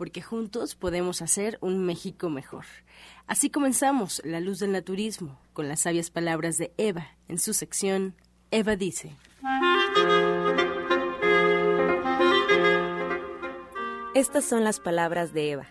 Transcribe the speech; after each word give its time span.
porque 0.00 0.22
juntos 0.22 0.76
podemos 0.76 1.20
hacer 1.20 1.58
un 1.60 1.84
México 1.84 2.30
mejor. 2.30 2.64
Así 3.26 3.50
comenzamos 3.50 4.22
La 4.24 4.40
Luz 4.40 4.58
del 4.58 4.72
Naturismo 4.72 5.38
con 5.52 5.68
las 5.68 5.80
sabias 5.80 6.10
palabras 6.10 6.56
de 6.56 6.72
Eva 6.78 7.08
en 7.28 7.38
su 7.38 7.52
sección 7.52 8.14
Eva 8.50 8.76
dice. 8.76 9.14
Estas 14.14 14.46
son 14.46 14.64
las 14.64 14.80
palabras 14.80 15.34
de 15.34 15.50
Eva. 15.50 15.66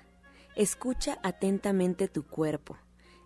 Escucha 0.56 1.18
atentamente 1.24 2.08
tu 2.08 2.22
cuerpo. 2.22 2.78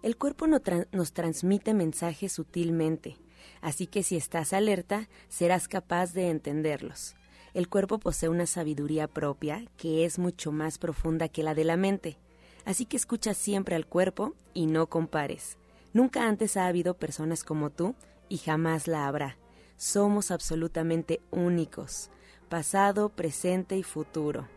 El 0.03 0.15
cuerpo 0.15 0.47
nos 0.47 1.11
transmite 1.11 1.73
mensajes 1.73 2.31
sutilmente, 2.31 3.17
así 3.59 3.87
que 3.87 4.03
si 4.03 4.15
estás 4.15 4.53
alerta, 4.53 5.09
serás 5.27 5.67
capaz 5.67 6.13
de 6.13 6.29
entenderlos. 6.29 7.17
El 7.53 7.69
cuerpo 7.69 7.99
posee 7.99 8.29
una 8.29 8.47
sabiduría 8.47 9.07
propia 9.07 9.65
que 9.77 10.05
es 10.05 10.17
mucho 10.17 10.51
más 10.51 10.79
profunda 10.79 11.29
que 11.29 11.43
la 11.43 11.53
de 11.53 11.63
la 11.63 11.77
mente. 11.77 12.17
Así 12.65 12.85
que 12.85 12.97
escucha 12.97 13.33
siempre 13.33 13.75
al 13.75 13.85
cuerpo 13.85 14.33
y 14.53 14.65
no 14.65 14.87
compares. 14.87 15.57
Nunca 15.93 16.27
antes 16.27 16.57
ha 16.57 16.65
habido 16.65 16.95
personas 16.95 17.43
como 17.43 17.69
tú 17.69 17.93
y 18.27 18.37
jamás 18.37 18.87
la 18.87 19.07
habrá. 19.07 19.37
Somos 19.77 20.31
absolutamente 20.31 21.21
únicos, 21.29 22.09
pasado, 22.49 23.09
presente 23.09 23.77
y 23.77 23.83
futuro. 23.83 24.47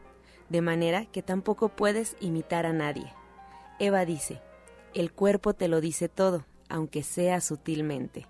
De 0.49 0.63
manera 0.63 1.05
que 1.07 1.23
tampoco 1.23 1.69
puedes 1.69 2.17
imitar 2.21 2.65
a 2.65 2.73
nadie. 2.73 3.13
Eva 3.79 4.07
dice, 4.07 4.41
el 4.95 5.13
cuerpo 5.13 5.53
te 5.53 5.69
lo 5.69 5.83
dice 5.83 6.09
todo, 6.09 6.47
aunque 6.71 7.03
sea 7.03 7.43
sutilmente. 7.43 8.27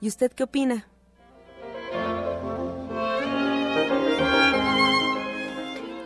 ¿Y 0.00 0.08
usted 0.08 0.32
qué 0.32 0.44
opina? 0.44 0.88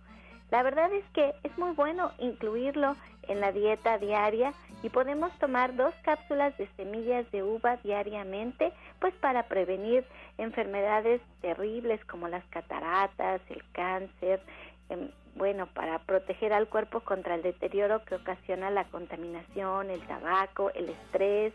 La 0.51 0.65
verdad 0.65 0.93
es 0.93 1.05
que 1.15 1.34
es 1.45 1.57
muy 1.57 1.73
bueno 1.73 2.11
incluirlo 2.19 2.97
en 3.29 3.41
la 3.41 3.53
dieta 3.53 3.99
diaria 3.99 4.53
y 4.83 4.91
podemos 4.91 5.33
tomar 5.39 5.75
dos 5.75 5.95
cápsulas 6.03 6.57
de 6.59 6.69
semillas 6.77 7.31
de 7.33 7.43
uva 7.43 7.79
diariamente, 7.79 8.73
pues 9.01 9.15
para 9.15 9.45
prevenir 9.45 10.05
enfermedades 10.37 11.23
terribles 11.41 12.05
como 12.05 12.29
las 12.29 12.45
cataratas, 12.47 13.41
el 13.49 13.65
cáncer, 13.73 14.43
em, 14.89 15.11
bueno, 15.37 15.67
para 15.75 15.99
proteger 16.00 16.53
al 16.53 16.69
cuerpo 16.69 17.00
contra 17.00 17.34
el 17.34 17.43
deterioro 17.43 18.05
que 18.05 18.15
ocasiona 18.15 18.71
la 18.71 18.84
contaminación, 18.84 19.91
el 19.91 20.00
tabaco, 20.06 20.71
el 20.75 20.91
estrés. 20.91 21.53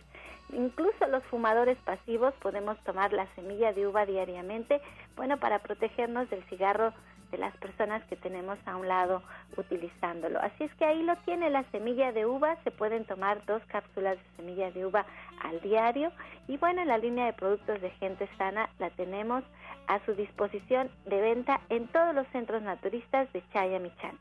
Incluso 0.53 1.07
los 1.07 1.23
fumadores 1.25 1.77
pasivos 1.79 2.33
podemos 2.41 2.77
tomar 2.83 3.13
la 3.13 3.27
semilla 3.35 3.71
de 3.73 3.87
uva 3.87 4.05
diariamente, 4.05 4.81
bueno, 5.15 5.37
para 5.37 5.59
protegernos 5.59 6.29
del 6.29 6.43
cigarro 6.45 6.93
de 7.31 7.37
las 7.37 7.55
personas 7.57 8.03
que 8.05 8.15
tenemos 8.15 8.57
a 8.65 8.75
un 8.75 8.87
lado 8.87 9.21
utilizándolo. 9.57 10.39
Así 10.39 10.63
es 10.63 10.73
que 10.75 10.85
ahí 10.85 11.03
lo 11.03 11.15
tiene 11.17 11.49
la 11.49 11.63
semilla 11.71 12.11
de 12.11 12.25
uva, 12.25 12.57
se 12.63 12.71
pueden 12.71 13.05
tomar 13.05 13.45
dos 13.45 13.61
cápsulas 13.67 14.17
de 14.17 14.35
semilla 14.37 14.71
de 14.71 14.85
uva 14.85 15.05
al 15.43 15.61
diario 15.61 16.11
y 16.47 16.57
bueno, 16.57 16.83
la 16.85 16.97
línea 16.97 17.27
de 17.27 17.33
productos 17.33 17.81
de 17.81 17.91
gente 17.91 18.27
sana 18.37 18.69
la 18.79 18.89
tenemos 18.91 19.43
a 19.87 20.03
su 20.05 20.13
disposición 20.13 20.89
de 21.05 21.21
venta 21.21 21.61
en 21.69 21.87
todos 21.87 22.16
los 22.16 22.27
centros 22.27 22.61
naturistas 22.61 23.31
de 23.33 23.43
Chayamichán. 23.53 24.17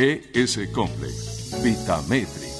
ES 0.00 0.60
Complex, 0.72 1.60
Vitametric 1.60 2.52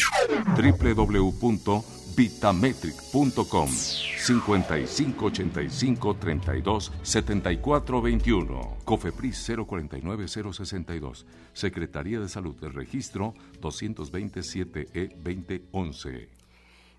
www.vitametric.com 2.13 3.69
5585 3.69 6.17
32 6.19 6.93
74 7.03 8.03
21 8.03 8.77
Cofepris 8.85 9.51
049062 9.67 11.27
Secretaría 11.53 12.21
de 12.21 12.29
Salud 12.29 12.55
del 12.57 12.75
Registro 12.75 13.35
227 13.61 14.89
E 14.93 15.09
2011 15.09 16.42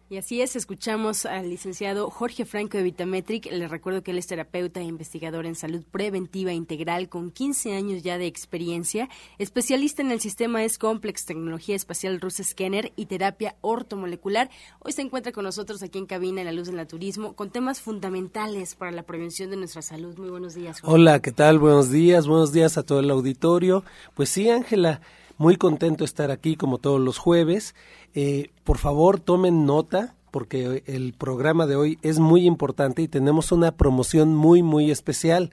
Y 0.10 0.18
así 0.18 0.42
es, 0.42 0.56
escuchamos 0.56 1.26
al 1.26 1.50
licenciado 1.50 2.10
Jorge 2.10 2.46
Franco 2.46 2.78
de 2.78 2.84
Vitametric. 2.84 3.50
Les 3.52 3.72
recuerdo 3.72 4.04
que 4.04 4.12
él 4.12 4.18
es 4.18 4.28
terapeuta 4.28 4.82
e 4.82 4.84
investigador 4.84 5.46
en 5.46 5.56
salud 5.56 5.82
preventiva 5.90 6.52
integral 6.52 7.08
con 7.08 7.32
15 7.32 7.74
años 7.74 8.04
ya 8.04 8.18
de 8.18 8.28
experiencia, 8.28 9.10
especialista 9.38 10.02
en 10.02 10.12
el 10.12 10.20
sistema 10.20 10.64
S-Complex, 10.64 11.26
tecnología 11.26 11.76
espacial 11.76 12.20
Rusa 12.20 12.44
Scanner 12.44 12.92
y 12.98 13.06
terapia 13.06 13.56
ortomolecular. 13.62 14.50
Hoy 14.80 14.92
se 14.92 15.02
encuentra 15.02 15.32
con 15.32 15.46
nosotros 15.46 15.82
aquí 15.82 16.00
en 16.00 16.06
cabina 16.06 16.42
en 16.42 16.48
la 16.48 16.54
luz 16.54 16.68
del 16.68 16.76
naturismo 16.76 17.34
con 17.34 17.50
temas 17.50 17.80
fundamentales 17.82 18.76
para 18.76 18.92
la 18.92 19.04
prevención 19.04 19.50
de 19.50 19.58
nuestra 19.58 19.82
salud. 19.82 20.18
Muy 20.18 20.30
buenos 20.30 20.54
días. 20.54 20.82
Jorge. 20.82 20.94
Hola, 20.94 21.22
¿qué 21.22 21.32
tal? 21.32 21.60
Buenos 21.60 21.90
días, 21.90 22.28
buenos 22.28 22.52
días 22.52 22.78
a 22.78 22.84
todo 22.84 23.00
el 23.00 23.10
auditorio. 23.10 23.84
Pues 24.14 24.30
sí, 24.30 24.50
Ángela, 24.50 25.02
muy 25.44 25.58
contento 25.58 26.06
de 26.06 26.06
estar 26.06 26.32
aquí 26.32 26.56
como 26.56 26.78
todos 26.78 27.02
los 27.02 27.18
jueves. 27.18 27.76
Eh, 28.14 28.52
por 28.64 28.78
favor, 28.78 29.20
tomen 29.20 29.66
nota 29.66 30.16
porque 30.32 30.84
el 30.86 31.14
programa 31.14 31.68
de 31.68 31.76
hoy 31.76 32.00
es 32.02 32.18
muy 32.18 32.46
importante 32.48 33.02
y 33.02 33.10
tenemos 33.10 33.52
una 33.52 33.76
promoción 33.76 34.34
muy, 34.34 34.64
muy 34.64 34.90
especial. 34.90 35.52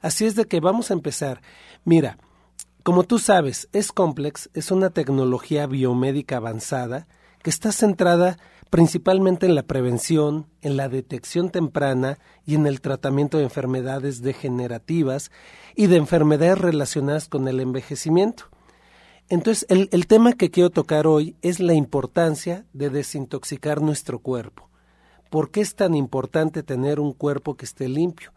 Así 0.00 0.26
es 0.26 0.36
de 0.36 0.44
que 0.44 0.60
vamos 0.60 0.92
a 0.92 0.94
empezar. 0.94 1.42
Mira, 1.84 2.18
como 2.84 3.02
tú 3.02 3.18
sabes, 3.18 3.68
S-Complex 3.72 4.48
es 4.54 4.70
una 4.70 4.90
tecnología 4.90 5.66
biomédica 5.66 6.36
avanzada 6.36 7.08
que 7.42 7.50
está 7.50 7.72
centrada 7.72 8.38
principalmente 8.70 9.46
en 9.46 9.56
la 9.56 9.64
prevención, 9.64 10.46
en 10.60 10.76
la 10.76 10.88
detección 10.88 11.50
temprana 11.50 12.20
y 12.46 12.54
en 12.54 12.68
el 12.68 12.80
tratamiento 12.80 13.38
de 13.38 13.44
enfermedades 13.44 14.22
degenerativas 14.22 15.32
y 15.74 15.88
de 15.88 15.96
enfermedades 15.96 16.58
relacionadas 16.58 17.26
con 17.26 17.48
el 17.48 17.58
envejecimiento. 17.58 18.51
Entonces, 19.28 19.66
el, 19.68 19.88
el, 19.92 20.06
tema 20.06 20.34
que 20.34 20.50
quiero 20.50 20.70
tocar 20.70 21.06
hoy 21.06 21.36
es 21.42 21.58
la 21.58 21.74
importancia 21.74 22.66
de 22.72 22.90
desintoxicar 22.90 23.80
nuestro 23.80 24.18
cuerpo. 24.18 24.68
¿Por 25.30 25.50
qué 25.50 25.62
es 25.62 25.74
tan 25.74 25.94
importante 25.94 26.62
tener 26.62 27.00
un 27.00 27.12
cuerpo 27.12 27.56
que 27.56 27.64
esté 27.64 27.88
limpio? 27.88 28.32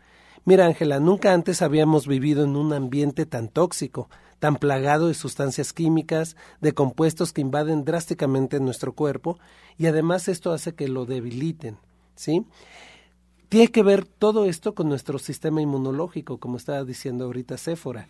Mira, 0.46 0.68
Ángela, 0.68 1.00
nunca 1.00 1.34
antes 1.34 1.64
habíamos 1.64 2.08
vivido 2.08 2.44
en 2.44 2.56
un 2.56 2.72
ambiente 2.72 3.26
tan 3.26 3.50
tóxico, 3.50 4.10
tan 4.38 4.58
plagado 4.58 5.08
de 5.08 5.16
sustancias 5.16 5.74
químicas, 5.74 6.36
de 6.62 6.74
compuestos 6.74 7.34
que 7.34 7.42
invaden 7.42 7.84
drásticamente 7.84 8.60
nuestro 8.60 8.94
cuerpo, 8.94 9.40
y 9.78 9.88
además 9.88 10.28
esto 10.28 10.52
hace 10.52 10.76
que 10.76 10.88
lo 10.88 11.06
debiliten, 11.06 11.78
¿sí? 12.16 12.46
Tiene 13.50 13.68
que 13.70 13.84
ver 13.84 14.06
todo 14.06 14.46
esto 14.46 14.74
con 14.74 14.90
nuestro 14.90 15.20
sistema 15.20 15.62
inmunológico, 15.62 16.40
como 16.40 16.58
estaba 16.58 16.84
diciendo 16.84 17.26
ahorita 17.26 17.58
Séfora. 17.58 18.08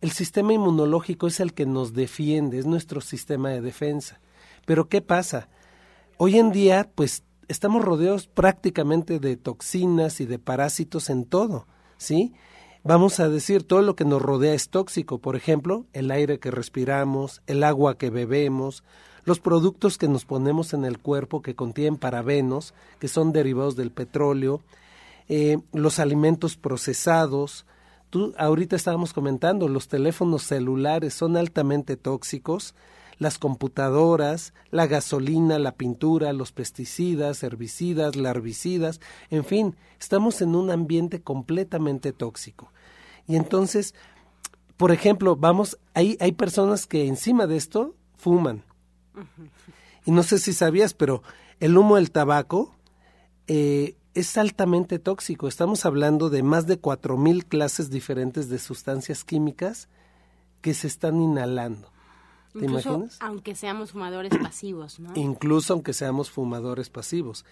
El 0.00 0.10
sistema 0.10 0.52
inmunológico 0.52 1.26
es 1.26 1.40
el 1.40 1.54
que 1.54 1.66
nos 1.66 1.94
defiende, 1.94 2.58
es 2.58 2.66
nuestro 2.66 3.00
sistema 3.00 3.50
de 3.50 3.60
defensa. 3.60 4.20
Pero 4.66 4.88
¿qué 4.88 5.00
pasa? 5.00 5.48
Hoy 6.16 6.38
en 6.38 6.52
día, 6.52 6.90
pues, 6.94 7.24
estamos 7.48 7.84
rodeados 7.84 8.26
prácticamente 8.26 9.18
de 9.18 9.36
toxinas 9.36 10.20
y 10.20 10.26
de 10.26 10.38
parásitos 10.38 11.10
en 11.10 11.24
todo, 11.24 11.66
¿sí? 11.96 12.34
Vamos 12.82 13.18
a 13.18 13.30
decir, 13.30 13.62
todo 13.62 13.80
lo 13.80 13.96
que 13.96 14.04
nos 14.04 14.20
rodea 14.20 14.52
es 14.52 14.68
tóxico, 14.68 15.18
por 15.18 15.36
ejemplo, 15.36 15.86
el 15.94 16.10
aire 16.10 16.38
que 16.38 16.50
respiramos, 16.50 17.40
el 17.46 17.64
agua 17.64 17.96
que 17.96 18.10
bebemos, 18.10 18.84
los 19.24 19.40
productos 19.40 19.98
que 19.98 20.08
nos 20.08 20.24
ponemos 20.24 20.74
en 20.74 20.84
el 20.84 20.98
cuerpo 20.98 21.42
que 21.42 21.54
contienen 21.54 21.96
parabenos, 21.96 22.74
que 22.98 23.08
son 23.08 23.32
derivados 23.32 23.76
del 23.76 23.90
petróleo, 23.90 24.60
eh, 25.28 25.58
los 25.72 25.98
alimentos 25.98 26.56
procesados. 26.56 27.64
Tú 28.10 28.34
ahorita 28.36 28.76
estábamos 28.76 29.12
comentando, 29.12 29.68
los 29.68 29.88
teléfonos 29.88 30.42
celulares 30.42 31.14
son 31.14 31.36
altamente 31.36 31.96
tóxicos, 31.96 32.74
las 33.18 33.38
computadoras, 33.38 34.52
la 34.70 34.86
gasolina, 34.86 35.58
la 35.58 35.72
pintura, 35.72 36.32
los 36.32 36.52
pesticidas, 36.52 37.42
herbicidas, 37.42 38.16
larvicidas, 38.16 39.00
en 39.30 39.44
fin, 39.44 39.76
estamos 40.00 40.42
en 40.42 40.54
un 40.54 40.70
ambiente 40.70 41.22
completamente 41.22 42.12
tóxico. 42.12 42.72
Y 43.26 43.36
entonces, 43.36 43.94
por 44.76 44.92
ejemplo, 44.92 45.36
vamos, 45.36 45.78
hay, 45.94 46.16
hay 46.20 46.32
personas 46.32 46.86
que 46.86 47.06
encima 47.06 47.46
de 47.46 47.56
esto 47.56 47.94
fuman. 48.16 48.64
Y 50.04 50.10
no 50.10 50.22
sé 50.22 50.38
si 50.38 50.52
sabías, 50.52 50.94
pero 50.94 51.22
el 51.60 51.76
humo 51.76 51.96
del 51.96 52.10
tabaco 52.10 52.74
eh, 53.46 53.96
es 54.14 54.36
altamente 54.36 54.98
tóxico. 54.98 55.48
Estamos 55.48 55.86
hablando 55.86 56.30
de 56.30 56.42
más 56.42 56.66
de 56.66 56.78
cuatro 56.78 57.16
mil 57.16 57.46
clases 57.46 57.90
diferentes 57.90 58.48
de 58.48 58.58
sustancias 58.58 59.24
químicas 59.24 59.88
que 60.60 60.74
se 60.74 60.86
están 60.86 61.20
inhalando. 61.20 61.92
¿Te 62.52 62.60
Incluso 62.60 62.90
imaginas? 62.90 63.16
aunque 63.20 63.54
seamos 63.56 63.90
fumadores 63.90 64.32
pasivos, 64.40 65.00
¿no? 65.00 65.12
Incluso 65.16 65.72
aunque 65.72 65.92
seamos 65.92 66.30
fumadores 66.30 66.88
pasivos. 66.88 67.44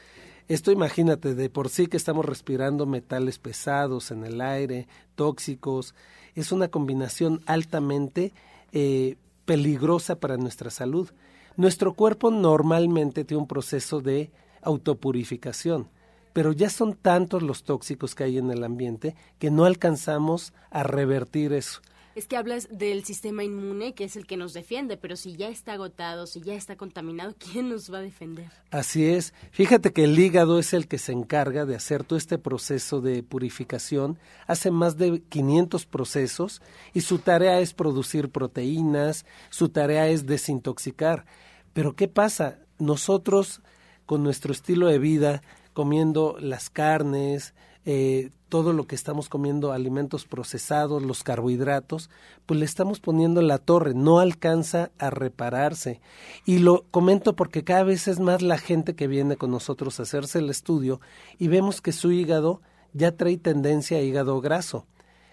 Esto 0.49 0.71
imagínate, 0.71 1.35
de 1.35 1.51
por 1.51 1.69
sí 1.69 1.87
que 1.87 1.97
estamos 1.97 2.25
respirando 2.25 2.87
metales 2.87 3.39
pesados 3.39 4.11
en 4.11 4.25
el 4.25 4.41
aire, 4.41 4.87
tóxicos, 5.15 5.95
es 6.35 6.53
una 6.53 6.69
combinación 6.69 7.43
altamente 7.47 8.33
eh, 8.73 9.17
peligrosa 9.45 10.21
para 10.21 10.37
nuestra 10.37 10.71
salud. 10.71 11.11
Nuestro 11.57 11.93
cuerpo 11.93 12.31
normalmente 12.31 13.25
tiene 13.25 13.43
un 13.43 13.49
proceso 13.49 14.01
de 14.01 14.31
autopurificación, 14.63 15.89
pero 16.33 16.53
ya 16.53 16.71
son 16.71 16.95
tantos 16.95 17.43
los 17.43 17.65
tóxicos 17.65 18.15
que 18.15 18.25
hay 18.25 18.39
en 18.39 18.51
el 18.51 18.65
ambiente 18.65 19.15
que 19.39 19.51
no 19.51 19.65
alcanzamos 19.65 20.55
a 20.71 20.83
revertir 20.83 21.53
eso. 21.53 21.81
Es 22.15 22.27
que 22.27 22.37
hablas 22.37 22.69
del 22.71 23.05
sistema 23.05 23.43
inmune, 23.43 23.95
que 23.95 24.05
es 24.05 24.17
el 24.17 24.27
que 24.27 24.37
nos 24.37 24.53
defiende, 24.53 24.99
pero 24.99 25.17
si 25.17 25.35
ya 25.35 25.49
está 25.49 25.73
agotado, 25.73 26.27
si 26.27 26.43
ya 26.43 26.55
está 26.55 26.77
contaminado, 26.77 27.35
¿quién 27.39 27.71
nos 27.71 27.93
va 27.93 27.99
a 27.99 28.03
defender? 28.03 28.51
Así 28.71 29.07
es. 29.07 29.33
Fíjate 29.51 29.93
que 29.93 30.05
el 30.05 30.19
hígado 30.19 30.59
es 30.59 30.75
el 30.75 30.89
que 30.89 30.99
se 30.99 31.13
encarga 31.13 31.65
de 31.65 31.75
hacer 31.75 32.05
todo 32.05 32.19
este 32.19 32.37
proceso 32.37 33.01
de 33.01 33.23
purificación. 33.23 34.19
Hace 34.47 34.71
más 34.71 34.99
de 34.99 35.23
500 35.23 35.87
procesos 35.87 36.61
y 36.93 37.01
su 37.01 37.19
tarea 37.19 37.61
es 37.61 37.73
producir 37.73 38.31
proteínas, 38.31 39.25
su 39.49 39.71
tarea 39.71 40.09
es 40.09 40.27
desintoxicar. 40.27 41.25
Pero 41.73 41.97
¿qué 41.97 42.09
pasa? 42.09 42.59
Nosotros, 42.79 43.63
con 44.05 44.23
nuestro 44.23 44.53
estilo 44.53 44.89
de 44.89 44.99
vida, 44.99 45.43
comiendo 45.73 46.37
las 46.39 46.69
carnes, 46.69 47.55
eh, 47.85 48.31
todo 48.49 48.73
lo 48.73 48.87
que 48.87 48.95
estamos 48.95 49.29
comiendo, 49.29 49.73
alimentos 49.73 50.27
procesados, 50.27 51.03
los 51.03 51.23
carbohidratos, 51.23 52.11
pues 52.45 52.61
le 52.61 52.67
estamos 52.67 53.01
poniendo 53.01 53.41
en 53.41 53.49
la 53.49 53.59
torre, 53.59 53.95
no 53.95 54.19
alcanza 54.19 54.91
a 54.99 55.09
repararse. 55.11 56.01
Y 56.45 56.59
lo 56.59 56.85
comento 56.91 57.35
porque 57.35 57.65
cada 57.65 57.83
vez 57.83 58.09
es 58.09 58.21
más 58.21 58.43
la 58.43 58.59
gente 58.59 58.95
que 58.95 59.07
viene 59.07 59.37
con 59.37 59.51
nosotros 59.51 59.99
a 59.99 60.03
hacerse 60.03 60.39
el 60.39 60.51
estudio 60.51 61.01
y 61.39 61.49
vemos 61.49 61.81
que 61.81 61.93
su 61.93 62.13
hígado 62.13 62.61
ya 62.93 63.17
trae 63.17 63.39
tendencia 63.39 63.99
a 63.99 64.03
hígado 64.03 64.41
graso. 64.41 64.87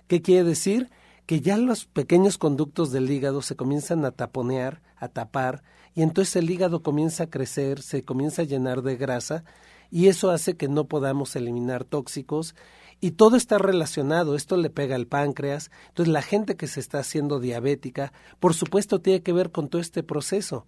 ¿Qué 0.08 0.22
quiere 0.22 0.46
decir? 0.46 0.90
Que 1.26 1.42
ya 1.42 1.58
los 1.58 1.86
pequeños 1.86 2.38
conductos 2.38 2.92
del 2.92 3.12
hígado 3.12 3.42
se 3.42 3.56
comienzan 3.56 4.06
a 4.06 4.12
taponear, 4.12 4.82
a 4.96 5.10
tapar, 5.10 5.62
y 5.94 6.04
entonces 6.04 6.38
el 6.38 6.50
hígado 6.50 6.82
comienza 6.82 7.26
a 7.26 7.30
crecer, 7.30 7.82
se 7.82 8.04
comienza 8.04 8.44
a 8.44 8.46
llenar 8.46 8.82
de 8.82 8.96
grasa, 8.96 9.44
y 9.92 10.08
eso 10.08 10.32
hace 10.32 10.56
que 10.56 10.68
no 10.68 10.86
podamos 10.86 11.36
eliminar 11.36 11.84
tóxicos 11.84 12.56
y 13.02 13.12
todo 13.12 13.38
está 13.38 13.58
relacionado, 13.58 14.36
esto 14.36 14.58
le 14.58 14.70
pega 14.70 14.96
al 14.96 15.08
páncreas, 15.08 15.72
entonces 15.88 16.12
la 16.12 16.22
gente 16.22 16.58
que 16.58 16.68
se 16.68 16.80
está 16.80 17.00
haciendo 17.00 17.40
diabética, 17.40 18.12
por 18.40 18.54
supuesto 18.54 19.00
tiene 19.00 19.22
que 19.22 19.34
ver 19.34 19.52
con 19.52 19.70
todo 19.70 19.82
este 19.82 20.04
proceso. 20.04 20.66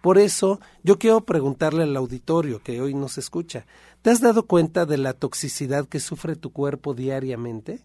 Por 0.00 0.18
eso 0.18 0.60
yo 0.82 0.98
quiero 0.98 1.24
preguntarle 1.24 1.84
al 1.84 1.96
auditorio 1.96 2.62
que 2.62 2.80
hoy 2.80 2.94
nos 2.94 3.18
escucha, 3.18 3.66
¿te 4.02 4.10
has 4.10 4.20
dado 4.20 4.46
cuenta 4.46 4.86
de 4.86 4.98
la 4.98 5.12
toxicidad 5.12 5.86
que 5.86 6.00
sufre 6.00 6.36
tu 6.36 6.52
cuerpo 6.52 6.94
diariamente? 6.94 7.84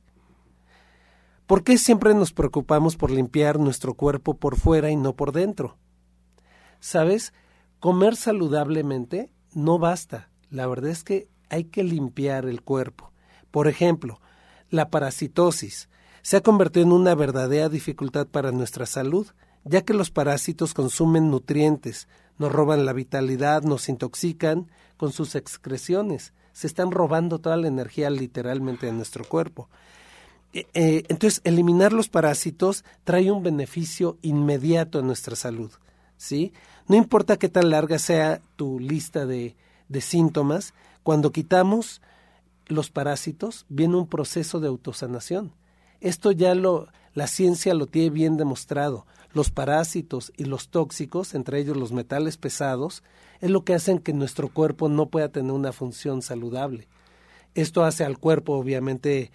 ¿Por 1.47 1.63
qué 1.63 1.77
siempre 1.77 2.13
nos 2.13 2.33
preocupamos 2.33 2.97
por 2.97 3.09
limpiar 3.09 3.59
nuestro 3.59 3.93
cuerpo 3.93 4.35
por 4.35 4.57
fuera 4.57 4.91
y 4.91 4.95
no 4.95 5.15
por 5.15 5.31
dentro? 5.31 5.77
¿Sabes? 6.79 7.33
Comer 7.79 8.15
saludablemente 8.15 9.31
no 9.53 9.79
basta. 9.79 10.29
La 10.49 10.67
verdad 10.67 10.91
es 10.91 11.03
que 11.03 11.27
hay 11.49 11.65
que 11.65 11.83
limpiar 11.83 12.45
el 12.45 12.61
cuerpo. 12.61 13.11
Por 13.51 13.67
ejemplo, 13.67 14.19
la 14.69 14.89
parasitosis 14.89 15.89
se 16.21 16.37
ha 16.37 16.41
convertido 16.41 16.85
en 16.85 16.91
una 16.91 17.15
verdadera 17.15 17.69
dificultad 17.69 18.27
para 18.27 18.51
nuestra 18.51 18.85
salud, 18.85 19.27
ya 19.63 19.81
que 19.83 19.93
los 19.93 20.11
parásitos 20.11 20.73
consumen 20.73 21.31
nutrientes, 21.31 22.07
nos 22.37 22.51
roban 22.51 22.85
la 22.85 22.93
vitalidad, 22.93 23.63
nos 23.63 23.89
intoxican 23.89 24.69
con 24.97 25.11
sus 25.11 25.35
excreciones, 25.35 26.33
se 26.53 26.67
están 26.67 26.91
robando 26.91 27.39
toda 27.39 27.57
la 27.57 27.67
energía 27.67 28.09
literalmente 28.09 28.87
de 28.87 28.91
nuestro 28.91 29.23
cuerpo. 29.23 29.69
Eh, 30.53 31.03
entonces, 31.07 31.41
eliminar 31.43 31.93
los 31.93 32.09
parásitos 32.09 32.83
trae 33.03 33.31
un 33.31 33.43
beneficio 33.43 34.17
inmediato 34.21 34.99
a 34.99 35.03
nuestra 35.03 35.35
salud, 35.35 35.71
¿sí? 36.17 36.53
No 36.87 36.95
importa 36.95 37.37
qué 37.37 37.49
tan 37.49 37.69
larga 37.69 37.99
sea 37.99 38.41
tu 38.55 38.79
lista 38.79 39.25
de, 39.25 39.55
de 39.89 40.01
síntomas, 40.01 40.73
cuando 41.03 41.31
quitamos 41.31 42.01
los 42.67 42.89
parásitos, 42.89 43.65
viene 43.69 43.95
un 43.95 44.07
proceso 44.07 44.59
de 44.59 44.67
autosanación. 44.67 45.53
Esto 46.01 46.31
ya 46.31 46.53
lo, 46.53 46.89
la 47.13 47.27
ciencia 47.27 47.73
lo 47.73 47.87
tiene 47.87 48.09
bien 48.09 48.37
demostrado. 48.37 49.05
los 49.33 49.51
parásitos 49.51 50.31
y 50.35 50.45
los 50.45 50.69
tóxicos, 50.69 51.35
entre 51.35 51.59
ellos 51.59 51.77
los 51.77 51.91
metales 51.91 52.37
pesados, 52.37 53.03
es 53.39 53.51
lo 53.51 53.63
que 53.63 53.75
hacen 53.75 53.99
que 53.99 54.13
nuestro 54.13 54.47
cuerpo 54.47 54.89
no 54.89 55.07
pueda 55.07 55.29
tener 55.29 55.51
una 55.51 55.73
función 55.73 56.21
saludable. 56.21 56.87
Esto 57.53 57.83
hace 57.83 58.03
al 58.03 58.17
cuerpo 58.17 58.53
obviamente 58.53 59.31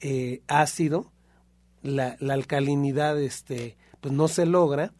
eh, 0.00 0.42
ácido, 0.46 1.10
la, 1.82 2.16
la, 2.20 2.34
alcalinidad 2.34 3.18
este, 3.20 3.76
pues 4.00 4.12
no 4.12 4.28
se 4.28 4.44
logra, 4.44 4.92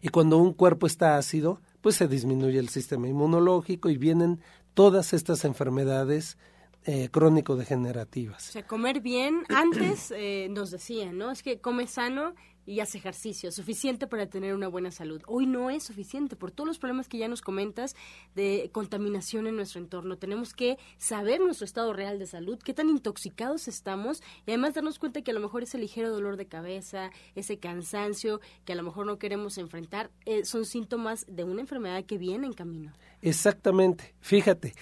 y 0.00 0.08
cuando 0.08 0.38
un 0.38 0.52
cuerpo 0.52 0.86
está 0.86 1.16
ácido, 1.16 1.60
pues 1.84 1.96
se 1.96 2.08
disminuye 2.08 2.58
el 2.58 2.70
sistema 2.70 3.08
inmunológico 3.08 3.90
y 3.90 3.98
vienen 3.98 4.40
todas 4.72 5.12
estas 5.12 5.44
enfermedades 5.44 6.38
eh, 6.86 7.10
crónico-degenerativas. 7.10 8.48
O 8.48 8.52
sea, 8.52 8.66
comer 8.66 9.02
bien, 9.02 9.44
antes 9.50 10.10
eh, 10.16 10.48
nos 10.48 10.70
decían, 10.70 11.18
¿no? 11.18 11.30
Es 11.30 11.42
que 11.42 11.60
come 11.60 11.86
sano 11.86 12.34
y 12.66 12.80
hace 12.80 12.98
ejercicio, 12.98 13.50
suficiente 13.50 14.06
para 14.06 14.26
tener 14.26 14.54
una 14.54 14.68
buena 14.68 14.90
salud. 14.90 15.22
Hoy 15.26 15.46
no 15.46 15.70
es 15.70 15.84
suficiente 15.84 16.36
por 16.36 16.50
todos 16.50 16.68
los 16.68 16.78
problemas 16.78 17.08
que 17.08 17.18
ya 17.18 17.28
nos 17.28 17.42
comentas 17.42 17.94
de 18.34 18.70
contaminación 18.72 19.46
en 19.46 19.56
nuestro 19.56 19.80
entorno. 19.80 20.16
Tenemos 20.16 20.54
que 20.54 20.78
saber 20.98 21.40
nuestro 21.40 21.64
estado 21.64 21.92
real 21.92 22.18
de 22.18 22.26
salud, 22.26 22.58
qué 22.62 22.74
tan 22.74 22.88
intoxicados 22.88 23.68
estamos 23.68 24.22
y 24.46 24.50
además 24.50 24.74
darnos 24.74 24.98
cuenta 24.98 25.22
que 25.22 25.30
a 25.30 25.34
lo 25.34 25.40
mejor 25.40 25.62
ese 25.62 25.78
ligero 25.78 26.10
dolor 26.10 26.36
de 26.36 26.46
cabeza, 26.46 27.10
ese 27.34 27.58
cansancio 27.58 28.40
que 28.64 28.72
a 28.72 28.76
lo 28.76 28.82
mejor 28.82 29.06
no 29.06 29.18
queremos 29.18 29.58
enfrentar, 29.58 30.10
eh, 30.24 30.44
son 30.44 30.64
síntomas 30.64 31.26
de 31.28 31.44
una 31.44 31.60
enfermedad 31.60 32.04
que 32.04 32.18
viene 32.18 32.46
en 32.46 32.52
camino. 32.52 32.92
Exactamente. 33.22 34.14
Fíjate, 34.20 34.74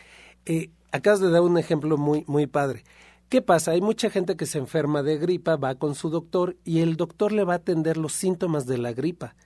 eh, 0.46 0.70
acabas 0.90 1.20
de 1.20 1.30
dar 1.30 1.42
un 1.42 1.58
ejemplo 1.58 1.96
muy, 1.96 2.24
muy 2.26 2.46
padre. 2.46 2.84
¿Qué 3.32 3.40
pasa? 3.40 3.70
Hay 3.70 3.80
mucha 3.80 4.10
gente 4.10 4.36
que 4.36 4.44
se 4.44 4.58
enferma 4.58 5.02
de 5.02 5.16
gripa, 5.16 5.56
va 5.56 5.76
con 5.76 5.94
su 5.94 6.10
doctor 6.10 6.58
y 6.66 6.80
el 6.80 6.98
doctor 6.98 7.32
le 7.32 7.44
va 7.44 7.54
a 7.54 7.56
atender 7.56 7.96
los 7.96 8.12
síntomas 8.12 8.66
de 8.66 8.76
la 8.76 8.92
gripa, 8.92 9.36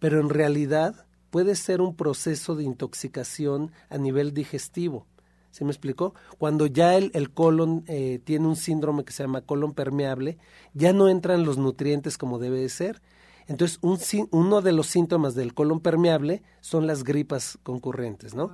pero 0.00 0.20
en 0.20 0.30
realidad 0.30 1.06
puede 1.30 1.54
ser 1.54 1.80
un 1.80 1.94
proceso 1.94 2.56
de 2.56 2.64
intoxicación 2.64 3.70
a 3.88 3.98
nivel 3.98 4.34
digestivo. 4.34 5.06
¿Se 5.52 5.64
me 5.64 5.70
explicó? 5.70 6.12
Cuando 6.38 6.66
ya 6.66 6.96
el, 6.96 7.12
el 7.14 7.30
colon 7.30 7.84
eh, 7.86 8.18
tiene 8.24 8.48
un 8.48 8.56
síndrome 8.56 9.04
que 9.04 9.12
se 9.12 9.22
llama 9.22 9.42
colon 9.42 9.74
permeable, 9.74 10.38
ya 10.74 10.92
no 10.92 11.08
entran 11.08 11.44
los 11.44 11.56
nutrientes 11.56 12.18
como 12.18 12.40
debe 12.40 12.58
de 12.58 12.68
ser. 12.68 13.00
Entonces, 13.46 13.78
un, 13.80 13.96
uno 14.32 14.60
de 14.60 14.72
los 14.72 14.88
síntomas 14.88 15.36
del 15.36 15.54
colon 15.54 15.78
permeable 15.78 16.42
son 16.60 16.88
las 16.88 17.04
gripas 17.04 17.60
concurrentes, 17.62 18.34
¿no? 18.34 18.50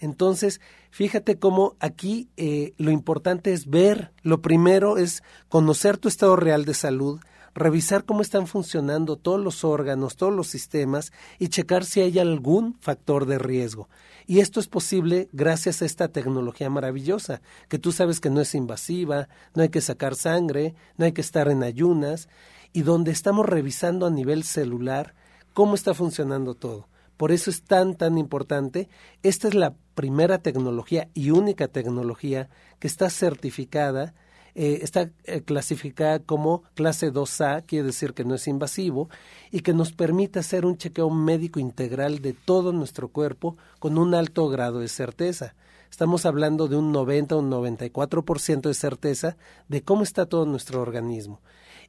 Entonces, 0.00 0.60
fíjate 0.90 1.38
cómo 1.38 1.74
aquí 1.80 2.28
eh, 2.36 2.72
lo 2.76 2.90
importante 2.90 3.52
es 3.52 3.68
ver, 3.68 4.12
lo 4.22 4.40
primero 4.40 4.96
es 4.96 5.22
conocer 5.48 5.98
tu 5.98 6.08
estado 6.08 6.36
real 6.36 6.64
de 6.64 6.74
salud, 6.74 7.20
revisar 7.54 8.04
cómo 8.04 8.22
están 8.22 8.46
funcionando 8.46 9.16
todos 9.16 9.40
los 9.40 9.64
órganos, 9.64 10.16
todos 10.16 10.32
los 10.32 10.46
sistemas 10.46 11.12
y 11.38 11.48
checar 11.48 11.84
si 11.84 12.00
hay 12.00 12.18
algún 12.18 12.76
factor 12.80 13.26
de 13.26 13.38
riesgo. 13.38 13.88
Y 14.26 14.40
esto 14.40 14.60
es 14.60 14.68
posible 14.68 15.28
gracias 15.32 15.82
a 15.82 15.86
esta 15.86 16.08
tecnología 16.08 16.70
maravillosa, 16.70 17.40
que 17.68 17.78
tú 17.78 17.92
sabes 17.92 18.20
que 18.20 18.30
no 18.30 18.40
es 18.40 18.54
invasiva, 18.54 19.28
no 19.54 19.62
hay 19.62 19.70
que 19.70 19.80
sacar 19.80 20.14
sangre, 20.14 20.74
no 20.96 21.04
hay 21.06 21.12
que 21.12 21.22
estar 21.22 21.48
en 21.48 21.62
ayunas, 21.62 22.28
y 22.72 22.82
donde 22.82 23.10
estamos 23.10 23.46
revisando 23.46 24.06
a 24.06 24.10
nivel 24.10 24.44
celular 24.44 25.14
cómo 25.54 25.74
está 25.74 25.94
funcionando 25.94 26.54
todo. 26.54 26.87
Por 27.18 27.32
eso 27.32 27.50
es 27.50 27.64
tan, 27.64 27.96
tan 27.96 28.16
importante. 28.16 28.88
Esta 29.22 29.48
es 29.48 29.54
la 29.54 29.74
primera 29.94 30.38
tecnología 30.38 31.08
y 31.14 31.30
única 31.30 31.66
tecnología 31.66 32.48
que 32.78 32.86
está 32.86 33.10
certificada, 33.10 34.14
eh, 34.54 34.78
está 34.82 35.10
eh, 35.24 35.42
clasificada 35.42 36.20
como 36.20 36.62
clase 36.74 37.12
2A, 37.12 37.64
quiere 37.66 37.86
decir 37.86 38.14
que 38.14 38.24
no 38.24 38.36
es 38.36 38.46
invasivo, 38.46 39.10
y 39.50 39.60
que 39.60 39.74
nos 39.74 39.92
permite 39.92 40.38
hacer 40.38 40.64
un 40.64 40.78
chequeo 40.78 41.10
médico 41.10 41.58
integral 41.58 42.20
de 42.20 42.34
todo 42.34 42.72
nuestro 42.72 43.08
cuerpo 43.08 43.56
con 43.80 43.98
un 43.98 44.14
alto 44.14 44.48
grado 44.48 44.78
de 44.78 44.88
certeza. 44.88 45.56
Estamos 45.90 46.24
hablando 46.24 46.68
de 46.68 46.76
un 46.76 46.92
90 46.92 47.34
o 47.34 47.40
un 47.40 47.50
94% 47.50 48.68
de 48.68 48.74
certeza 48.74 49.36
de 49.66 49.82
cómo 49.82 50.04
está 50.04 50.26
todo 50.26 50.46
nuestro 50.46 50.80
organismo. 50.80 51.40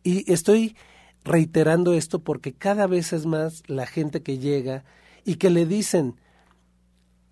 Y 0.02 0.32
estoy 0.32 0.76
reiterando 1.24 1.94
esto 1.94 2.18
porque 2.18 2.54
cada 2.54 2.88
vez 2.88 3.14
es 3.14 3.28
más 3.28 3.62
la 3.68 3.86
gente 3.86 4.24
que 4.24 4.40
llega 4.40 4.86
y 5.30 5.36
que 5.36 5.52
le 5.52 5.68
dicen 5.68 6.16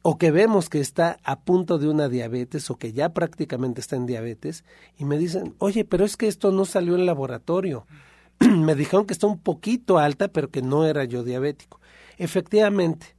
o 0.04 0.20
que 0.20 0.30
vemos 0.30 0.70
que 0.70 0.80
está 0.80 1.18
a 1.24 1.40
punto 1.40 1.80
de 1.80 1.88
una 1.88 2.10
diabetes 2.10 2.70
o 2.70 2.78
que 2.78 2.94
ya 2.94 3.10
prácticamente 3.10 3.82
está 3.82 3.96
en 3.96 4.06
diabetes 4.06 4.64
y 5.00 5.06
me 5.06 5.18
dicen, 5.18 5.56
oye, 5.58 5.84
pero 5.84 6.06
es 6.06 6.16
que 6.16 6.28
esto 6.28 6.52
no 6.52 6.66
salió 6.66 6.94
en 6.94 7.08
laboratorio. 7.08 7.88
me 8.40 8.76
dijeron 8.76 9.08
que 9.08 9.14
está 9.14 9.26
un 9.26 9.40
poquito 9.40 9.98
alta, 9.98 10.28
pero 10.28 10.52
que 10.52 10.62
no 10.62 10.86
era 10.86 11.06
yo 11.06 11.24
diabético. 11.24 11.82
Efectivamente, 12.20 13.16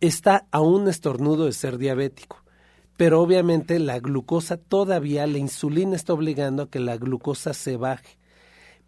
está 0.00 0.46
a 0.50 0.62
un 0.62 0.88
estornudo 0.88 1.44
de 1.44 1.52
ser 1.52 1.76
diabético, 1.76 2.42
pero 2.96 3.20
obviamente 3.20 3.78
la 3.80 3.98
glucosa 3.98 4.56
todavía, 4.56 5.26
la 5.26 5.36
insulina 5.36 5.94
está 5.94 6.14
obligando 6.14 6.62
a 6.62 6.70
que 6.70 6.80
la 6.80 6.96
glucosa 6.96 7.52
se 7.52 7.76
baje. 7.76 8.16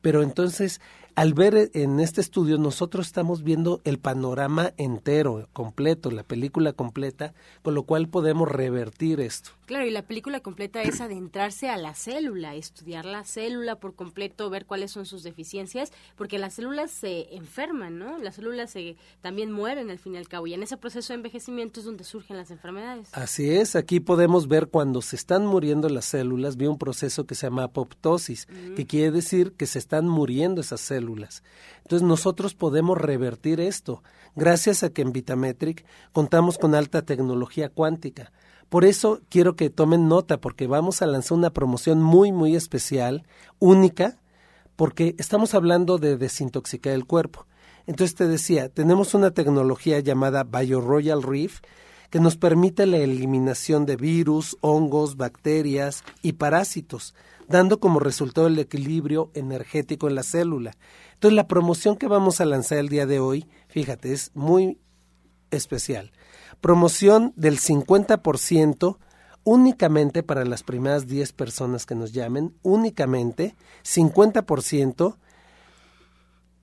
Pero 0.00 0.22
entonces 0.22 0.80
al 1.20 1.34
ver 1.34 1.70
en 1.74 2.00
este 2.00 2.22
estudio 2.22 2.56
nosotros 2.56 3.06
estamos 3.06 3.42
viendo 3.42 3.82
el 3.84 3.98
panorama 3.98 4.72
entero, 4.78 5.50
completo, 5.52 6.10
la 6.10 6.22
película 6.22 6.72
completa, 6.72 7.34
con 7.60 7.74
lo 7.74 7.82
cual 7.82 8.08
podemos 8.08 8.50
revertir 8.50 9.20
esto. 9.20 9.50
Claro, 9.70 9.86
y 9.86 9.90
la 9.92 10.02
película 10.02 10.40
completa 10.40 10.82
es 10.82 11.00
adentrarse 11.00 11.68
a 11.68 11.76
la 11.76 11.94
célula, 11.94 12.56
estudiar 12.56 13.04
la 13.04 13.22
célula 13.22 13.76
por 13.76 13.94
completo, 13.94 14.50
ver 14.50 14.66
cuáles 14.66 14.90
son 14.90 15.06
sus 15.06 15.22
deficiencias, 15.22 15.92
porque 16.16 16.40
las 16.40 16.54
células 16.54 16.90
se 16.90 17.36
enferman, 17.36 17.96
¿no? 17.96 18.18
Las 18.18 18.34
células 18.34 18.72
se, 18.72 18.96
también 19.20 19.52
mueren 19.52 19.88
al 19.88 20.00
fin 20.00 20.14
y 20.14 20.16
al 20.18 20.26
cabo, 20.26 20.48
y 20.48 20.54
en 20.54 20.64
ese 20.64 20.76
proceso 20.76 21.12
de 21.12 21.18
envejecimiento 21.18 21.78
es 21.78 21.86
donde 21.86 22.02
surgen 22.02 22.36
las 22.36 22.50
enfermedades. 22.50 23.10
Así 23.12 23.48
es, 23.48 23.76
aquí 23.76 24.00
podemos 24.00 24.48
ver 24.48 24.66
cuando 24.66 25.02
se 25.02 25.14
están 25.14 25.46
muriendo 25.46 25.88
las 25.88 26.06
células, 26.06 26.56
vi 26.56 26.66
un 26.66 26.76
proceso 26.76 27.24
que 27.24 27.36
se 27.36 27.46
llama 27.46 27.62
apoptosis, 27.62 28.48
que 28.74 28.86
quiere 28.86 29.12
decir 29.12 29.52
que 29.52 29.66
se 29.66 29.78
están 29.78 30.08
muriendo 30.08 30.62
esas 30.62 30.80
células 30.80 31.44
entonces 31.90 32.06
nosotros 32.06 32.54
podemos 32.54 32.96
revertir 32.98 33.60
esto 33.60 34.04
gracias 34.36 34.84
a 34.84 34.90
que 34.90 35.02
en 35.02 35.12
Vitametric 35.12 35.84
contamos 36.12 36.56
con 36.56 36.76
alta 36.76 37.02
tecnología 37.02 37.68
cuántica. 37.68 38.30
Por 38.70 38.86
eso 38.86 39.20
quiero 39.28 39.54
que 39.56 39.68
tomen 39.68 40.08
nota 40.08 40.40
porque 40.40 40.66
vamos 40.66 41.02
a 41.02 41.06
lanzar 41.06 41.36
una 41.36 41.50
promoción 41.50 42.00
muy 42.00 42.32
muy 42.32 42.56
especial, 42.56 43.26
única, 43.58 44.18
porque 44.76 45.14
estamos 45.18 45.52
hablando 45.54 45.98
de 45.98 46.16
desintoxicar 46.16 46.94
el 46.94 47.04
cuerpo. 47.04 47.46
Entonces 47.86 48.14
te 48.14 48.26
decía, 48.26 48.70
tenemos 48.70 49.12
una 49.12 49.32
tecnología 49.32 50.00
llamada 50.00 50.44
BioRoyal 50.44 51.22
Reef 51.22 51.60
que 52.08 52.20
nos 52.20 52.36
permite 52.36 52.86
la 52.86 52.96
eliminación 52.96 53.84
de 53.84 53.96
virus, 53.96 54.56
hongos, 54.62 55.18
bacterias 55.18 56.02
y 56.22 56.32
parásitos 56.32 57.14
dando 57.50 57.80
como 57.80 57.98
resultado 57.98 58.46
el 58.46 58.58
equilibrio 58.60 59.32
energético 59.34 60.08
en 60.08 60.14
la 60.14 60.22
célula. 60.22 60.76
Entonces 61.14 61.34
la 61.34 61.48
promoción 61.48 61.96
que 61.96 62.06
vamos 62.06 62.40
a 62.40 62.44
lanzar 62.44 62.78
el 62.78 62.88
día 62.88 63.06
de 63.06 63.18
hoy, 63.18 63.48
fíjate, 63.68 64.12
es 64.12 64.30
muy 64.34 64.78
especial. 65.50 66.12
Promoción 66.60 67.32
del 67.36 67.58
50% 67.58 68.98
únicamente 69.44 70.22
para 70.22 70.44
las 70.44 70.62
primeras 70.62 71.06
10 71.06 71.32
personas 71.32 71.86
que 71.86 71.94
nos 71.94 72.12
llamen, 72.12 72.54
únicamente 72.62 73.54
50%. 73.84 75.16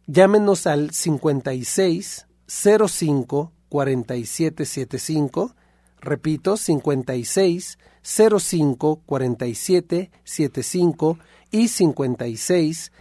Llámenos 0.05 0.67
al 0.67 0.91
56 0.91 2.27
05 2.47 3.51
4775 3.69 5.55
Repito, 5.99 6.57
56 6.57 7.77
05 8.01 9.01
47 9.05 10.11
75 10.23 11.19
y 11.51 11.67
56 11.67 12.91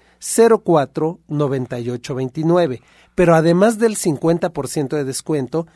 04 0.65 1.21
98 1.29 2.15
29. 2.15 2.83
Pero 3.15 3.35
además 3.35 3.79
del 3.79 3.97
50% 3.97 4.89
de 4.89 5.05
descuento, 5.05 5.67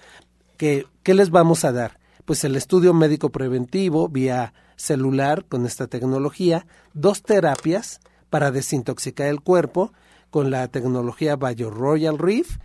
¿qué, 0.61 0.87
¿qué 1.03 1.15
les 1.15 1.31
vamos 1.31 1.65
a 1.65 1.73
dar? 1.73 1.99
Pues 2.27 2.45
el 2.45 2.55
estudio 2.55 2.93
médico 2.93 3.31
preventivo 3.31 4.11
vía 4.11 4.53
celular 4.77 5.47
con 5.47 5.65
esta 5.65 5.87
tecnología, 5.87 6.67
dos 6.93 7.23
terapias 7.23 8.01
para 8.29 8.51
desintoxicar 8.51 9.29
el 9.29 9.41
cuerpo 9.41 9.95
con 10.29 10.51
la 10.51 10.69
tecnología 10.69 11.37
Bio 11.37 11.71
Royal 11.71 12.19
Reef 12.19 12.59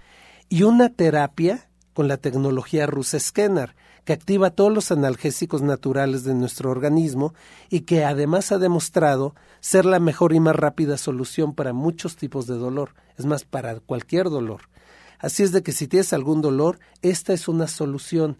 y 0.49 0.63
una 0.63 0.89
terapia 0.89 1.69
con 1.93 2.09
la 2.09 2.17
tecnología 2.17 2.85
Rus 2.85 3.15
Scanner 3.17 3.77
que 4.03 4.11
activa 4.11 4.49
todos 4.49 4.73
los 4.73 4.91
analgésicos 4.91 5.61
naturales 5.61 6.25
de 6.25 6.33
nuestro 6.33 6.71
organismo 6.71 7.33
y 7.69 7.81
que 7.81 8.03
además 8.03 8.51
ha 8.51 8.57
demostrado 8.57 9.35
ser 9.61 9.85
la 9.85 10.01
mejor 10.01 10.33
y 10.33 10.41
más 10.41 10.57
rápida 10.57 10.97
solución 10.97 11.55
para 11.55 11.71
muchos 11.71 12.17
tipos 12.17 12.45
de 12.45 12.55
dolor, 12.55 12.89
es 13.17 13.25
más, 13.25 13.45
para 13.45 13.79
cualquier 13.79 14.25
dolor. 14.25 14.63
Así 15.19 15.43
es 15.43 15.51
de 15.51 15.63
que 15.63 15.72
si 15.72 15.88
tienes 15.88 16.13
algún 16.13 16.41
dolor, 16.41 16.79
esta 17.01 17.34
es 17.34 17.48
una 17.48 17.67
solución. 17.67 18.39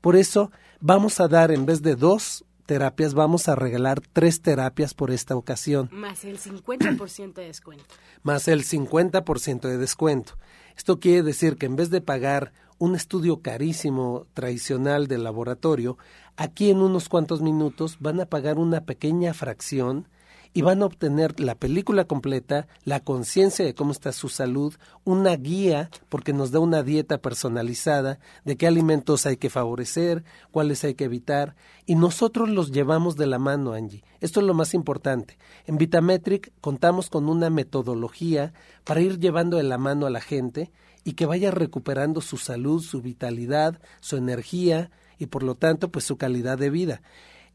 Por 0.00 0.16
eso 0.16 0.50
vamos 0.80 1.20
a 1.20 1.28
dar 1.28 1.50
en 1.50 1.66
vez 1.66 1.82
de 1.82 1.96
dos 1.96 2.44
terapias, 2.66 3.14
vamos 3.14 3.48
a 3.48 3.54
regalar 3.54 4.00
tres 4.12 4.42
terapias 4.42 4.92
por 4.92 5.10
esta 5.10 5.34
ocasión. 5.34 5.88
Más 5.90 6.24
el 6.24 6.38
50% 6.38 7.32
de 7.32 7.46
descuento. 7.46 7.84
Más 8.22 8.46
el 8.46 8.62
50% 8.62 9.60
de 9.62 9.78
descuento. 9.78 10.34
Esto 10.76 11.00
quiere 11.00 11.22
decir 11.22 11.56
que 11.56 11.66
en 11.66 11.76
vez 11.76 11.88
de 11.88 12.02
pagar 12.02 12.52
un 12.78 12.94
estudio 12.94 13.40
carísimo 13.40 14.26
tradicional 14.34 15.08
del 15.08 15.24
laboratorio, 15.24 15.98
aquí 16.36 16.70
en 16.70 16.78
unos 16.78 17.08
cuantos 17.08 17.40
minutos 17.40 17.96
van 18.00 18.20
a 18.20 18.26
pagar 18.26 18.58
una 18.58 18.82
pequeña 18.82 19.34
fracción 19.34 20.06
y 20.52 20.62
van 20.62 20.82
a 20.82 20.86
obtener 20.86 21.38
la 21.40 21.54
película 21.54 22.04
completa, 22.04 22.66
la 22.84 23.00
conciencia 23.00 23.64
de 23.64 23.74
cómo 23.74 23.92
está 23.92 24.12
su 24.12 24.28
salud, 24.28 24.74
una 25.04 25.36
guía, 25.36 25.90
porque 26.08 26.32
nos 26.32 26.50
da 26.50 26.60
una 26.60 26.82
dieta 26.82 27.18
personalizada 27.18 28.18
de 28.44 28.56
qué 28.56 28.66
alimentos 28.66 29.26
hay 29.26 29.36
que 29.36 29.50
favorecer, 29.50 30.24
cuáles 30.50 30.84
hay 30.84 30.94
que 30.94 31.04
evitar, 31.04 31.54
y 31.86 31.94
nosotros 31.94 32.48
los 32.48 32.72
llevamos 32.72 33.16
de 33.16 33.26
la 33.26 33.38
mano, 33.38 33.72
Angie. 33.72 34.04
Esto 34.20 34.40
es 34.40 34.46
lo 34.46 34.54
más 34.54 34.74
importante. 34.74 35.38
En 35.66 35.78
Vitametric 35.78 36.52
contamos 36.60 37.08
con 37.08 37.28
una 37.28 37.50
metodología 37.50 38.52
para 38.84 39.00
ir 39.00 39.18
llevando 39.18 39.56
de 39.56 39.62
la 39.62 39.78
mano 39.78 40.06
a 40.06 40.10
la 40.10 40.20
gente 40.20 40.70
y 41.04 41.12
que 41.14 41.26
vaya 41.26 41.50
recuperando 41.50 42.20
su 42.20 42.36
salud, 42.36 42.82
su 42.82 43.00
vitalidad, 43.00 43.80
su 44.00 44.16
energía 44.16 44.90
y 45.18 45.26
por 45.26 45.42
lo 45.42 45.54
tanto 45.54 45.90
pues 45.90 46.04
su 46.04 46.16
calidad 46.16 46.58
de 46.58 46.70
vida. 46.70 47.02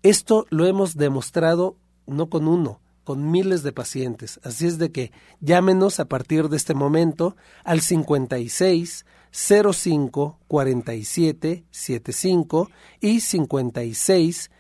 Esto 0.02 0.46
lo 0.50 0.66
hemos 0.66 0.96
demostrado 0.96 1.78
no 2.08 2.30
con 2.30 2.48
uno, 2.48 2.82
con 3.04 3.32
miles 3.32 3.64
de 3.64 3.72
pacientes. 3.72 4.40
Así 4.44 4.68
es 4.68 4.78
de 4.78 4.92
que 4.92 5.12
llámenos 5.42 6.00
a 6.00 6.06
partir 6.06 6.50
de 6.50 6.58
este 6.58 6.74
momento 6.74 7.36
al 7.64 7.82
56 7.82 9.06
05 9.32 10.40
47 10.48 11.66
75 11.72 12.70
y 13.02 13.20
56 13.20 14.52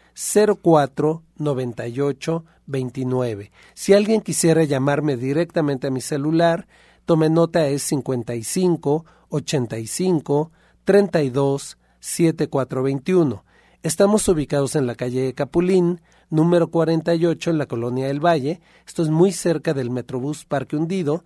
04 0.61 1.23
98 1.37 2.45
29. 2.65 3.51
Si 3.73 3.93
alguien 3.93 4.21
quisiera 4.21 4.63
llamarme 4.63 5.17
directamente 5.17 5.87
a 5.87 5.91
mi 5.91 6.01
celular, 6.01 6.67
tome 7.05 7.29
nota 7.29 7.67
es 7.67 7.83
55 7.83 9.05
85 9.29 10.51
32 10.85 11.77
7421. 11.99 13.45
Estamos 13.83 14.27
ubicados 14.27 14.75
en 14.75 14.87
la 14.87 14.95
calle 14.95 15.33
Capulín, 15.33 16.01
número 16.29 16.69
48 16.69 17.51
en 17.51 17.57
la 17.57 17.65
colonia 17.65 18.07
del 18.07 18.19
Valle. 18.19 18.59
Esto 18.85 19.03
es 19.03 19.09
muy 19.09 19.31
cerca 19.31 19.73
del 19.73 19.89
Metrobús 19.89 20.43
Parque 20.45 20.75
Hundido 20.75 21.23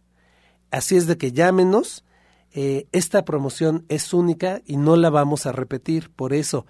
Así 0.70 0.96
es 0.96 1.06
de 1.06 1.16
que 1.16 1.32
llámenos. 1.32 2.04
Eh, 2.52 2.86
esta 2.92 3.24
promoción 3.24 3.86
es 3.88 4.14
única 4.14 4.62
y 4.64 4.76
no 4.76 4.94
la 4.96 5.10
vamos 5.10 5.46
a 5.46 5.52
repetir. 5.52 6.10
Por 6.10 6.32
eso 6.32 6.66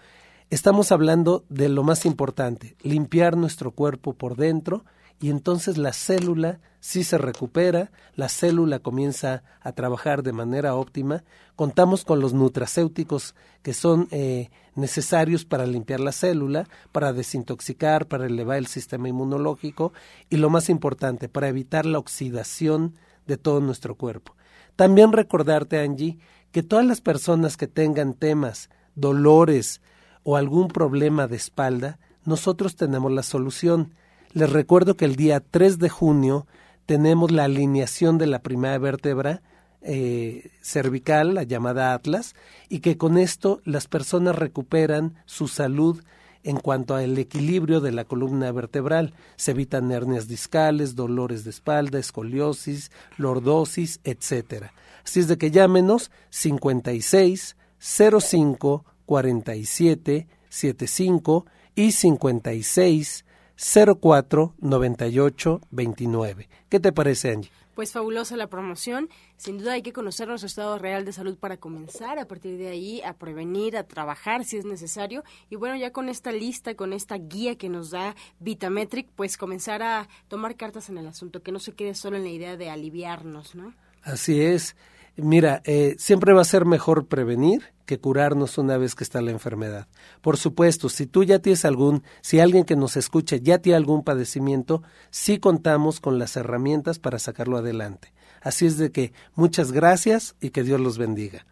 estamos 0.50 0.92
hablando 0.92 1.44
de 1.48 1.68
lo 1.68 1.82
más 1.82 2.06
importante, 2.06 2.76
limpiar 2.82 3.36
nuestro 3.36 3.72
cuerpo 3.72 4.14
por 4.14 4.36
dentro 4.36 4.84
y 5.20 5.30
entonces 5.30 5.78
la 5.78 5.92
célula 5.92 6.60
sí 6.80 7.02
se 7.02 7.18
recupera, 7.18 7.90
la 8.14 8.28
célula 8.28 8.78
comienza 8.78 9.42
a 9.60 9.72
trabajar 9.72 10.22
de 10.22 10.32
manera 10.32 10.74
óptima, 10.74 11.24
contamos 11.56 12.04
con 12.04 12.20
los 12.20 12.34
nutracéuticos 12.34 13.34
que 13.62 13.72
son 13.72 14.08
eh, 14.10 14.50
necesarios 14.74 15.44
para 15.44 15.66
limpiar 15.66 16.00
la 16.00 16.12
célula, 16.12 16.68
para 16.92 17.12
desintoxicar, 17.12 18.06
para 18.06 18.26
elevar 18.26 18.58
el 18.58 18.66
sistema 18.66 19.08
inmunológico 19.08 19.92
y 20.28 20.36
lo 20.36 20.50
más 20.50 20.68
importante, 20.68 21.28
para 21.28 21.48
evitar 21.48 21.86
la 21.86 21.98
oxidación 21.98 22.94
de 23.26 23.38
todo 23.38 23.60
nuestro 23.60 23.96
cuerpo. 23.96 24.36
También 24.76 25.12
recordarte, 25.12 25.80
Angie, 25.80 26.18
que 26.52 26.62
todas 26.62 26.84
las 26.84 27.00
personas 27.00 27.56
que 27.56 27.66
tengan 27.66 28.12
temas, 28.14 28.68
dolores 28.94 29.80
o 30.22 30.36
algún 30.36 30.68
problema 30.68 31.26
de 31.26 31.36
espalda, 31.36 31.98
nosotros 32.24 32.76
tenemos 32.76 33.10
la 33.10 33.22
solución 33.22 33.94
les 34.36 34.52
recuerdo 34.52 34.98
que 34.98 35.06
el 35.06 35.16
día 35.16 35.40
3 35.40 35.78
de 35.78 35.88
junio 35.88 36.46
tenemos 36.84 37.30
la 37.30 37.44
alineación 37.44 38.18
de 38.18 38.26
la 38.26 38.40
primera 38.42 38.76
vértebra 38.76 39.40
eh, 39.80 40.50
cervical, 40.60 41.32
la 41.32 41.44
llamada 41.44 41.94
Atlas, 41.94 42.34
y 42.68 42.80
que 42.80 42.98
con 42.98 43.16
esto 43.16 43.62
las 43.64 43.86
personas 43.86 44.36
recuperan 44.36 45.14
su 45.24 45.48
salud 45.48 46.04
en 46.42 46.58
cuanto 46.58 46.96
al 46.96 47.16
equilibrio 47.16 47.80
de 47.80 47.92
la 47.92 48.04
columna 48.04 48.52
vertebral. 48.52 49.14
Se 49.36 49.52
evitan 49.52 49.90
hernias 49.90 50.28
discales, 50.28 50.94
dolores 50.94 51.44
de 51.44 51.50
espalda, 51.50 51.98
escoliosis, 51.98 52.90
lordosis, 53.16 54.00
etc. 54.04 54.66
Así 55.02 55.20
es 55.20 55.28
de 55.28 55.38
que 55.38 55.50
llámenos 55.50 56.10
56 56.28 57.56
05 57.78 58.84
47 59.06 60.28
75 60.50 61.46
y 61.74 61.92
56 61.92 63.24
04 63.56 64.54
98 64.60 65.60
29. 65.70 66.48
¿Qué 66.68 66.80
te 66.80 66.92
parece, 66.92 67.32
Angie? 67.32 67.50
Pues 67.74 67.92
fabulosa 67.92 68.36
la 68.36 68.46
promoción. 68.46 69.10
Sin 69.36 69.58
duda 69.58 69.74
hay 69.74 69.82
que 69.82 69.92
conocer 69.92 70.28
nuestro 70.28 70.46
estado 70.46 70.78
real 70.78 71.04
de 71.04 71.12
salud 71.12 71.36
para 71.36 71.58
comenzar 71.58 72.18
a 72.18 72.26
partir 72.26 72.56
de 72.56 72.68
ahí 72.68 73.02
a 73.02 73.12
prevenir, 73.12 73.76
a 73.76 73.84
trabajar 73.84 74.44
si 74.44 74.56
es 74.56 74.64
necesario. 74.64 75.24
Y 75.50 75.56
bueno, 75.56 75.76
ya 75.76 75.92
con 75.92 76.08
esta 76.08 76.32
lista, 76.32 76.74
con 76.74 76.94
esta 76.94 77.16
guía 77.18 77.56
que 77.56 77.68
nos 77.68 77.90
da 77.90 78.16
Vitametric, 78.40 79.08
pues 79.14 79.36
comenzar 79.36 79.82
a 79.82 80.08
tomar 80.28 80.56
cartas 80.56 80.88
en 80.88 80.96
el 80.96 81.06
asunto, 81.06 81.42
que 81.42 81.52
no 81.52 81.58
se 81.58 81.72
quede 81.72 81.94
solo 81.94 82.16
en 82.16 82.24
la 82.24 82.30
idea 82.30 82.56
de 82.56 82.70
aliviarnos, 82.70 83.54
¿no? 83.54 83.74
Así 84.02 84.40
es. 84.40 84.74
Mira, 85.16 85.62
eh, 85.64 85.96
siempre 85.98 86.34
va 86.34 86.42
a 86.42 86.44
ser 86.44 86.66
mejor 86.66 87.06
prevenir 87.06 87.72
que 87.86 87.98
curarnos 87.98 88.58
una 88.58 88.76
vez 88.76 88.94
que 88.94 89.04
está 89.04 89.22
la 89.22 89.30
enfermedad. 89.30 89.88
Por 90.20 90.36
supuesto, 90.36 90.90
si 90.90 91.06
tú 91.06 91.24
ya 91.24 91.38
tienes 91.38 91.64
algún, 91.64 92.02
si 92.20 92.40
alguien 92.40 92.64
que 92.64 92.76
nos 92.76 92.98
escucha 92.98 93.36
ya 93.36 93.56
tiene 93.58 93.76
algún 93.76 94.04
padecimiento, 94.04 94.82
sí 95.10 95.38
contamos 95.38 96.00
con 96.00 96.18
las 96.18 96.36
herramientas 96.36 96.98
para 96.98 97.18
sacarlo 97.18 97.56
adelante. 97.56 98.12
Así 98.42 98.66
es 98.66 98.76
de 98.76 98.92
que 98.92 99.14
muchas 99.34 99.72
gracias 99.72 100.36
y 100.40 100.50
que 100.50 100.62
Dios 100.62 100.80
los 100.80 100.98
bendiga. 100.98 101.46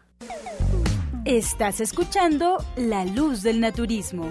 Estás 1.25 1.81
escuchando 1.81 2.63
La 2.75 3.03
Luz 3.03 3.41
del 3.41 3.61
Naturismo. 3.61 4.29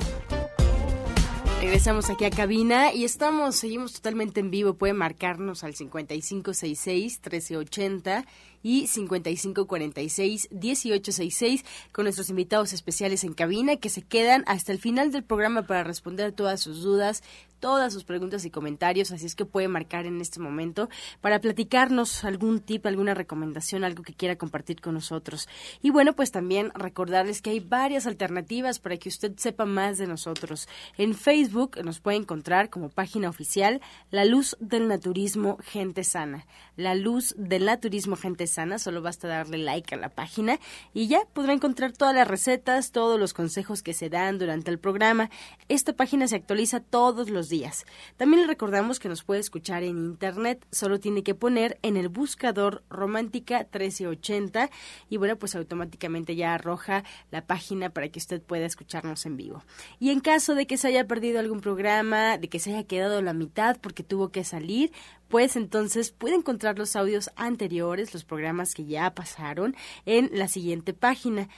Regresamos 1.61 2.09
aquí 2.11 2.27
a 2.27 2.31
cabina 2.31 2.93
y 2.93 3.05
estamos, 3.05 3.57
seguimos 3.57 3.95
totalmente 3.95 4.39
en 4.39 4.51
vivo. 4.51 4.75
Puede 4.75 4.93
marcarnos 4.93 5.65
al 5.65 5.75
5566-1380 5.75 8.27
y 8.65 8.89
5546-1866 8.89 11.65
con 11.93 12.07
nuestros 12.07 12.31
invitados 12.31 12.73
especiales 12.73 13.23
en 13.23 13.35
cabina 13.35 13.77
que 13.77 13.91
se 13.91 14.03
quedan 14.03 14.43
hasta 14.49 14.73
el 14.73 14.81
final 14.81 15.13
del 15.13 15.23
programa 15.23 15.69
para 15.69 15.85
responder 15.85 16.33
todas 16.33 16.61
sus 16.61 16.83
dudas, 16.83 17.23
todas 17.65 17.95
sus 17.95 18.05
preguntas 18.05 18.45
y 18.45 18.51
comentarios, 18.51 19.11
así 19.11 19.25
es 19.25 19.35
que 19.35 19.47
puede 19.47 19.69
marcar 19.69 20.05
en 20.05 20.21
este 20.21 20.39
momento 20.39 20.91
para 21.23 21.41
platicarnos 21.41 22.23
algún 22.25 22.61
tip, 22.61 22.85
alguna 22.85 23.15
recomendación, 23.15 23.85
algo 23.85 24.03
que 24.03 24.13
quiera 24.13 24.37
compartir 24.37 24.83
con 24.83 24.93
nosotros. 24.93 25.49
Y 25.81 25.89
bueno, 25.89 26.13
pues 26.13 26.31
también 26.31 26.73
recordarles 26.75 27.41
que 27.41 27.49
hay 27.49 27.61
varias 27.61 28.07
alternativas 28.07 28.81
para 28.81 28.99
que 28.99 29.09
usted 29.09 29.33
sepa 29.39 29.65
más 29.65 29.97
de 29.97 30.07
nosotros. 30.07 30.69
En 30.99 31.15
Facebook 31.15 31.83
nos 31.83 32.01
puede 32.01 32.19
encontrar 32.19 32.69
como 32.69 32.91
página 32.91 33.31
oficial 33.31 33.81
La 34.11 34.27
Luz 34.27 34.59
del 34.61 34.87
Naturismo 34.87 35.57
Gente 35.63 36.05
Sana. 36.05 36.47
La 36.77 36.95
Luz 36.95 37.35
del 37.39 37.65
Naturismo 37.65 38.17
Gente 38.17 38.47
Sana, 38.47 38.54
solo 38.79 39.03
basta 39.03 39.29
darle 39.29 39.59
like 39.59 39.95
a 39.95 39.99
la 39.99 40.09
página 40.09 40.59
y 40.93 41.09
ya 41.09 41.21
podrá 41.33 41.53
encontrar 41.53 41.93
todas 41.93 42.15
las 42.15 42.29
recetas, 42.29 42.93
todos 42.93 43.19
los 43.19 43.35
consejos 43.35 43.83
que 43.83 43.95
se 43.95 44.09
dan 44.09 44.39
durante 44.39 44.71
el 44.71 44.79
programa. 44.79 45.29
Esta 45.69 45.93
página 45.93 46.29
se 46.29 46.37
actualiza 46.37 46.81
todos 46.81 47.31
los 47.31 47.49
días. 47.49 47.85
También 48.17 48.43
le 48.43 48.47
recordamos 48.47 49.01
que 49.01 49.09
nos 49.09 49.25
puede 49.25 49.41
escuchar 49.41 49.83
en 49.83 49.99
internet, 49.99 50.65
solo 50.71 51.01
tiene 51.01 51.23
que 51.23 51.35
poner 51.35 51.79
en 51.83 51.97
el 51.97 52.09
buscador 52.09 52.85
Romántica 52.89 53.59
1380 53.59 54.71
y 55.11 55.17
bueno, 55.17 55.37
pues 55.37 55.57
automáticamente 55.57 56.37
ya 56.37 56.55
arroja 56.55 57.05
la 57.31 57.45
página 57.45 57.91
para 57.91 58.09
que 58.09 58.19
usted 58.21 58.41
pueda 58.41 58.67
escucharnos 58.67 59.27
en 59.27 59.37
vivo. 59.37 59.65
Y 59.99 60.11
en 60.11 60.21
caso 60.21 60.55
de 60.55 60.67
que 60.67 60.77
se 60.77 60.89
haya 60.89 61.07
perdido 61.07 61.41
algún 61.41 61.61
programa, 61.61 62.39
de 62.39 62.49
que 62.49 62.61
se 62.61 62.71
haya 62.71 62.85
quedado 62.85 63.21
la 63.21 63.33
mitad 63.33 63.79
porque 63.81 64.05
tuvo 64.05 64.29
que 64.29 64.45
salir, 64.45 64.93
pues 65.29 65.57
entonces 65.57 66.13
puede 66.13 66.37
encontrar 66.37 66.79
los 66.79 66.95
audios 66.95 67.31
anteriores, 67.35 68.13
los 68.15 68.25
programas 68.25 68.44
que 68.75 68.85
ya 68.85 69.15
pasaron, 69.15 69.77
en 70.07 70.31
la 70.33 70.49
siguiente 70.49 70.93
página 70.93 71.49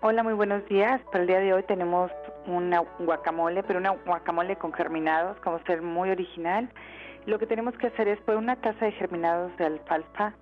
Hola, 0.08 0.22
muy 0.22 0.34
buenos 0.34 0.64
días. 0.68 1.00
Para 1.10 1.22
el 1.22 1.26
día 1.26 1.40
de 1.40 1.52
hoy 1.52 1.64
tenemos 1.64 2.12
una 2.46 2.78
guacamole, 3.00 3.64
pero 3.64 3.80
una 3.80 3.90
guacamole 3.90 4.54
con 4.54 4.72
germinados, 4.72 5.36
como 5.40 5.58
ser 5.64 5.82
muy 5.82 6.10
original. 6.10 6.70
Lo 7.26 7.40
que 7.40 7.46
tenemos 7.48 7.76
que 7.76 7.88
hacer 7.88 8.06
es 8.06 8.20
poner 8.20 8.38
una 8.38 8.54
taza 8.54 8.84
de 8.84 8.92
germinados 8.92 9.50
de 9.56 9.66
alfalfa 9.66 10.32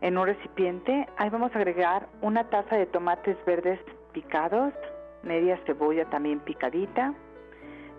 en 0.00 0.18
un 0.18 0.26
recipiente. 0.26 1.08
Ahí 1.16 1.30
vamos 1.30 1.54
a 1.54 1.58
agregar 1.58 2.08
una 2.22 2.50
taza 2.50 2.74
de 2.74 2.86
tomates 2.86 3.36
verdes 3.46 3.78
picados, 4.10 4.74
media 5.22 5.60
cebolla 5.64 6.06
también 6.06 6.40
picadita, 6.40 7.14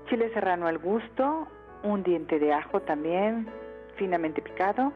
chile 0.09 0.29
serrano 0.33 0.67
al 0.67 0.79
gusto, 0.79 1.47
un 1.83 2.03
diente 2.03 2.39
de 2.39 2.51
ajo 2.51 2.81
también 2.81 3.47
finamente 3.95 4.41
picado, 4.41 4.91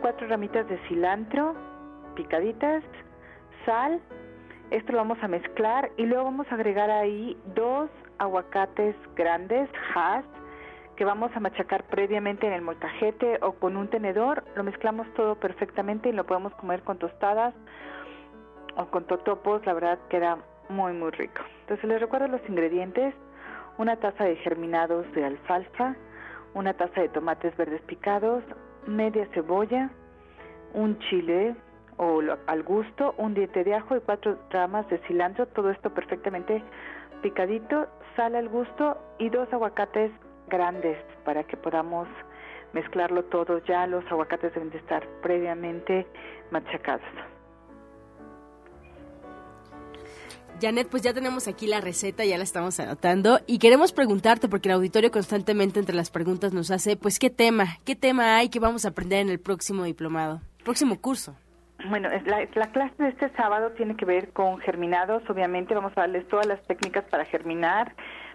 cuatro 0.00 0.26
ramitas 0.26 0.66
de 0.66 0.76
cilantro 0.88 1.54
picaditas, 2.16 2.82
sal, 3.64 4.00
esto 4.72 4.92
lo 4.92 4.98
vamos 4.98 5.18
a 5.22 5.28
mezclar 5.28 5.90
y 5.98 6.06
luego 6.06 6.24
vamos 6.24 6.46
a 6.50 6.54
agregar 6.54 6.90
ahí 6.90 7.36
dos 7.54 7.90
aguacates 8.18 8.96
grandes, 9.14 9.68
has, 9.94 10.24
que 10.96 11.04
vamos 11.04 11.30
a 11.34 11.40
machacar 11.40 11.84
previamente 11.84 12.46
en 12.46 12.54
el 12.54 12.62
molcajete 12.62 13.38
o 13.42 13.52
con 13.52 13.76
un 13.76 13.88
tenedor. 13.88 14.44
Lo 14.56 14.64
mezclamos 14.64 15.06
todo 15.14 15.34
perfectamente 15.34 16.08
y 16.08 16.12
lo 16.12 16.24
podemos 16.24 16.54
comer 16.54 16.82
con 16.82 16.98
tostadas 16.98 17.54
o 18.76 18.86
con 18.86 19.06
totopos. 19.06 19.64
La 19.66 19.74
verdad 19.74 19.98
queda 20.08 20.38
muy, 20.70 20.94
muy 20.94 21.10
rico. 21.10 21.42
Entonces 21.62 21.84
les 21.88 22.00
recuerdo 22.00 22.28
los 22.28 22.40
ingredientes. 22.48 23.14
Una 23.78 23.96
taza 23.96 24.24
de 24.24 24.36
germinados 24.36 25.10
de 25.12 25.24
alfalfa, 25.24 25.96
una 26.54 26.74
taza 26.74 27.00
de 27.00 27.08
tomates 27.08 27.56
verdes 27.56 27.80
picados, 27.82 28.42
media 28.86 29.26
cebolla, 29.32 29.90
un 30.74 30.98
chile 30.98 31.56
o 31.96 32.20
al 32.46 32.62
gusto, 32.62 33.14
un 33.18 33.34
diente 33.34 33.64
de 33.64 33.74
ajo 33.74 33.96
y 33.96 34.00
cuatro 34.00 34.38
ramas 34.50 34.88
de 34.88 34.98
cilantro, 35.06 35.46
todo 35.46 35.70
esto 35.70 35.92
perfectamente 35.92 36.62
picadito, 37.22 37.86
sal 38.16 38.34
al 38.34 38.48
gusto 38.48 38.98
y 39.18 39.28
dos 39.30 39.50
aguacates 39.52 40.10
grandes 40.48 40.98
para 41.24 41.44
que 41.44 41.56
podamos 41.56 42.08
mezclarlo 42.72 43.24
todo. 43.24 43.58
Ya 43.64 43.86
los 43.86 44.04
aguacates 44.10 44.52
deben 44.54 44.70
de 44.70 44.78
estar 44.78 45.06
previamente 45.22 46.06
machacados. 46.50 47.06
Janet, 50.60 50.88
pues 50.88 51.02
ya 51.02 51.12
tenemos 51.12 51.48
aquí 51.48 51.66
la 51.66 51.80
receta, 51.80 52.24
ya 52.24 52.38
la 52.38 52.44
estamos 52.44 52.78
anotando 52.78 53.40
y 53.46 53.58
queremos 53.58 53.92
preguntarte, 53.92 54.48
porque 54.48 54.68
el 54.68 54.76
auditorio 54.76 55.10
constantemente 55.10 55.80
entre 55.80 55.96
las 55.96 56.10
preguntas 56.10 56.52
nos 56.52 56.70
hace, 56.70 56.96
pues, 56.96 57.18
¿qué 57.18 57.30
tema? 57.30 57.78
¿Qué 57.84 57.96
tema 57.96 58.36
hay 58.36 58.48
que 58.48 58.60
vamos 58.60 58.84
a 58.84 58.88
aprender 58.88 59.20
en 59.20 59.28
el 59.28 59.40
próximo 59.40 59.82
diplomado, 59.82 60.40
próximo 60.62 61.00
curso? 61.00 61.34
Bueno, 61.88 62.08
la, 62.26 62.46
la, 62.54 62.66
clase 62.68 63.02
de 63.02 63.08
este 63.08 63.28
sábado 63.30 63.70
tiene 63.72 63.96
que 63.96 64.04
ver 64.04 64.32
con 64.32 64.58
germinados. 64.58 65.28
Obviamente 65.28 65.74
vamos 65.74 65.92
a 65.96 66.02
darles 66.02 66.26
todas 66.28 66.46
las 66.46 66.62
técnicas 66.62 67.04
para 67.04 67.24
germinar. 67.24 67.94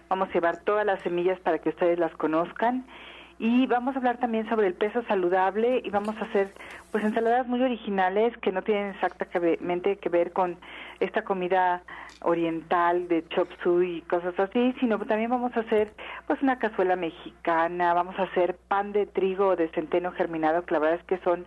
Vamos 0.09 0.29
a 0.29 0.33
llevar 0.33 0.57
todas 0.57 0.85
las 0.85 1.01
semillas 1.01 1.39
para 1.39 1.59
que 1.59 1.69
ustedes 1.69 1.97
las 1.97 2.11
conozcan. 2.13 2.85
Y 3.39 3.67
vamos 3.67 3.95
a 3.95 3.99
hablar 3.99 4.17
también 4.17 4.49
sobre 4.49 4.65
el 4.65 4.73
peso 4.73 5.03
saludable 5.03 5.81
y 5.83 5.89
vamos 5.91 6.17
a 6.17 6.25
hacer 6.25 6.51
pues 6.91 7.03
ensaladas 7.03 7.47
muy 7.47 7.61
originales 7.61 8.35
que 8.37 8.51
no 8.51 8.63
tienen 8.63 8.87
exactamente 8.95 9.97
que 9.97 10.09
ver 10.09 10.33
con 10.33 10.57
esta 10.99 11.21
comida 11.21 11.83
oriental 12.21 13.07
de 13.07 13.27
chop 13.27 13.47
suey 13.61 13.97
y 13.97 14.01
cosas 14.01 14.39
así, 14.39 14.73
sino 14.79 14.97
también 15.05 15.29
vamos 15.29 15.55
a 15.55 15.59
hacer 15.59 15.93
pues 16.25 16.41
una 16.41 16.57
cazuela 16.57 16.95
mexicana, 16.95 17.93
vamos 17.93 18.17
a 18.17 18.23
hacer 18.23 18.57
pan 18.67 18.91
de 18.91 19.05
trigo 19.05 19.55
de 19.55 19.69
centeno 19.69 20.11
germinado, 20.13 20.65
que 20.65 20.73
la 20.73 20.79
verdad 20.79 20.99
es 20.99 21.05
que 21.05 21.19
son 21.19 21.45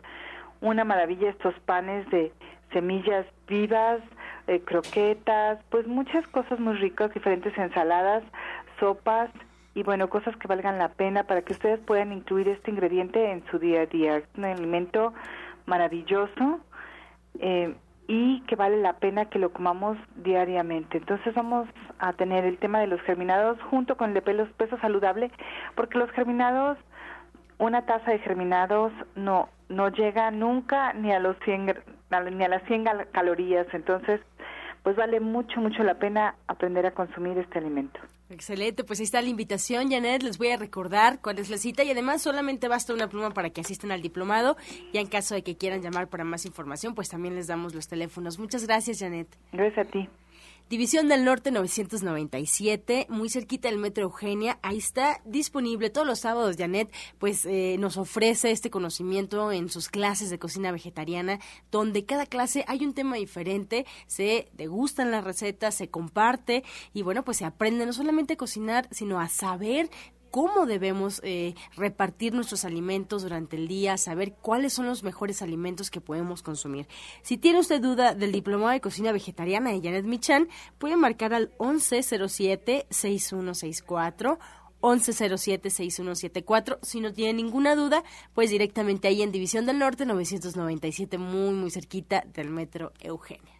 una 0.60 0.84
maravilla 0.84 1.30
estos 1.30 1.54
panes 1.60 2.08
de 2.10 2.32
semillas 2.72 3.26
vivas, 3.48 4.00
eh, 4.46 4.60
croquetas, 4.60 5.58
pues 5.70 5.86
muchas 5.86 6.26
cosas 6.28 6.60
muy 6.60 6.74
ricas, 6.74 7.12
diferentes 7.12 7.56
ensaladas, 7.56 8.22
sopas 8.78 9.30
y 9.74 9.82
bueno, 9.82 10.08
cosas 10.08 10.36
que 10.36 10.48
valgan 10.48 10.78
la 10.78 10.88
pena 10.88 11.24
para 11.24 11.42
que 11.42 11.52
ustedes 11.52 11.78
puedan 11.80 12.12
incluir 12.12 12.48
este 12.48 12.70
ingrediente 12.70 13.30
en 13.30 13.44
su 13.50 13.58
día 13.58 13.82
a 13.82 13.86
día. 13.86 14.16
Es 14.18 14.24
un 14.36 14.44
alimento 14.44 15.14
maravilloso 15.66 16.60
eh, 17.38 17.74
y 18.08 18.40
que 18.42 18.56
vale 18.56 18.76
la 18.78 18.94
pena 18.94 19.26
que 19.26 19.38
lo 19.38 19.52
comamos 19.52 19.96
diariamente. 20.16 20.98
Entonces 20.98 21.32
vamos 21.34 21.68
a 22.00 22.12
tener 22.14 22.44
el 22.44 22.58
tema 22.58 22.80
de 22.80 22.88
los 22.88 23.00
germinados 23.02 23.60
junto 23.70 23.96
con 23.96 24.08
el 24.08 24.14
de 24.14 24.22
pelos, 24.22 24.48
peso 24.54 24.76
saludable, 24.80 25.30
porque 25.76 25.98
los 25.98 26.10
germinados, 26.10 26.76
una 27.60 27.82
taza 27.86 28.10
de 28.10 28.18
germinados 28.18 28.92
no 29.14 29.48
no 29.68 29.88
llega 29.88 30.32
nunca 30.32 30.92
ni 30.94 31.12
a 31.12 31.20
los 31.20 31.36
100 31.44 31.66
ni 32.32 32.44
a 32.44 32.48
las 32.48 32.64
100 32.64 32.84
calorías, 33.12 33.66
entonces 33.72 34.20
pues 34.82 34.96
vale 34.96 35.20
mucho 35.20 35.60
mucho 35.60 35.84
la 35.84 35.94
pena 35.94 36.34
aprender 36.48 36.86
a 36.86 36.90
consumir 36.90 37.38
este 37.38 37.58
alimento. 37.58 38.00
Excelente, 38.30 38.84
pues 38.84 39.00
ahí 39.00 39.04
está 39.04 39.20
la 39.20 39.28
invitación, 39.28 39.90
Janet. 39.90 40.22
Les 40.22 40.38
voy 40.38 40.50
a 40.50 40.56
recordar 40.56 41.20
cuál 41.20 41.38
es 41.40 41.50
la 41.50 41.58
cita 41.58 41.82
y 41.82 41.90
además 41.90 42.22
solamente 42.22 42.68
basta 42.68 42.94
una 42.94 43.08
pluma 43.08 43.30
para 43.30 43.50
que 43.50 43.60
asistan 43.60 43.90
al 43.90 44.02
diplomado. 44.02 44.56
Y 44.92 44.98
en 44.98 45.08
caso 45.08 45.34
de 45.34 45.42
que 45.42 45.56
quieran 45.56 45.82
llamar 45.82 46.08
para 46.08 46.22
más 46.24 46.46
información, 46.46 46.94
pues 46.94 47.08
también 47.08 47.34
les 47.34 47.48
damos 47.48 47.74
los 47.74 47.88
teléfonos. 47.88 48.38
Muchas 48.38 48.66
gracias, 48.66 49.00
Janet. 49.00 49.26
Gracias 49.52 49.86
a 49.86 49.90
ti. 49.90 50.08
División 50.70 51.08
del 51.08 51.24
Norte 51.24 51.50
997, 51.50 53.08
muy 53.08 53.28
cerquita 53.28 53.68
del 53.68 53.80
Metro 53.80 54.04
Eugenia. 54.04 54.60
Ahí 54.62 54.78
está 54.78 55.20
disponible 55.24 55.90
todos 55.90 56.06
los 56.06 56.20
sábados. 56.20 56.54
Janet, 56.56 56.92
pues 57.18 57.44
eh, 57.44 57.74
nos 57.80 57.96
ofrece 57.96 58.52
este 58.52 58.70
conocimiento 58.70 59.50
en 59.50 59.68
sus 59.68 59.88
clases 59.88 60.30
de 60.30 60.38
cocina 60.38 60.70
vegetariana, 60.70 61.40
donde 61.72 62.04
cada 62.04 62.24
clase 62.24 62.64
hay 62.68 62.84
un 62.84 62.94
tema 62.94 63.16
diferente, 63.16 63.84
se 64.06 64.48
degustan 64.52 65.10
las 65.10 65.24
recetas, 65.24 65.74
se 65.74 65.90
comparte 65.90 66.62
y 66.94 67.02
bueno, 67.02 67.24
pues 67.24 67.38
se 67.38 67.46
aprende 67.46 67.84
no 67.84 67.92
solamente 67.92 68.34
a 68.34 68.36
cocinar, 68.36 68.86
sino 68.92 69.18
a 69.18 69.28
saber 69.28 69.90
cómo 70.30 70.66
debemos 70.66 71.20
eh, 71.24 71.54
repartir 71.76 72.34
nuestros 72.34 72.64
alimentos 72.64 73.22
durante 73.22 73.56
el 73.56 73.66
día, 73.68 73.96
saber 73.96 74.34
cuáles 74.34 74.72
son 74.72 74.86
los 74.86 75.02
mejores 75.02 75.42
alimentos 75.42 75.90
que 75.90 76.00
podemos 76.00 76.42
consumir. 76.42 76.86
Si 77.22 77.36
tiene 77.38 77.58
usted 77.60 77.80
duda 77.80 78.14
del 78.14 78.32
diplomado 78.32 78.72
de 78.72 78.80
cocina 78.80 79.12
vegetariana 79.12 79.70
de 79.70 79.80
Janet 79.82 80.04
Michan, 80.04 80.48
puede 80.78 80.96
marcar 80.96 81.32
al 81.34 81.56
1107-6164. 81.58 84.38
1107-6174. 84.80 86.78
Si 86.80 87.00
no 87.00 87.12
tiene 87.12 87.34
ninguna 87.34 87.74
duda, 87.74 88.02
pues 88.34 88.48
directamente 88.48 89.08
ahí 89.08 89.20
en 89.20 89.30
División 89.30 89.66
del 89.66 89.78
Norte 89.78 90.06
997, 90.06 91.18
muy, 91.18 91.52
muy 91.52 91.70
cerquita 91.70 92.24
del 92.32 92.48
Metro 92.48 92.94
Eugenia. 93.00 93.59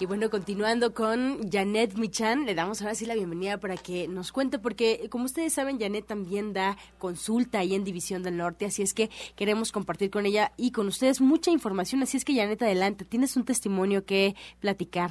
Y 0.00 0.06
bueno, 0.06 0.30
continuando 0.30 0.94
con 0.94 1.50
Janet 1.50 1.94
Michan, 1.98 2.46
le 2.46 2.54
damos 2.54 2.80
ahora 2.80 2.94
sí 2.94 3.04
la 3.04 3.14
bienvenida 3.14 3.58
para 3.58 3.74
que 3.76 4.06
nos 4.06 4.30
cuente, 4.30 4.60
porque 4.60 5.08
como 5.10 5.24
ustedes 5.24 5.52
saben, 5.52 5.80
Janet 5.80 6.06
también 6.06 6.52
da 6.52 6.76
consulta 6.98 7.58
ahí 7.58 7.74
en 7.74 7.82
División 7.82 8.22
del 8.22 8.36
Norte, 8.36 8.66
así 8.66 8.82
es 8.82 8.94
que 8.94 9.08
queremos 9.34 9.72
compartir 9.72 10.10
con 10.10 10.24
ella 10.24 10.52
y 10.56 10.70
con 10.70 10.86
ustedes 10.86 11.20
mucha 11.20 11.50
información, 11.50 12.00
así 12.00 12.16
es 12.16 12.24
que 12.24 12.36
Janet, 12.36 12.62
adelante, 12.62 13.04
tienes 13.04 13.36
un 13.36 13.44
testimonio 13.44 14.04
que 14.06 14.36
platicar. 14.60 15.10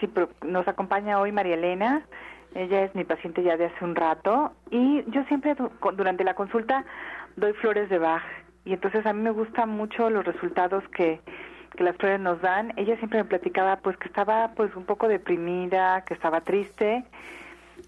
Sí, 0.00 0.10
nos 0.44 0.66
acompaña 0.66 1.20
hoy 1.20 1.30
María 1.30 1.54
Elena, 1.54 2.04
ella 2.56 2.82
es 2.86 2.94
mi 2.96 3.04
paciente 3.04 3.44
ya 3.44 3.56
de 3.56 3.66
hace 3.66 3.84
un 3.84 3.94
rato 3.94 4.50
y 4.72 5.04
yo 5.12 5.22
siempre 5.28 5.54
durante 5.96 6.24
la 6.24 6.34
consulta 6.34 6.84
doy 7.36 7.52
flores 7.52 7.88
de 7.88 7.98
Bach. 7.98 8.24
Y 8.64 8.72
entonces 8.72 9.06
a 9.06 9.12
mí 9.12 9.22
me 9.22 9.30
gustan 9.30 9.68
mucho 9.70 10.10
los 10.10 10.24
resultados 10.24 10.82
que 10.96 11.20
que 11.76 11.84
las 11.84 11.96
flores 11.96 12.20
nos 12.20 12.40
dan, 12.40 12.72
ella 12.76 12.96
siempre 12.96 13.22
me 13.22 13.28
platicaba 13.28 13.76
pues 13.76 13.96
que 13.96 14.08
estaba 14.08 14.52
pues 14.54 14.74
un 14.76 14.84
poco 14.84 15.08
deprimida, 15.08 16.04
que 16.04 16.14
estaba 16.14 16.40
triste 16.40 17.04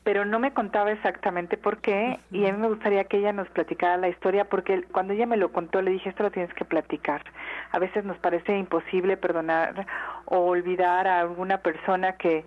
pero 0.05 0.25
no 0.25 0.39
me 0.39 0.53
contaba 0.53 0.91
exactamente 0.93 1.57
por 1.57 1.79
qué 1.79 2.19
y 2.31 2.47
a 2.47 2.53
mí 2.53 2.59
me 2.59 2.69
gustaría 2.69 3.05
que 3.05 3.19
ella 3.19 3.33
nos 3.33 3.49
platicara 3.49 3.97
la 3.97 4.09
historia 4.09 4.49
porque 4.49 4.83
cuando 4.91 5.13
ella 5.13 5.27
me 5.27 5.37
lo 5.37 5.53
contó 5.53 5.81
le 5.81 5.93
dije 5.93 6.09
esto 6.09 6.25
lo 6.25 6.31
tienes 6.31 6.53
que 6.55 6.65
platicar. 6.65 7.23
A 7.71 7.79
veces 7.79 8.05
nos 8.05 8.19
parece 8.19 8.57
imposible 8.59 9.17
perdonar 9.17 9.87
o 10.25 10.39
olvidar 10.39 11.07
a 11.07 11.21
alguna 11.21 11.59
persona 11.59 12.17
que 12.17 12.45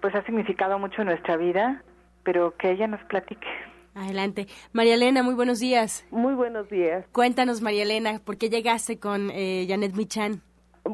pues 0.00 0.14
ha 0.14 0.24
significado 0.24 0.78
mucho 0.78 1.02
en 1.02 1.08
nuestra 1.08 1.36
vida, 1.36 1.82
pero 2.22 2.56
que 2.56 2.70
ella 2.70 2.86
nos 2.86 3.02
platique. 3.04 3.46
Adelante. 3.94 4.46
María 4.72 4.94
Elena, 4.94 5.22
muy 5.22 5.34
buenos 5.34 5.58
días. 5.58 6.06
Muy 6.10 6.34
buenos 6.34 6.68
días. 6.70 7.04
Cuéntanos, 7.12 7.60
María 7.60 7.82
Elena, 7.82 8.20
¿por 8.24 8.36
qué 8.38 8.48
llegaste 8.48 8.98
con 8.98 9.30
eh, 9.30 9.66
Janet 9.68 9.94
Michan? 9.94 10.42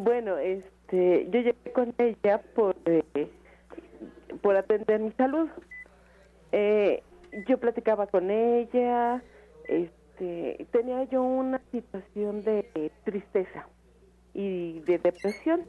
Bueno, 0.05 0.37
este, 0.37 1.27
yo 1.31 1.41
llegué 1.41 1.73
con 1.73 1.95
ella 1.97 2.43
por, 2.55 2.77
eh, 2.85 3.29
por 4.43 4.55
atender 4.55 5.01
mi 5.01 5.11
salud. 5.13 5.49
Eh, 6.53 7.03
yo 7.49 7.59
platicaba 7.59 8.07
con 8.07 8.31
ella, 8.31 9.23
este, 9.69 10.67
tenía 10.71 11.05
yo 11.05 11.23
una 11.23 11.61
situación 11.73 12.45
de 12.45 12.93
tristeza 13.05 13.67
y 14.35 14.81
de 14.81 14.99
depresión. 14.99 15.63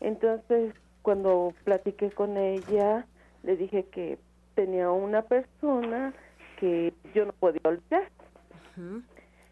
Entonces, 0.00 0.74
cuando 1.00 1.54
platiqué 1.64 2.10
con 2.10 2.36
ella, 2.36 3.06
le 3.44 3.56
dije 3.56 3.84
que 3.84 4.18
tenía 4.56 4.90
una 4.90 5.22
persona 5.22 6.12
que 6.60 6.92
yo 7.14 7.24
no 7.24 7.32
podía 7.32 7.62
olvidar. 7.64 8.10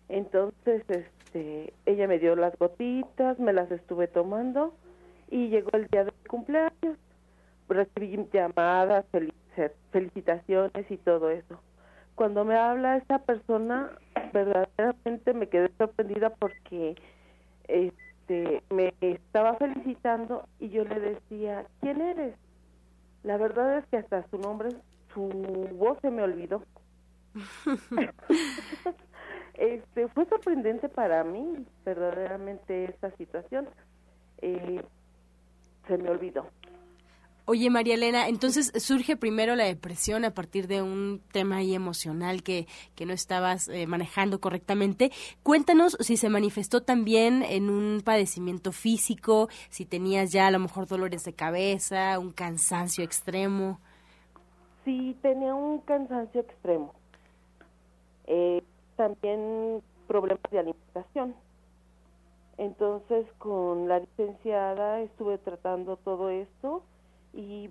Entonces, 0.08 0.82
este, 0.88 1.15
ella 1.34 2.08
me 2.08 2.18
dio 2.18 2.36
las 2.36 2.56
gotitas, 2.58 3.38
me 3.38 3.52
las 3.52 3.70
estuve 3.70 4.08
tomando 4.08 4.74
y 5.30 5.48
llegó 5.48 5.70
el 5.72 5.86
día 5.88 6.04
de 6.04 6.12
mi 6.12 6.28
cumpleaños. 6.28 6.98
Recibí 7.68 8.16
llamadas, 8.32 9.04
felicitaciones 9.90 10.90
y 10.90 10.96
todo 10.98 11.30
eso. 11.30 11.60
Cuando 12.14 12.44
me 12.44 12.56
habla 12.56 12.96
esta 12.96 13.18
persona, 13.18 13.90
verdaderamente 14.32 15.34
me 15.34 15.48
quedé 15.48 15.70
sorprendida 15.76 16.30
porque 16.30 16.94
este, 17.68 18.62
me 18.70 18.94
estaba 19.00 19.54
felicitando 19.56 20.48
y 20.58 20.70
yo 20.70 20.84
le 20.84 21.00
decía, 21.00 21.66
¿quién 21.80 22.00
eres? 22.00 22.34
La 23.22 23.36
verdad 23.36 23.78
es 23.78 23.86
que 23.86 23.98
hasta 23.98 24.26
su 24.30 24.38
nombre, 24.38 24.70
su 25.12 25.28
voz 25.74 25.98
se 26.00 26.10
me 26.10 26.22
olvidó. 26.22 26.62
este 29.58 30.08
fue 30.08 30.26
sorprendente 30.26 30.88
para 30.88 31.24
mí 31.24 31.64
verdaderamente 31.84 32.84
esta 32.84 33.10
situación 33.16 33.68
eh, 34.42 34.82
se 35.86 35.98
me 35.98 36.10
olvidó 36.10 36.46
Oye, 37.48 37.70
María 37.70 37.94
Elena, 37.94 38.26
entonces 38.26 38.72
surge 38.82 39.16
primero 39.16 39.54
la 39.54 39.62
depresión 39.62 40.24
a 40.24 40.34
partir 40.34 40.66
de 40.66 40.82
un 40.82 41.22
tema 41.30 41.58
ahí 41.58 41.76
emocional 41.76 42.42
que, 42.42 42.66
que 42.96 43.06
no 43.06 43.12
estabas 43.12 43.68
eh, 43.68 43.86
manejando 43.86 44.40
correctamente. 44.40 45.12
Cuéntanos 45.44 45.96
si 46.00 46.16
se 46.16 46.28
manifestó 46.28 46.82
también 46.82 47.44
en 47.44 47.70
un 47.70 48.02
padecimiento 48.04 48.72
físico, 48.72 49.48
si 49.70 49.84
tenías 49.84 50.32
ya 50.32 50.48
a 50.48 50.50
lo 50.50 50.58
mejor 50.58 50.88
dolores 50.88 51.22
de 51.22 51.34
cabeza, 51.34 52.18
un 52.18 52.32
cansancio 52.32 53.04
extremo. 53.04 53.78
Sí, 54.84 55.16
tenía 55.22 55.54
un 55.54 55.78
cansancio 55.82 56.40
extremo. 56.40 56.94
Eh, 58.26 58.60
también 58.96 59.82
problemas 60.06 60.42
de 60.50 60.58
alimentación. 60.58 61.34
Entonces, 62.58 63.26
con 63.38 63.88
la 63.88 64.00
licenciada 64.00 65.00
estuve 65.00 65.38
tratando 65.38 65.96
todo 65.96 66.30
esto 66.30 66.82
y 67.34 67.70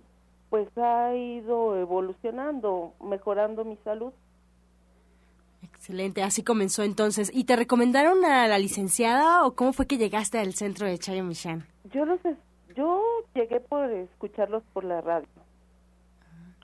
pues 0.50 0.68
ha 0.78 1.16
ido 1.16 1.78
evolucionando, 1.78 2.94
mejorando 3.02 3.66
mi 3.66 3.78
salud. 3.78 4.14
Excelente, 5.64 6.22
así 6.22 6.44
comenzó 6.44 6.84
entonces. 6.84 7.32
¿Y 7.34 7.46
te 7.46 7.56
recomendaron 7.56 8.24
a 8.26 8.48
la 8.48 8.60
licenciada 8.60 9.46
o 9.46 9.56
cómo 9.56 9.74
fue 9.74 9.88
que 9.88 9.98
llegaste 9.98 10.38
al 10.38 10.54
centro 10.54 10.88
de 10.88 11.00
Chayo 11.00 11.24
Michan? 11.24 11.66
Yo 11.92 12.06
los 12.06 12.20
yo 12.76 13.02
llegué 13.34 13.62
por 13.62 13.90
escucharlos 13.90 14.62
por 14.74 14.84
la 14.84 15.02
radio. 15.02 15.28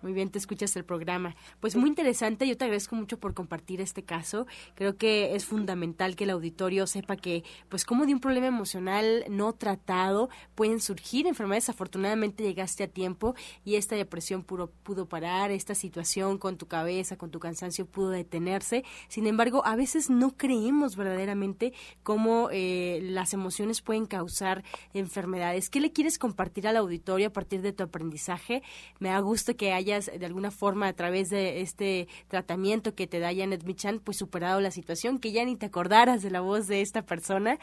Muy 0.01 0.13
bien, 0.13 0.31
te 0.31 0.39
escuchas 0.39 0.75
el 0.75 0.83
programa. 0.83 1.35
Pues 1.59 1.75
muy 1.75 1.87
interesante, 1.87 2.47
yo 2.47 2.57
te 2.57 2.65
agradezco 2.65 2.95
mucho 2.95 3.19
por 3.19 3.35
compartir 3.35 3.81
este 3.81 4.03
caso. 4.03 4.47
Creo 4.73 4.97
que 4.97 5.35
es 5.35 5.45
fundamental 5.45 6.15
que 6.15 6.23
el 6.23 6.31
auditorio 6.31 6.87
sepa 6.87 7.17
que, 7.17 7.43
pues 7.69 7.85
como 7.85 8.07
de 8.07 8.13
un 8.13 8.19
problema 8.19 8.47
emocional 8.47 9.25
no 9.29 9.53
tratado 9.53 10.29
pueden 10.55 10.79
surgir 10.79 11.27
enfermedades. 11.27 11.69
Afortunadamente 11.69 12.43
llegaste 12.43 12.83
a 12.83 12.87
tiempo 12.87 13.35
y 13.63 13.75
esta 13.75 13.95
depresión 13.95 14.43
pudo, 14.43 14.71
parar, 15.07 15.51
esta 15.51 15.75
situación 15.75 16.39
con 16.39 16.57
tu 16.57 16.67
cabeza, 16.67 17.17
con 17.17 17.29
tu 17.29 17.39
cansancio 17.39 17.85
pudo 17.85 18.09
detenerse. 18.09 18.83
Sin 19.07 19.27
embargo, 19.27 19.63
a 19.65 19.75
veces 19.75 20.09
no 20.09 20.35
creemos 20.35 20.95
verdaderamente 20.95 21.73
cómo 22.01 22.49
eh, 22.51 22.99
las 23.03 23.33
emociones 23.33 23.81
pueden 23.81 24.07
causar 24.07 24.63
enfermedades. 24.93 25.69
¿Qué 25.69 25.79
le 25.79 25.91
quieres 25.91 26.17
compartir 26.17 26.67
al 26.67 26.77
auditorio 26.77 27.27
a 27.27 27.33
partir 27.33 27.61
de 27.61 27.73
tu 27.73 27.83
aprendizaje? 27.83 28.63
Me 28.99 29.09
da 29.09 29.19
gusto 29.19 29.55
que 29.55 29.73
haya 29.73 29.90
de 29.99 30.25
alguna 30.25 30.51
forma 30.51 30.88
a 30.88 30.93
través 30.93 31.30
de 31.30 31.62
este 31.62 32.08
tratamiento 32.27 32.95
que 32.95 33.08
te 33.08 33.19
da 33.19 33.34
Janet 33.34 33.63
Michan, 33.63 33.99
pues 33.99 34.17
superado 34.17 34.62
la 34.62 34.71
situación, 34.71 35.19
que 35.19 35.32
ya 35.32 35.45
ni 35.45 35.56
te 35.56 35.67
acordaras 35.67 36.21
de 36.21 36.32
la 36.32 36.41
voz 36.41 36.67
de 36.67 36.82
esta 36.82 37.04
persona, 37.04 37.58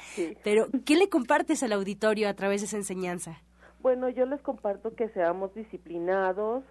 pero 0.45 0.67
¿qué 0.85 0.97
le 0.97 1.09
compartes 1.09 1.62
al 1.62 1.73
auditorio 1.73 2.29
a 2.29 2.35
través 2.35 2.61
de 2.61 2.67
esa 2.67 2.77
enseñanza? 2.77 3.43
Bueno, 3.81 4.09
yo 4.09 4.27
les 4.27 4.41
comparto 4.43 4.95
que 4.95 5.09
seamos 5.11 5.55
disciplinados, 5.55 6.64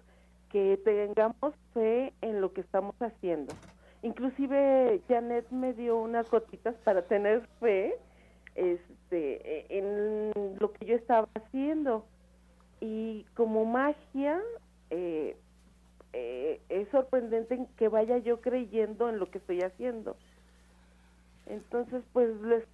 que 0.50 0.78
tengamos 0.84 1.54
fe 1.74 2.12
en 2.20 2.40
lo 2.40 2.52
que 2.52 2.60
estamos 2.60 2.94
haciendo. 3.00 3.54
Inclusive 4.02 5.00
Janet 5.08 5.50
me 5.50 5.72
dio 5.72 5.96
unas 5.96 6.30
gotitas 6.30 6.74
para 6.84 7.02
tener 7.02 7.46
fe 7.60 7.94
este, 8.54 9.78
en 9.78 10.32
lo 10.58 10.72
que 10.72 10.86
yo 10.86 10.96
estaba 10.96 11.28
haciendo. 11.34 12.04
Y 12.80 13.24
como 13.34 13.64
magia, 13.64 14.40
eh, 14.90 15.36
eh, 16.12 16.60
es 16.68 16.88
sorprendente 16.88 17.58
que 17.76 17.88
vaya 17.88 18.18
yo 18.18 18.40
creyendo 18.40 19.08
en 19.08 19.18
lo 19.18 19.30
que 19.30 19.38
estoy 19.38 19.62
haciendo. 19.62 20.16
Entonces, 21.46 22.02
pues 22.12 22.28
les 22.42 22.64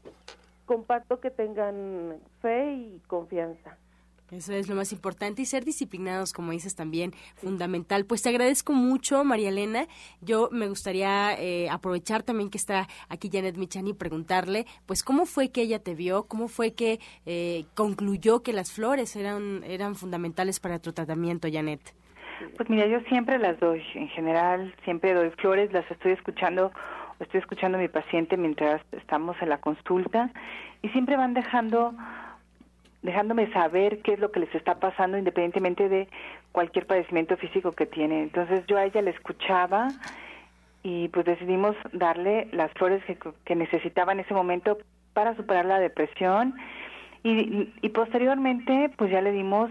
comparto 0.66 1.20
que 1.20 1.31
tengan 1.31 2.18
fe 2.40 2.73
y 2.73 3.03
confianza. 3.07 3.77
Eso 4.31 4.53
es 4.53 4.68
lo 4.68 4.75
más 4.75 4.90
importante 4.90 5.42
y 5.42 5.47
ser 5.47 5.64
disciplinados, 5.64 6.33
como 6.33 6.53
dices 6.53 6.75
también, 6.75 7.12
fundamental. 7.37 8.05
Pues 8.07 8.23
te 8.23 8.31
agradezco 8.31 8.73
mucho, 8.73 9.23
María 9.23 9.51
Elena. 9.51 9.87
Yo 10.23 10.49
me 10.51 10.68
gustaría 10.68 11.38
eh, 11.38 11.68
aprovechar 11.68 12.23
también 12.23 12.51
que 12.51 12.59
está 12.59 12.88
aquí 13.09 13.31
Janet 13.33 13.57
Michani 13.57 13.90
y 13.90 13.94
preguntarle, 13.94 14.66
pues, 14.87 15.03
¿cómo 15.03 15.27
fue 15.27 15.51
que 15.51 15.62
ella 15.62 15.79
te 15.79 15.94
vio? 15.94 16.25
¿Cómo 16.25 16.49
fue 16.49 16.73
que 16.73 17.01
eh, 17.27 17.66
concluyó 17.75 18.42
que 18.42 18.53
las 18.53 18.73
flores 18.73 19.14
eran, 19.14 19.62
eran 19.64 19.94
fundamentales 19.94 20.59
para 20.59 20.79
tu 20.79 20.92
tratamiento, 20.92 21.47
Janet? 21.53 21.94
Pues 22.57 22.68
mira, 22.70 22.87
yo 22.87 23.01
siempre 23.09 23.38
las 23.38 23.59
doy, 23.61 23.83
en 23.94 24.09
general, 24.09 24.75
siempre 24.85 25.14
doy 25.14 25.31
flores, 25.31 25.73
las 25.73 25.88
estoy 25.90 26.12
escuchando, 26.12 26.73
estoy 27.20 27.40
escuchando 27.40 27.79
a 27.79 27.81
mi 27.81 27.88
paciente 27.88 28.37
mientras 28.37 28.83
estamos 28.92 29.37
en 29.40 29.49
la 29.49 29.59
consulta 29.59 30.31
y 30.83 30.88
siempre 30.90 31.16
van 31.16 31.35
dejando 31.35 31.94
dejándome 33.03 33.53
saber 33.53 34.01
qué 34.01 34.14
es 34.14 34.18
lo 34.18 34.33
que 34.33 34.40
les 34.40 34.55
está 34.55 34.81
pasando 34.81 35.18
independientemente 35.18 35.90
de 35.90 36.09
cualquier 36.53 36.87
padecimiento 36.87 37.37
físico 37.37 37.73
que 37.73 37.85
tiene. 37.85 38.23
Entonces 38.23 38.64
yo 38.66 38.79
a 38.79 38.85
ella 38.85 39.03
le 39.03 39.11
escuchaba 39.11 39.88
y 40.83 41.09
pues 41.09 41.27
decidimos 41.27 41.77
darle 41.92 42.49
las 42.53 42.73
flores 42.73 43.05
que, 43.05 43.18
que 43.44 43.55
necesitaba 43.55 44.12
en 44.12 44.20
ese 44.20 44.33
momento 44.33 44.79
para 45.12 45.37
superar 45.37 45.66
la 45.66 45.81
depresión 45.81 46.55
y, 47.23 47.70
y 47.83 47.88
posteriormente 47.90 48.90
pues 48.97 49.11
ya 49.11 49.20
le 49.20 49.33
dimos 49.33 49.70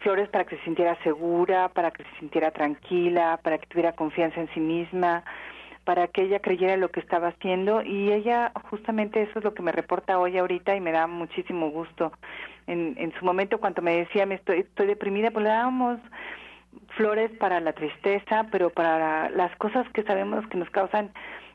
flores 0.00 0.28
para 0.28 0.44
que 0.44 0.56
se 0.56 0.64
sintiera 0.64 0.96
segura, 1.02 1.68
para 1.68 1.90
que 1.90 2.04
se 2.04 2.18
sintiera 2.18 2.50
tranquila, 2.50 3.38
para 3.42 3.58
que 3.58 3.66
tuviera 3.66 3.92
confianza 3.92 4.40
en 4.40 4.48
sí 4.52 4.60
misma, 4.60 5.24
para 5.84 6.08
que 6.08 6.22
ella 6.22 6.40
creyera 6.40 6.74
en 6.74 6.80
lo 6.80 6.90
que 6.90 7.00
estaba 7.00 7.28
haciendo 7.28 7.82
y 7.82 8.12
ella 8.12 8.52
justamente 8.70 9.22
eso 9.22 9.38
es 9.38 9.44
lo 9.44 9.54
que 9.54 9.62
me 9.62 9.72
reporta 9.72 10.18
hoy 10.18 10.36
ahorita 10.38 10.76
y 10.76 10.80
me 10.80 10.92
da 10.92 11.06
muchísimo 11.06 11.70
gusto. 11.70 12.12
En, 12.66 12.94
en 12.98 13.12
su 13.18 13.24
momento 13.24 13.58
cuando 13.58 13.82
me 13.82 13.96
decía 13.96 14.26
me 14.26 14.36
estoy, 14.36 14.60
estoy 14.60 14.86
deprimida, 14.86 15.30
pues 15.30 15.44
le 15.44 15.50
dábamos 15.50 15.98
flores 16.96 17.30
para 17.38 17.60
la 17.60 17.72
tristeza, 17.72 18.46
pero 18.50 18.70
para 18.70 19.30
las 19.30 19.54
cosas 19.56 19.88
que 19.92 20.02
sabemos 20.02 20.46
que 20.48 20.58
nos 20.58 20.70
causan 20.70 21.10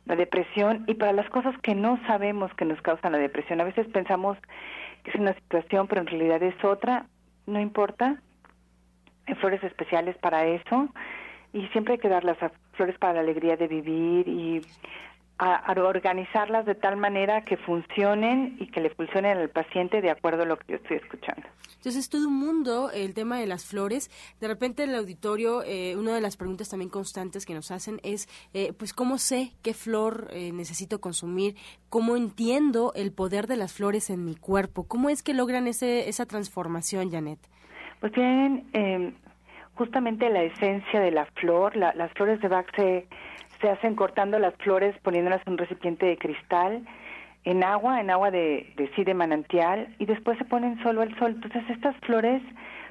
la 0.06 0.16
depresión 0.16 0.84
y 0.88 0.96
para 0.96 1.14
las 1.14 1.30
cosas 1.30 1.56
que 1.62 1.76
no 1.76 2.00
sabemos 2.08 2.54
que 2.56 2.66
nos 2.66 2.82
causan 2.82 3.12
la 3.12 3.18
depresión. 3.18 3.62
A 3.62 3.66
veces 3.66 3.88
pensamos 3.88 4.38
que 5.04 5.12
es 5.12 5.16
una 5.16 5.34
situación, 5.34 5.88
pero 5.88 6.02
en 6.02 6.08
realidad 6.08 6.44
es 6.44 6.64
otra. 6.64 7.06
No 7.48 7.60
importa, 7.60 8.22
flores 9.40 9.64
especiales 9.64 10.16
para 10.18 10.46
eso 10.46 10.90
y 11.54 11.66
siempre 11.68 11.94
hay 11.94 12.00
que 12.00 12.10
dar 12.10 12.24
las 12.24 12.38
flores 12.74 12.98
para 13.00 13.14
la 13.14 13.20
alegría 13.22 13.56
de 13.56 13.68
vivir 13.68 14.28
y 14.28 14.62
a, 15.38 15.74
organizarlas 15.78 16.66
de 16.66 16.76
tal 16.76 16.98
manera 16.98 17.44
que 17.44 17.58
funcionen 17.58 18.58
y 18.60 18.68
que 18.68 18.80
le 18.80 18.90
funcionen 18.90 19.38
al 19.38 19.50
paciente 19.50 20.02
de 20.02 20.10
acuerdo 20.10 20.44
a 20.44 20.46
lo 20.46 20.58
que 20.58 20.74
yo 20.74 20.76
estoy 20.78 20.98
escuchando. 20.98 21.48
Entonces, 21.76 22.10
todo 22.10 22.28
un 22.28 22.40
mundo, 22.40 22.90
el 22.92 23.14
tema 23.14 23.40
de 23.40 23.46
las 23.46 23.66
flores, 23.66 24.10
de 24.40 24.48
repente 24.48 24.84
en 24.84 24.92
el 24.92 24.96
auditorio, 24.96 25.62
eh, 25.64 25.96
una 25.98 26.16
de 26.16 26.22
las 26.22 26.38
preguntas 26.38 26.70
también 26.70 26.90
constantes 26.90 27.46
que 27.46 27.54
nos 27.54 27.70
hacen 27.72 28.00
es, 28.04 28.28
eh, 28.54 28.74
pues, 28.74 28.94
¿cómo 28.94 29.18
sé 29.18 29.52
qué 29.62 29.74
flor 29.74 30.30
eh, 30.32 30.52
necesito 30.52 31.00
consumir? 31.00 31.56
¿Cómo 31.90 32.16
entiendo 32.16 32.94
el 32.96 33.12
poder 33.12 33.48
de 33.48 33.58
las 33.58 33.74
flores 33.74 34.10
en 34.10 34.26
mi 34.26 34.36
cuerpo? 34.36 34.88
¿Cómo 34.88 35.10
es 35.10 35.22
que 35.22 35.34
logran 35.34 35.68
ese, 35.68 36.10
esa 36.10 36.26
transformación, 36.26 37.12
Janet? 37.12 37.40
Pues 38.00 38.12
tienen 38.14 38.66
em, 38.74 39.14
justamente 39.76 40.30
la 40.30 40.44
esencia 40.44 41.00
de 41.00 41.12
la 41.12 41.26
flor, 41.26 41.76
las 41.76 42.12
flores 42.14 42.40
de 42.42 42.48
Bach 42.48 42.68
se 42.76 43.08
se 43.62 43.70
hacen 43.70 43.96
cortando 43.96 44.40
las 44.40 44.56
flores, 44.56 44.96
poniéndolas 45.02 45.42
en 45.46 45.54
un 45.54 45.58
recipiente 45.58 46.06
de 46.06 46.18
cristal, 46.18 46.86
en 47.44 47.64
agua, 47.64 48.02
en 48.02 48.10
agua 48.10 48.32
de, 48.32 48.74
de 48.76 48.92
sí 48.96 49.04
de 49.04 49.14
manantial, 49.14 49.94
y 50.00 50.06
después 50.06 50.38
se 50.38 50.46
ponen 50.46 50.82
solo 50.84 51.02
al 51.02 51.18
sol. 51.18 51.34
Entonces 51.36 51.64
estas 51.70 51.96
flores 51.98 52.42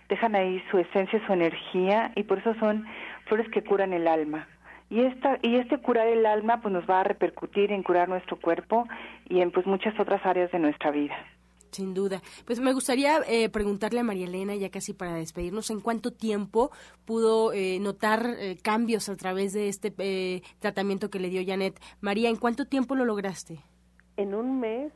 dejan 0.08 0.34
ahí 0.34 0.62
su 0.70 0.78
esencia, 0.78 1.20
su 1.26 1.32
energía, 1.32 2.12
y 2.14 2.22
por 2.22 2.38
eso 2.38 2.54
son 2.56 2.86
flores 3.26 3.48
que 3.50 3.62
curan 3.62 3.92
el 3.92 4.06
alma. 4.06 4.46
Y 4.90 5.00
esta 5.00 5.38
y 5.42 5.56
este 5.56 5.78
curar 5.78 6.06
el 6.06 6.26
alma 6.26 6.60
pues 6.60 6.72
nos 6.72 6.88
va 6.88 7.00
a 7.00 7.04
repercutir 7.04 7.72
en 7.72 7.82
curar 7.82 8.08
nuestro 8.08 8.36
cuerpo 8.36 8.86
y 9.28 9.40
en 9.40 9.50
pues 9.50 9.66
muchas 9.66 9.98
otras 9.98 10.24
áreas 10.26 10.52
de 10.52 10.58
nuestra 10.58 10.90
vida. 10.90 11.16
Sin 11.74 11.92
duda. 11.92 12.22
Pues 12.46 12.60
me 12.60 12.72
gustaría 12.72 13.18
eh, 13.26 13.48
preguntarle 13.48 13.98
a 13.98 14.04
María 14.04 14.26
Elena, 14.26 14.54
ya 14.54 14.70
casi 14.70 14.92
para 14.92 15.14
despedirnos, 15.14 15.70
¿en 15.70 15.80
cuánto 15.80 16.12
tiempo 16.12 16.70
pudo 17.04 17.52
eh, 17.52 17.80
notar 17.80 18.36
eh, 18.38 18.56
cambios 18.62 19.08
a 19.08 19.16
través 19.16 19.52
de 19.52 19.66
este 19.66 19.90
tratamiento 20.60 21.10
que 21.10 21.18
le 21.18 21.30
dio 21.30 21.42
Janet? 21.44 21.80
María, 22.00 22.28
¿en 22.28 22.36
cuánto 22.36 22.66
tiempo 22.66 22.94
lo 22.94 23.04
lograste? 23.04 23.58
En 24.16 24.36
un 24.36 24.60
mes. 24.60 24.92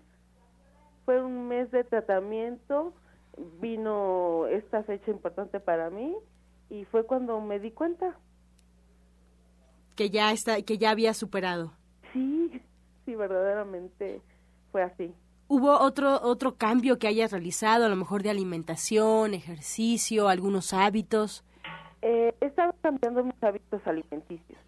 Fue 1.04 1.20
un 1.20 1.48
mes 1.48 1.68
de 1.72 1.82
tratamiento. 1.82 2.94
Vino 3.60 4.46
esta 4.46 4.84
fecha 4.84 5.10
importante 5.10 5.58
para 5.58 5.90
mí 5.90 6.14
y 6.70 6.84
fue 6.84 7.04
cuando 7.06 7.40
me 7.40 7.58
di 7.58 7.72
cuenta. 7.72 8.16
Que 9.96 10.10
ya, 10.10 10.30
está, 10.30 10.62
que 10.62 10.78
ya 10.78 10.90
había 10.90 11.12
superado. 11.12 11.72
Sí, 12.12 12.62
sí, 13.04 13.16
verdaderamente 13.16 14.22
fue 14.70 14.84
así. 14.84 15.12
¿Hubo 15.50 15.80
otro, 15.80 16.20
otro 16.22 16.56
cambio 16.56 16.98
que 16.98 17.08
hayas 17.08 17.32
realizado, 17.32 17.86
a 17.86 17.88
lo 17.88 17.96
mejor 17.96 18.22
de 18.22 18.28
alimentación, 18.28 19.32
ejercicio, 19.32 20.28
algunos 20.28 20.74
hábitos? 20.74 21.42
Eh, 22.02 22.34
he 22.38 22.44
estado 22.46 22.74
cambiando 22.82 23.24
mis 23.24 23.42
hábitos 23.42 23.80
alimenticios. 23.86 24.58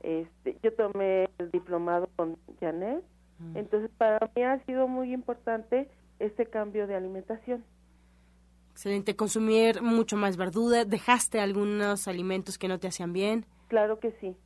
Este, 0.00 0.58
yo 0.60 0.74
tomé 0.74 1.28
el 1.38 1.52
diplomado 1.52 2.08
con 2.16 2.36
Janet, 2.60 3.04
mm. 3.38 3.56
entonces 3.56 3.90
para 3.96 4.18
mí 4.34 4.42
ha 4.42 4.58
sido 4.66 4.88
muy 4.88 5.12
importante 5.12 5.88
este 6.18 6.46
cambio 6.46 6.88
de 6.88 6.96
alimentación. 6.96 7.64
Excelente, 8.72 9.14
consumir 9.14 9.82
mucho 9.82 10.16
más 10.16 10.36
verdura, 10.36 10.84
dejaste 10.84 11.40
algunos 11.40 12.08
alimentos 12.08 12.58
que 12.58 12.66
no 12.66 12.80
te 12.80 12.88
hacían 12.88 13.12
bien. 13.12 13.46
Claro 13.68 14.00
que 14.00 14.12
sí. 14.20 14.36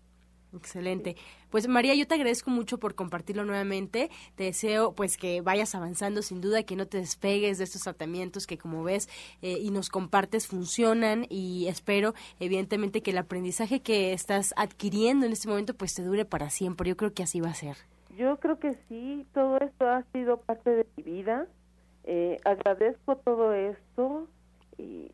Excelente. 0.55 1.17
Pues 1.51 1.67
María, 1.67 1.95
yo 1.95 2.07
te 2.07 2.15
agradezco 2.15 2.51
mucho 2.51 2.79
por 2.79 2.95
compartirlo 2.95 3.45
nuevamente. 3.45 4.11
Te 4.35 4.45
deseo 4.45 4.93
pues 4.93 5.17
que 5.17 5.41
vayas 5.41 5.75
avanzando 5.75 6.23
sin 6.23 6.41
duda, 6.41 6.63
que 6.63 6.77
no 6.77 6.87
te 6.87 6.99
despegues 6.99 7.59
de 7.59 7.65
estos 7.65 7.83
tratamientos 7.83 8.47
que 8.47 8.59
como 8.59 8.83
ves 8.85 9.09
eh, 9.41 9.59
y 9.61 9.71
nos 9.71 9.89
compartes 9.89 10.47
funcionan 10.47 11.27
y 11.29 11.67
espero 11.69 12.15
evidentemente 12.41 13.03
que 13.03 13.13
el 13.13 13.19
aprendizaje 13.19 13.81
que 13.81 14.13
estás 14.13 14.53
adquiriendo 14.57 15.27
en 15.27 15.33
este 15.33 15.49
momento 15.49 15.75
pues 15.75 15.95
te 15.95 16.03
dure 16.03 16.25
para 16.25 16.51
siempre. 16.51 16.89
Yo 16.89 16.97
creo 16.97 17.15
que 17.15 17.23
así 17.23 17.41
va 17.41 17.51
a 17.51 17.55
ser. 17.55 17.77
Yo 18.17 18.39
creo 18.39 18.59
que 18.59 18.75
sí, 18.89 19.27
todo 19.33 19.57
esto 19.59 19.89
ha 19.89 20.03
sido 20.13 20.39
parte 20.39 20.71
de 20.71 20.87
mi 20.97 21.03
vida. 21.03 21.47
Eh, 22.05 22.39
agradezco 22.45 23.17
todo 23.17 23.55
esto 23.55 24.29
y 24.77 25.11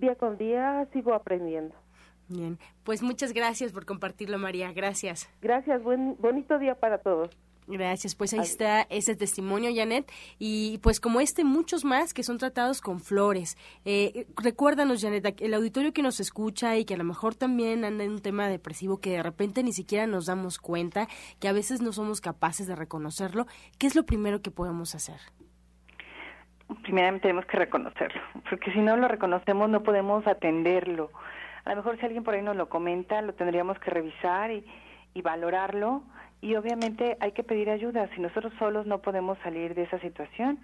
día 0.00 0.16
con 0.16 0.38
día 0.38 0.88
sigo 0.92 1.14
aprendiendo. 1.14 1.74
Bien, 2.32 2.58
pues 2.84 3.02
muchas 3.02 3.32
gracias 3.32 3.72
por 3.72 3.84
compartirlo, 3.84 4.38
María. 4.38 4.72
Gracias. 4.72 5.28
Gracias, 5.42 5.82
buen, 5.82 6.16
bonito 6.18 6.58
día 6.58 6.74
para 6.74 6.98
todos. 6.98 7.30
Gracias, 7.68 8.16
pues 8.16 8.32
ahí 8.32 8.40
está 8.40 8.82
ese 8.90 9.14
testimonio, 9.14 9.70
Janet. 9.74 10.10
Y 10.38 10.78
pues 10.82 10.98
como 10.98 11.20
este, 11.20 11.44
muchos 11.44 11.84
más 11.84 12.12
que 12.12 12.22
son 12.22 12.38
tratados 12.38 12.80
con 12.80 13.00
flores. 13.00 13.56
Eh, 13.84 14.26
recuérdanos, 14.36 15.02
Janet, 15.02 15.40
el 15.40 15.54
auditorio 15.54 15.92
que 15.92 16.02
nos 16.02 16.18
escucha 16.18 16.76
y 16.76 16.84
que 16.84 16.94
a 16.94 16.96
lo 16.96 17.04
mejor 17.04 17.34
también 17.34 17.84
anda 17.84 18.02
en 18.04 18.12
un 18.12 18.22
tema 18.22 18.48
depresivo 18.48 18.98
que 19.00 19.10
de 19.10 19.22
repente 19.22 19.62
ni 19.62 19.72
siquiera 19.72 20.06
nos 20.06 20.26
damos 20.26 20.58
cuenta, 20.58 21.06
que 21.38 21.48
a 21.48 21.52
veces 21.52 21.82
no 21.82 21.92
somos 21.92 22.20
capaces 22.20 22.66
de 22.66 22.74
reconocerlo, 22.74 23.46
¿qué 23.78 23.86
es 23.86 23.94
lo 23.94 24.04
primero 24.04 24.42
que 24.42 24.50
podemos 24.50 24.94
hacer? 24.94 25.20
Primeramente 26.82 27.22
tenemos 27.22 27.44
que 27.46 27.58
reconocerlo, 27.58 28.20
porque 28.48 28.72
si 28.72 28.80
no 28.80 28.96
lo 28.96 29.06
reconocemos 29.06 29.68
no 29.68 29.82
podemos 29.82 30.26
atenderlo 30.26 31.10
a 31.64 31.70
lo 31.70 31.76
mejor 31.76 31.98
si 31.98 32.06
alguien 32.06 32.24
por 32.24 32.34
ahí 32.34 32.42
nos 32.42 32.56
lo 32.56 32.68
comenta, 32.68 33.22
lo 33.22 33.34
tendríamos 33.34 33.78
que 33.78 33.90
revisar 33.90 34.50
y, 34.50 34.64
y 35.14 35.22
valorarlo 35.22 36.02
y 36.42 36.56
obviamente 36.56 37.16
hay 37.20 37.32
que 37.32 37.44
pedir 37.44 37.70
ayuda. 37.70 38.08
Si 38.14 38.20
nosotros 38.20 38.52
solos 38.58 38.84
no 38.84 38.98
podemos 38.98 39.38
salir 39.44 39.74
de 39.74 39.84
esa 39.84 39.98
situación, 40.00 40.58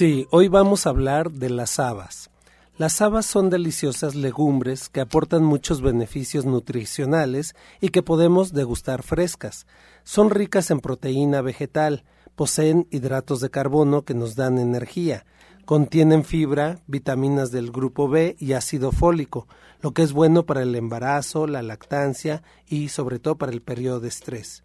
Sí, 0.00 0.26
hoy 0.30 0.48
vamos 0.48 0.86
a 0.86 0.88
hablar 0.88 1.30
de 1.30 1.50
las 1.50 1.78
habas. 1.78 2.30
Las 2.78 3.02
habas 3.02 3.26
son 3.26 3.50
deliciosas 3.50 4.14
legumbres 4.14 4.88
que 4.88 5.02
aportan 5.02 5.44
muchos 5.44 5.82
beneficios 5.82 6.46
nutricionales 6.46 7.54
y 7.82 7.90
que 7.90 8.02
podemos 8.02 8.54
degustar 8.54 9.02
frescas. 9.02 9.66
Son 10.02 10.30
ricas 10.30 10.70
en 10.70 10.80
proteína 10.80 11.42
vegetal, 11.42 12.04
poseen 12.34 12.86
hidratos 12.90 13.40
de 13.40 13.50
carbono 13.50 14.06
que 14.06 14.14
nos 14.14 14.36
dan 14.36 14.58
energía, 14.58 15.26
contienen 15.66 16.24
fibra, 16.24 16.80
vitaminas 16.86 17.50
del 17.50 17.70
grupo 17.70 18.08
B 18.08 18.36
y 18.38 18.54
ácido 18.54 18.92
fólico, 18.92 19.48
lo 19.82 19.92
que 19.92 20.00
es 20.00 20.14
bueno 20.14 20.46
para 20.46 20.62
el 20.62 20.74
embarazo, 20.76 21.46
la 21.46 21.60
lactancia 21.60 22.42
y 22.66 22.88
sobre 22.88 23.18
todo 23.18 23.36
para 23.36 23.52
el 23.52 23.60
periodo 23.60 24.00
de 24.00 24.08
estrés. 24.08 24.64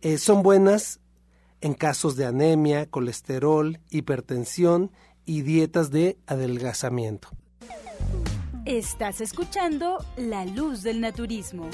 Eh, 0.00 0.16
son 0.16 0.42
buenas 0.42 1.00
en 1.60 1.74
casos 1.74 2.16
de 2.16 2.26
anemia, 2.26 2.86
colesterol, 2.86 3.80
hipertensión 3.90 4.90
y 5.24 5.42
dietas 5.42 5.90
de 5.90 6.18
adelgazamiento. 6.26 7.28
Estás 8.64 9.20
escuchando 9.20 10.04
La 10.16 10.44
Luz 10.44 10.82
del 10.82 11.00
Naturismo. 11.00 11.68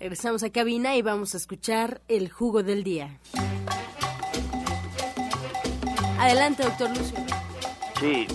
Regresamos 0.00 0.42
a 0.42 0.50
cabina 0.50 0.96
y 0.96 1.02
vamos 1.02 1.34
a 1.34 1.36
escuchar 1.36 2.02
el 2.08 2.28
jugo 2.28 2.64
del 2.64 2.82
día. 2.82 3.20
Adelante, 6.18 6.64
doctor 6.64 6.90
Lucio. 6.96 7.18
Sí, 8.00 8.26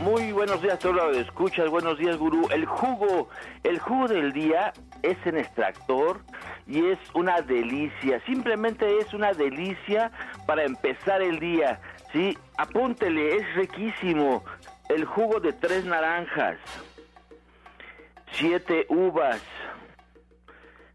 muy 0.00 0.32
buenos 0.32 0.62
días, 0.62 0.78
todo 0.78 0.92
lo 0.92 1.10
escuchas. 1.10 1.68
Buenos 1.68 1.98
días, 1.98 2.16
gurú. 2.16 2.48
El 2.50 2.64
jugo, 2.64 3.28
el 3.62 3.78
jugo 3.78 4.08
del 4.08 4.32
día 4.32 4.72
es 5.02 5.16
en 5.24 5.36
extractor 5.36 6.20
y 6.66 6.86
es 6.86 6.98
una 7.14 7.40
delicia. 7.40 8.20
Simplemente 8.26 8.98
es 8.98 9.12
una 9.12 9.32
delicia 9.32 10.10
para 10.46 10.64
empezar 10.64 11.22
el 11.22 11.38
día. 11.38 11.80
Sí, 12.12 12.36
apúntele, 12.56 13.36
es 13.36 13.54
riquísimo. 13.54 14.44
el 14.88 15.04
jugo 15.04 15.40
de 15.40 15.52
tres 15.52 15.84
naranjas, 15.86 16.58
siete 18.32 18.86
uvas, 18.90 19.40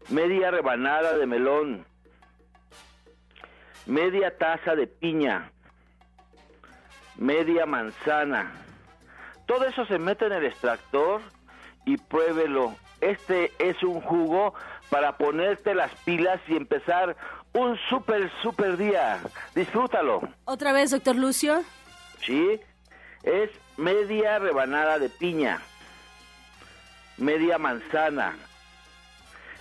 media 0.08 0.52
rebanada 0.52 1.18
de 1.18 1.26
melón, 1.26 1.84
media 3.86 4.36
taza 4.38 4.76
de 4.76 4.86
piña, 4.86 5.50
media 7.16 7.66
manzana. 7.66 8.52
Todo 9.50 9.64
eso 9.64 9.84
se 9.86 9.98
mete 9.98 10.26
en 10.26 10.32
el 10.32 10.44
extractor 10.44 11.20
y 11.84 11.96
pruébelo. 11.96 12.72
Este 13.00 13.50
es 13.58 13.82
un 13.82 14.00
jugo 14.00 14.54
para 14.90 15.16
ponerte 15.16 15.74
las 15.74 15.92
pilas 16.04 16.40
y 16.46 16.54
empezar 16.54 17.16
un 17.52 17.76
súper, 17.88 18.30
súper 18.42 18.76
día. 18.76 19.18
Disfrútalo. 19.56 20.20
Otra 20.44 20.72
vez, 20.72 20.92
doctor 20.92 21.16
Lucio. 21.16 21.64
Sí, 22.24 22.60
es 23.24 23.50
media 23.76 24.38
rebanada 24.38 25.00
de 25.00 25.08
piña, 25.08 25.60
media 27.16 27.58
manzana, 27.58 28.36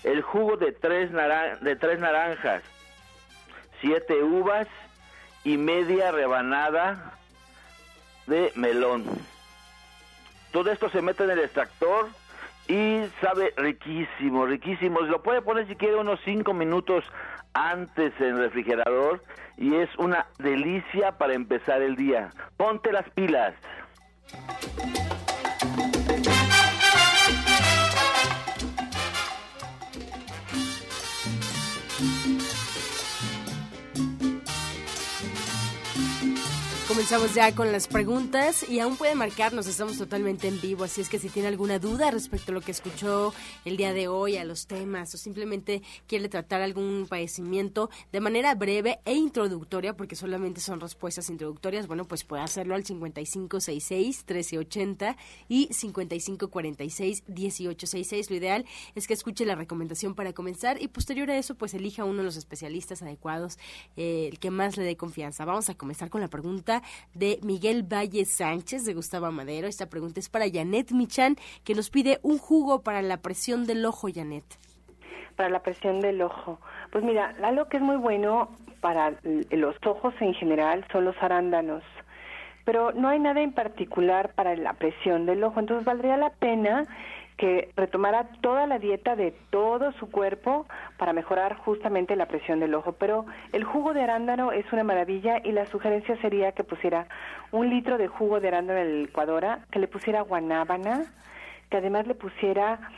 el 0.03 0.21
jugo 0.21 0.55
de 0.57 0.71
tres, 0.71 1.09
de 1.61 1.75
tres 1.77 1.99
naranjas, 1.99 2.61
siete 3.81 4.21
uvas 4.21 4.67
y 5.43 5.57
media 5.57 6.11
rebanada 6.11 7.17
de 8.27 8.51
melón. 8.53 9.28
Todo 10.51 10.71
esto 10.71 10.89
se 10.89 11.01
mete 11.01 11.23
en 11.23 11.31
el 11.31 11.39
extractor 11.39 12.09
y 12.67 13.01
sabe 13.21 13.53
riquísimo, 13.57 14.45
riquísimo. 14.45 15.01
Lo 15.01 15.21
puede 15.21 15.41
poner 15.41 15.67
si 15.67 15.75
quiere 15.75 15.95
unos 15.95 16.19
cinco 16.25 16.53
minutos 16.53 17.03
antes 17.53 18.13
en 18.19 18.27
el 18.27 18.39
refrigerador 18.39 19.23
y 19.57 19.75
es 19.75 19.89
una 19.97 20.27
delicia 20.37 21.17
para 21.17 21.33
empezar 21.33 21.81
el 21.81 21.95
día. 21.95 22.29
Ponte 22.57 22.91
las 22.91 23.09
pilas. 23.11 23.53
Comenzamos 36.99 37.33
ya 37.33 37.55
con 37.55 37.71
las 37.71 37.87
preguntas 37.87 38.69
y 38.69 38.81
aún 38.81 38.97
puede 38.97 39.15
marcarnos, 39.15 39.67
estamos 39.67 39.97
totalmente 39.97 40.49
en 40.49 40.59
vivo, 40.59 40.83
así 40.83 40.99
es 40.99 41.07
que 41.07 41.17
si 41.17 41.29
tiene 41.29 41.47
alguna 41.47 41.79
duda 41.79 42.11
respecto 42.11 42.51
a 42.51 42.55
lo 42.55 42.59
que 42.59 42.71
escuchó 42.71 43.33
el 43.63 43.77
día 43.77 43.93
de 43.93 44.09
hoy, 44.09 44.35
a 44.35 44.43
los 44.43 44.67
temas, 44.67 45.15
o 45.15 45.17
simplemente 45.17 45.81
quiere 46.07 46.27
tratar 46.27 46.61
algún 46.61 47.07
padecimiento 47.09 47.89
de 48.11 48.19
manera 48.19 48.53
breve 48.53 48.99
e 49.05 49.13
introductoria, 49.13 49.95
porque 49.95 50.17
solamente 50.17 50.59
son 50.59 50.81
respuestas 50.81 51.29
introductorias, 51.29 51.87
bueno, 51.87 52.03
pues 52.03 52.25
puede 52.25 52.43
hacerlo 52.43 52.75
al 52.75 52.83
5566-1380 52.83 55.15
y 55.47 55.69
5546-1866. 55.69 58.29
Lo 58.29 58.35
ideal 58.35 58.65
es 58.95 59.07
que 59.07 59.13
escuche 59.13 59.45
la 59.45 59.55
recomendación 59.55 60.15
para 60.15 60.33
comenzar 60.33 60.81
y 60.81 60.89
posterior 60.89 61.31
a 61.31 61.37
eso, 61.37 61.55
pues 61.55 61.73
elija 61.73 62.03
uno 62.03 62.17
de 62.17 62.25
los 62.25 62.35
especialistas 62.35 63.01
adecuados, 63.01 63.57
eh, 63.95 64.27
el 64.29 64.39
que 64.39 64.51
más 64.51 64.75
le 64.75 64.83
dé 64.83 64.97
confianza. 64.97 65.45
Vamos 65.45 65.69
a 65.69 65.75
comenzar 65.75 66.09
con 66.09 66.19
la 66.19 66.27
pregunta 66.27 66.83
de 67.13 67.39
Miguel 67.43 67.83
Valle 67.83 68.25
Sánchez 68.25 68.85
de 68.85 68.93
Gustavo 68.93 69.31
Madero. 69.31 69.67
Esta 69.67 69.89
pregunta 69.89 70.19
es 70.19 70.29
para 70.29 70.45
Janet 70.51 70.91
Michan, 70.91 71.35
que 71.63 71.75
nos 71.75 71.89
pide 71.89 72.19
un 72.21 72.37
jugo 72.37 72.81
para 72.81 73.01
la 73.01 73.17
presión 73.17 73.65
del 73.65 73.85
ojo, 73.85 74.07
Janet. 74.13 74.45
Para 75.35 75.49
la 75.49 75.61
presión 75.61 75.99
del 76.01 76.21
ojo. 76.21 76.59
Pues 76.91 77.03
mira, 77.03 77.35
algo 77.43 77.65
que 77.69 77.77
es 77.77 77.83
muy 77.83 77.97
bueno 77.97 78.49
para 78.81 79.13
los 79.51 79.75
ojos 79.85 80.13
en 80.19 80.33
general 80.33 80.85
son 80.91 81.05
los 81.05 81.15
arándanos 81.21 81.83
pero 82.69 82.91
no 82.91 83.07
hay 83.07 83.17
nada 83.17 83.41
en 83.41 83.51
particular 83.51 84.35
para 84.35 84.55
la 84.55 84.73
presión 84.73 85.25
del 85.25 85.43
ojo. 85.43 85.59
Entonces 85.59 85.85
valdría 85.85 86.17
la 86.17 86.29
pena 86.29 86.85
que 87.39 87.71
retomara 87.77 88.27
toda 88.41 88.67
la 88.67 88.79
dieta 88.79 89.15
de 89.15 89.31
todo 89.49 89.93
su 89.93 90.11
cuerpo 90.11 90.67
para 90.97 91.13
mejorar 91.13 91.55
justamente 91.55 92.17
la 92.17 92.25
presión 92.25 92.59
del 92.59 92.75
ojo. 92.75 92.91
Pero 92.91 93.25
el 93.53 93.63
jugo 93.63 93.93
de 93.93 94.03
arándano 94.03 94.51
es 94.51 94.65
una 94.73 94.83
maravilla 94.83 95.39
y 95.41 95.53
la 95.53 95.65
sugerencia 95.67 96.17
sería 96.17 96.51
que 96.51 96.65
pusiera 96.65 97.07
un 97.51 97.69
litro 97.69 97.97
de 97.97 98.09
jugo 98.09 98.41
de 98.41 98.49
arándano 98.49 98.79
en 98.81 98.93
la 98.93 99.01
licuadora, 99.05 99.59
que 99.71 99.79
le 99.79 99.87
pusiera 99.87 100.19
guanábana, 100.19 101.05
que 101.69 101.77
además 101.77 102.07
le 102.07 102.15
pusiera 102.15 102.91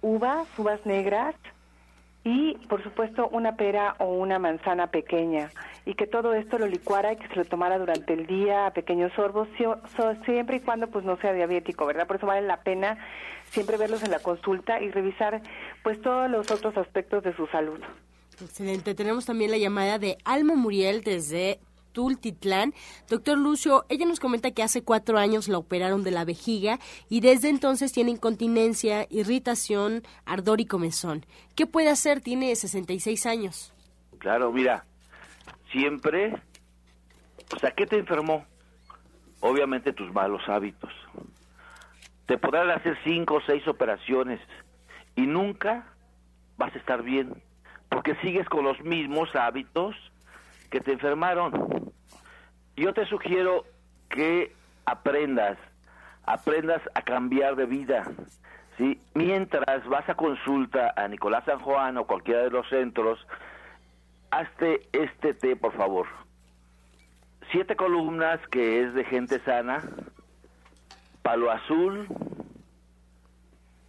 uvas, 0.00 0.46
uvas 0.56 0.86
negras, 0.86 1.34
y 2.28 2.58
por 2.68 2.82
supuesto 2.82 3.26
una 3.32 3.56
pera 3.56 3.96
o 4.00 4.12
una 4.12 4.38
manzana 4.38 4.88
pequeña 4.88 5.50
y 5.86 5.94
que 5.94 6.06
todo 6.06 6.34
esto 6.34 6.58
lo 6.58 6.66
licuara 6.66 7.14
y 7.14 7.16
que 7.16 7.26
se 7.26 7.36
lo 7.36 7.46
tomara 7.46 7.78
durante 7.78 8.12
el 8.12 8.26
día 8.26 8.66
a 8.66 8.74
pequeños 8.74 9.10
sorbos 9.14 9.48
siempre 10.26 10.56
y 10.56 10.60
cuando 10.60 10.88
pues 10.88 11.06
no 11.06 11.16
sea 11.16 11.32
diabético, 11.32 11.86
¿verdad? 11.86 12.06
Por 12.06 12.16
eso 12.16 12.26
vale 12.26 12.46
la 12.46 12.60
pena 12.60 12.98
siempre 13.46 13.78
verlos 13.78 14.02
en 14.02 14.10
la 14.10 14.18
consulta 14.18 14.78
y 14.78 14.90
revisar 14.90 15.40
pues 15.82 16.02
todos 16.02 16.30
los 16.30 16.50
otros 16.50 16.76
aspectos 16.76 17.24
de 17.24 17.34
su 17.34 17.46
salud. 17.46 17.80
Excelente. 18.42 18.94
Tenemos 18.94 19.24
también 19.24 19.50
la 19.50 19.56
llamada 19.56 19.98
de 19.98 20.18
Alma 20.26 20.54
Muriel 20.54 21.02
desde 21.02 21.60
Doctor 23.08 23.38
Lucio, 23.38 23.84
ella 23.88 24.06
nos 24.06 24.20
comenta 24.20 24.50
que 24.50 24.62
hace 24.62 24.82
cuatro 24.82 25.18
años 25.18 25.48
la 25.48 25.58
operaron 25.58 26.04
de 26.04 26.10
la 26.10 26.24
vejiga 26.24 26.78
y 27.08 27.20
desde 27.20 27.48
entonces 27.48 27.92
tiene 27.92 28.12
incontinencia, 28.12 29.06
irritación, 29.10 30.02
ardor 30.24 30.60
y 30.60 30.66
comezón. 30.66 31.26
¿Qué 31.54 31.66
puede 31.66 31.90
hacer? 31.90 32.20
Tiene 32.20 32.54
66 32.54 33.26
años. 33.26 33.72
Claro, 34.18 34.52
mira, 34.52 34.84
siempre, 35.72 36.34
o 37.54 37.58
sea, 37.58 37.72
¿qué 37.72 37.86
te 37.86 37.98
enfermó? 37.98 38.44
Obviamente 39.40 39.92
tus 39.92 40.12
malos 40.12 40.42
hábitos. 40.48 40.90
Te 42.26 42.38
podrán 42.38 42.70
hacer 42.70 42.96
cinco 43.04 43.36
o 43.36 43.40
seis 43.46 43.66
operaciones 43.66 44.40
y 45.16 45.22
nunca 45.22 45.86
vas 46.56 46.74
a 46.74 46.78
estar 46.78 47.02
bien 47.02 47.42
porque 47.88 48.14
sigues 48.16 48.48
con 48.48 48.64
los 48.64 48.80
mismos 48.82 49.34
hábitos 49.34 49.94
que 50.70 50.80
te 50.80 50.92
enfermaron. 50.92 51.87
Yo 52.78 52.94
te 52.94 53.04
sugiero 53.06 53.64
que 54.08 54.54
aprendas, 54.86 55.58
aprendas 56.24 56.80
a 56.94 57.02
cambiar 57.02 57.56
de 57.56 57.66
vida. 57.66 58.04
¿sí? 58.76 59.00
Mientras 59.14 59.84
vas 59.88 60.08
a 60.08 60.14
consulta 60.14 60.94
a 60.96 61.08
Nicolás 61.08 61.44
San 61.44 61.58
Juan 61.58 61.96
o 61.96 62.06
cualquiera 62.06 62.42
de 62.42 62.50
los 62.50 62.68
centros, 62.68 63.18
hazte 64.30 64.82
este 64.92 65.34
té, 65.34 65.56
por 65.56 65.72
favor. 65.72 66.06
Siete 67.50 67.74
columnas 67.74 68.38
que 68.48 68.84
es 68.84 68.94
de 68.94 69.04
gente 69.04 69.40
sana, 69.40 69.82
palo 71.22 71.50
azul 71.50 72.06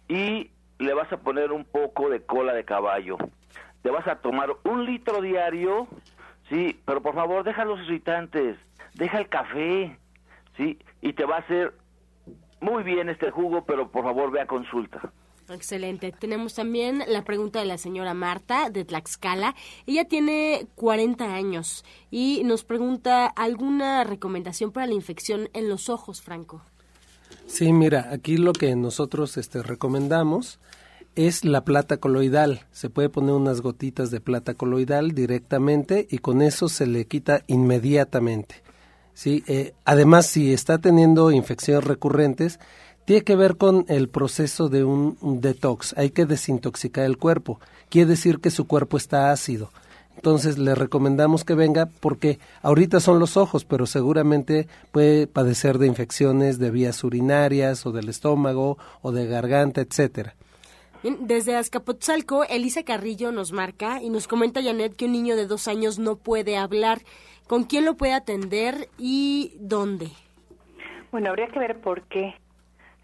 y 0.08 0.50
le 0.80 0.94
vas 0.94 1.12
a 1.12 1.18
poner 1.18 1.52
un 1.52 1.64
poco 1.64 2.10
de 2.10 2.26
cola 2.26 2.54
de 2.54 2.64
caballo. 2.64 3.18
Te 3.82 3.90
vas 3.90 4.08
a 4.08 4.16
tomar 4.16 4.50
un 4.64 4.84
litro 4.84 5.22
diario 5.22 5.86
Sí, 6.50 6.80
pero 6.84 7.00
por 7.00 7.14
favor, 7.14 7.44
deja 7.44 7.64
los 7.64 7.78
irritantes, 7.82 8.58
deja 8.94 9.18
el 9.18 9.28
café, 9.28 9.98
¿sí? 10.56 10.78
Y 11.02 11.12
te 11.12 11.24
va 11.24 11.36
a 11.36 11.40
hacer 11.40 11.74
muy 12.60 12.82
bien 12.82 13.08
este 13.08 13.30
jugo, 13.30 13.64
pero 13.64 13.90
por 13.90 14.04
favor 14.04 14.30
ve 14.30 14.40
a 14.40 14.46
consulta. 14.46 15.12
Excelente. 15.48 16.12
Tenemos 16.12 16.54
también 16.54 17.02
la 17.08 17.24
pregunta 17.24 17.58
de 17.58 17.66
la 17.66 17.78
señora 17.78 18.14
Marta 18.14 18.70
de 18.70 18.84
Tlaxcala. 18.84 19.56
Ella 19.86 20.04
tiene 20.04 20.68
40 20.76 21.34
años 21.34 21.84
y 22.10 22.42
nos 22.44 22.64
pregunta 22.64 23.26
alguna 23.26 24.04
recomendación 24.04 24.70
para 24.70 24.86
la 24.86 24.94
infección 24.94 25.48
en 25.52 25.68
los 25.68 25.88
ojos, 25.88 26.22
Franco. 26.22 26.62
Sí, 27.46 27.72
mira, 27.72 28.10
aquí 28.12 28.36
lo 28.36 28.52
que 28.52 28.76
nosotros 28.76 29.36
este, 29.36 29.62
recomendamos 29.62 30.60
es 31.16 31.44
la 31.44 31.64
plata 31.64 31.96
coloidal. 31.96 32.66
Se 32.70 32.88
puede 32.88 33.08
poner 33.08 33.34
unas 33.34 33.60
gotitas 33.60 34.12
de 34.12 34.20
plata 34.20 34.54
coloidal 34.54 35.12
directamente 35.12 36.06
y 36.08 36.18
con 36.18 36.42
eso 36.42 36.68
se 36.68 36.86
le 36.86 37.06
quita 37.06 37.42
inmediatamente. 37.48 38.62
¿Sí? 39.14 39.44
Eh, 39.46 39.74
además, 39.84 40.26
si 40.26 40.52
está 40.52 40.78
teniendo 40.78 41.30
infecciones 41.30 41.84
recurrentes, 41.84 42.58
tiene 43.04 43.24
que 43.24 43.36
ver 43.36 43.56
con 43.56 43.84
el 43.88 44.08
proceso 44.08 44.68
de 44.68 44.84
un, 44.84 45.16
detox. 45.40 45.94
Hay 45.96 46.10
que 46.10 46.26
desintoxicar 46.26 47.04
el 47.04 47.18
cuerpo. 47.18 47.58
Quiere 47.88 48.10
decir 48.10 48.38
que 48.38 48.50
su 48.50 48.66
cuerpo 48.66 48.96
está 48.96 49.32
ácido. 49.32 49.70
Entonces 50.14 50.58
le 50.58 50.74
recomendamos 50.74 51.44
que 51.44 51.54
venga 51.54 51.86
porque 51.86 52.38
ahorita 52.62 53.00
son 53.00 53.18
los 53.18 53.36
ojos, 53.36 53.64
pero 53.64 53.86
seguramente 53.86 54.68
puede 54.92 55.26
padecer 55.26 55.78
de 55.78 55.86
infecciones 55.86 56.58
de 56.58 56.70
vías 56.70 57.02
urinarias 57.02 57.86
o 57.86 57.92
del 57.92 58.08
estómago 58.08 58.76
o 59.02 59.12
de 59.12 59.26
garganta, 59.26 59.80
etcétera. 59.80 60.34
Desde 61.02 61.56
Azcapotzalco, 61.56 62.44
Elisa 62.44 62.82
Carrillo 62.82 63.32
nos 63.32 63.52
marca 63.52 64.02
y 64.02 64.10
nos 64.10 64.28
comenta 64.28 64.62
Janet 64.62 64.94
que 64.94 65.06
un 65.06 65.12
niño 65.12 65.34
de 65.34 65.46
dos 65.46 65.66
años 65.66 65.98
no 65.98 66.16
puede 66.16 66.58
hablar. 66.58 67.00
¿Con 67.50 67.64
quién 67.64 67.84
lo 67.84 67.96
puede 67.96 68.12
atender 68.12 68.88
y 68.96 69.56
dónde? 69.58 70.06
Bueno, 71.10 71.30
habría 71.30 71.48
que 71.48 71.58
ver 71.58 71.80
por 71.80 72.02
qué. 72.02 72.36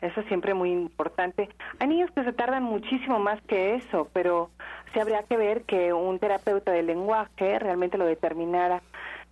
Eso 0.00 0.20
es 0.20 0.26
siempre 0.28 0.54
muy 0.54 0.70
importante. 0.70 1.48
Hay 1.80 1.88
niños 1.88 2.12
que 2.12 2.22
se 2.22 2.32
tardan 2.32 2.62
muchísimo 2.62 3.18
más 3.18 3.42
que 3.48 3.74
eso, 3.74 4.08
pero 4.12 4.50
sí 4.94 5.00
habría 5.00 5.24
que 5.24 5.36
ver 5.36 5.64
que 5.64 5.92
un 5.92 6.20
terapeuta 6.20 6.70
del 6.70 6.86
lenguaje 6.86 7.58
realmente 7.58 7.98
lo 7.98 8.04
determinara. 8.04 8.84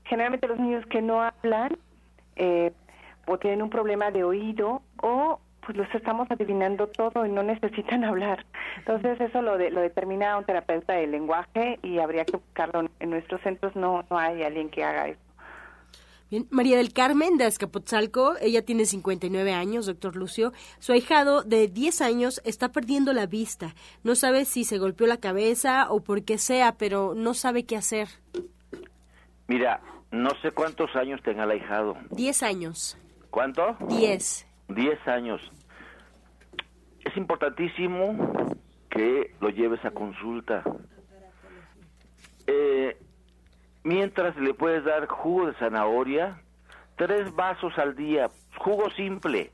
Generalmente 0.02 0.48
los 0.48 0.58
niños 0.58 0.84
que 0.86 1.00
no 1.00 1.22
hablan, 1.22 1.78
eh, 2.34 2.72
o 3.28 3.38
tienen 3.38 3.62
un 3.62 3.70
problema 3.70 4.10
de 4.10 4.24
oído 4.24 4.82
o 5.00 5.38
pues 5.64 5.76
los 5.76 5.92
estamos 5.94 6.30
adivinando 6.30 6.86
todo 6.88 7.26
y 7.26 7.30
no 7.30 7.42
necesitan 7.42 8.04
hablar. 8.04 8.44
Entonces 8.78 9.20
eso 9.20 9.42
lo, 9.42 9.58
de, 9.58 9.70
lo 9.70 9.80
determina 9.80 10.36
un 10.38 10.44
terapeuta 10.44 10.94
del 10.94 11.10
lenguaje 11.10 11.78
y 11.82 11.98
habría 11.98 12.24
que 12.24 12.36
buscarlo. 12.36 12.88
En 13.00 13.10
nuestros 13.10 13.40
centros 13.42 13.74
no, 13.76 14.04
no 14.10 14.18
hay 14.18 14.42
alguien 14.42 14.70
que 14.70 14.84
haga 14.84 15.08
eso. 15.08 15.20
Bien, 16.30 16.46
María 16.50 16.78
del 16.78 16.92
Carmen 16.92 17.36
de 17.36 17.44
Azcapotzalco, 17.44 18.34
ella 18.40 18.64
tiene 18.64 18.86
59 18.86 19.52
años, 19.52 19.86
doctor 19.86 20.16
Lucio. 20.16 20.52
Su 20.78 20.92
ahijado 20.92 21.42
de 21.42 21.68
10 21.68 22.00
años 22.00 22.40
está 22.44 22.70
perdiendo 22.72 23.12
la 23.12 23.26
vista. 23.26 23.74
No 24.02 24.14
sabe 24.14 24.46
si 24.46 24.64
se 24.64 24.78
golpeó 24.78 25.06
la 25.06 25.18
cabeza 25.18 25.86
o 25.90 26.00
por 26.00 26.24
qué 26.24 26.38
sea, 26.38 26.76
pero 26.76 27.14
no 27.14 27.34
sabe 27.34 27.66
qué 27.66 27.76
hacer. 27.76 28.08
Mira, 29.46 29.80
no 30.10 30.30
sé 30.42 30.50
cuántos 30.52 30.96
años 30.96 31.20
tenga 31.22 31.44
el 31.44 31.50
ahijado. 31.50 31.96
10 32.10 32.42
años. 32.42 32.98
¿Cuánto? 33.30 33.76
10. 33.88 34.46
10 34.68 35.08
años. 35.08 35.40
Es 37.04 37.16
importantísimo 37.16 38.16
que 38.90 39.34
lo 39.40 39.50
lleves 39.50 39.84
a 39.84 39.90
consulta. 39.90 40.62
Eh, 42.46 42.96
mientras 43.82 44.36
le 44.36 44.54
puedes 44.54 44.84
dar 44.84 45.06
jugo 45.06 45.46
de 45.46 45.54
zanahoria, 45.54 46.40
tres 46.96 47.34
vasos 47.34 47.76
al 47.78 47.96
día, 47.96 48.28
jugo 48.56 48.90
simple, 48.90 49.50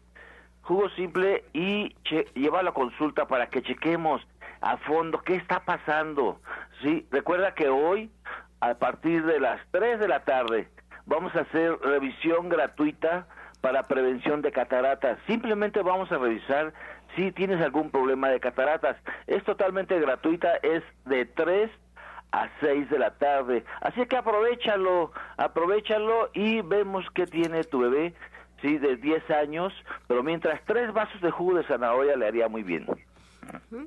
jugo 0.62 0.88
simple 0.90 1.44
y 1.52 1.94
lleva 2.34 2.60
a 2.60 2.62
la 2.62 2.72
consulta 2.72 3.26
para 3.26 3.48
que 3.48 3.62
chequemos 3.62 4.26
a 4.60 4.76
fondo 4.78 5.22
qué 5.22 5.36
está 5.36 5.64
pasando. 5.64 6.40
Sí, 6.82 7.06
recuerda 7.10 7.54
que 7.54 7.68
hoy 7.68 8.10
a 8.60 8.74
partir 8.74 9.24
de 9.24 9.40
las 9.40 9.60
3 9.70 9.98
de 9.98 10.08
la 10.08 10.24
tarde 10.24 10.68
vamos 11.06 11.34
a 11.34 11.40
hacer 11.40 11.78
revisión 11.80 12.48
gratuita 12.48 13.26
para 13.60 13.84
prevención 13.84 14.42
de 14.42 14.52
cataratas. 14.52 15.18
Simplemente 15.26 15.82
vamos 15.82 16.10
a 16.12 16.18
revisar 16.18 16.72
si 17.16 17.32
tienes 17.32 17.60
algún 17.60 17.90
problema 17.90 18.28
de 18.28 18.40
cataratas. 18.40 18.96
Es 19.26 19.44
totalmente 19.44 19.98
gratuita, 20.00 20.56
es 20.62 20.82
de 21.04 21.26
3 21.26 21.70
a 22.32 22.48
6 22.60 22.90
de 22.90 22.98
la 22.98 23.10
tarde. 23.18 23.64
Así 23.80 24.06
que 24.06 24.16
aprovechalo, 24.16 25.12
aprovechalo 25.36 26.30
y 26.32 26.62
vemos 26.62 27.04
qué 27.14 27.26
tiene 27.26 27.64
tu 27.64 27.80
bebé, 27.80 28.14
sí, 28.62 28.78
de 28.78 28.96
10 28.96 29.30
años, 29.30 29.72
pero 30.06 30.22
mientras 30.22 30.60
tres 30.64 30.92
vasos 30.92 31.20
de 31.20 31.30
jugo 31.30 31.54
de 31.54 31.64
zanahoria 31.64 32.16
le 32.16 32.26
haría 32.26 32.48
muy 32.48 32.62
bien. 32.62 32.86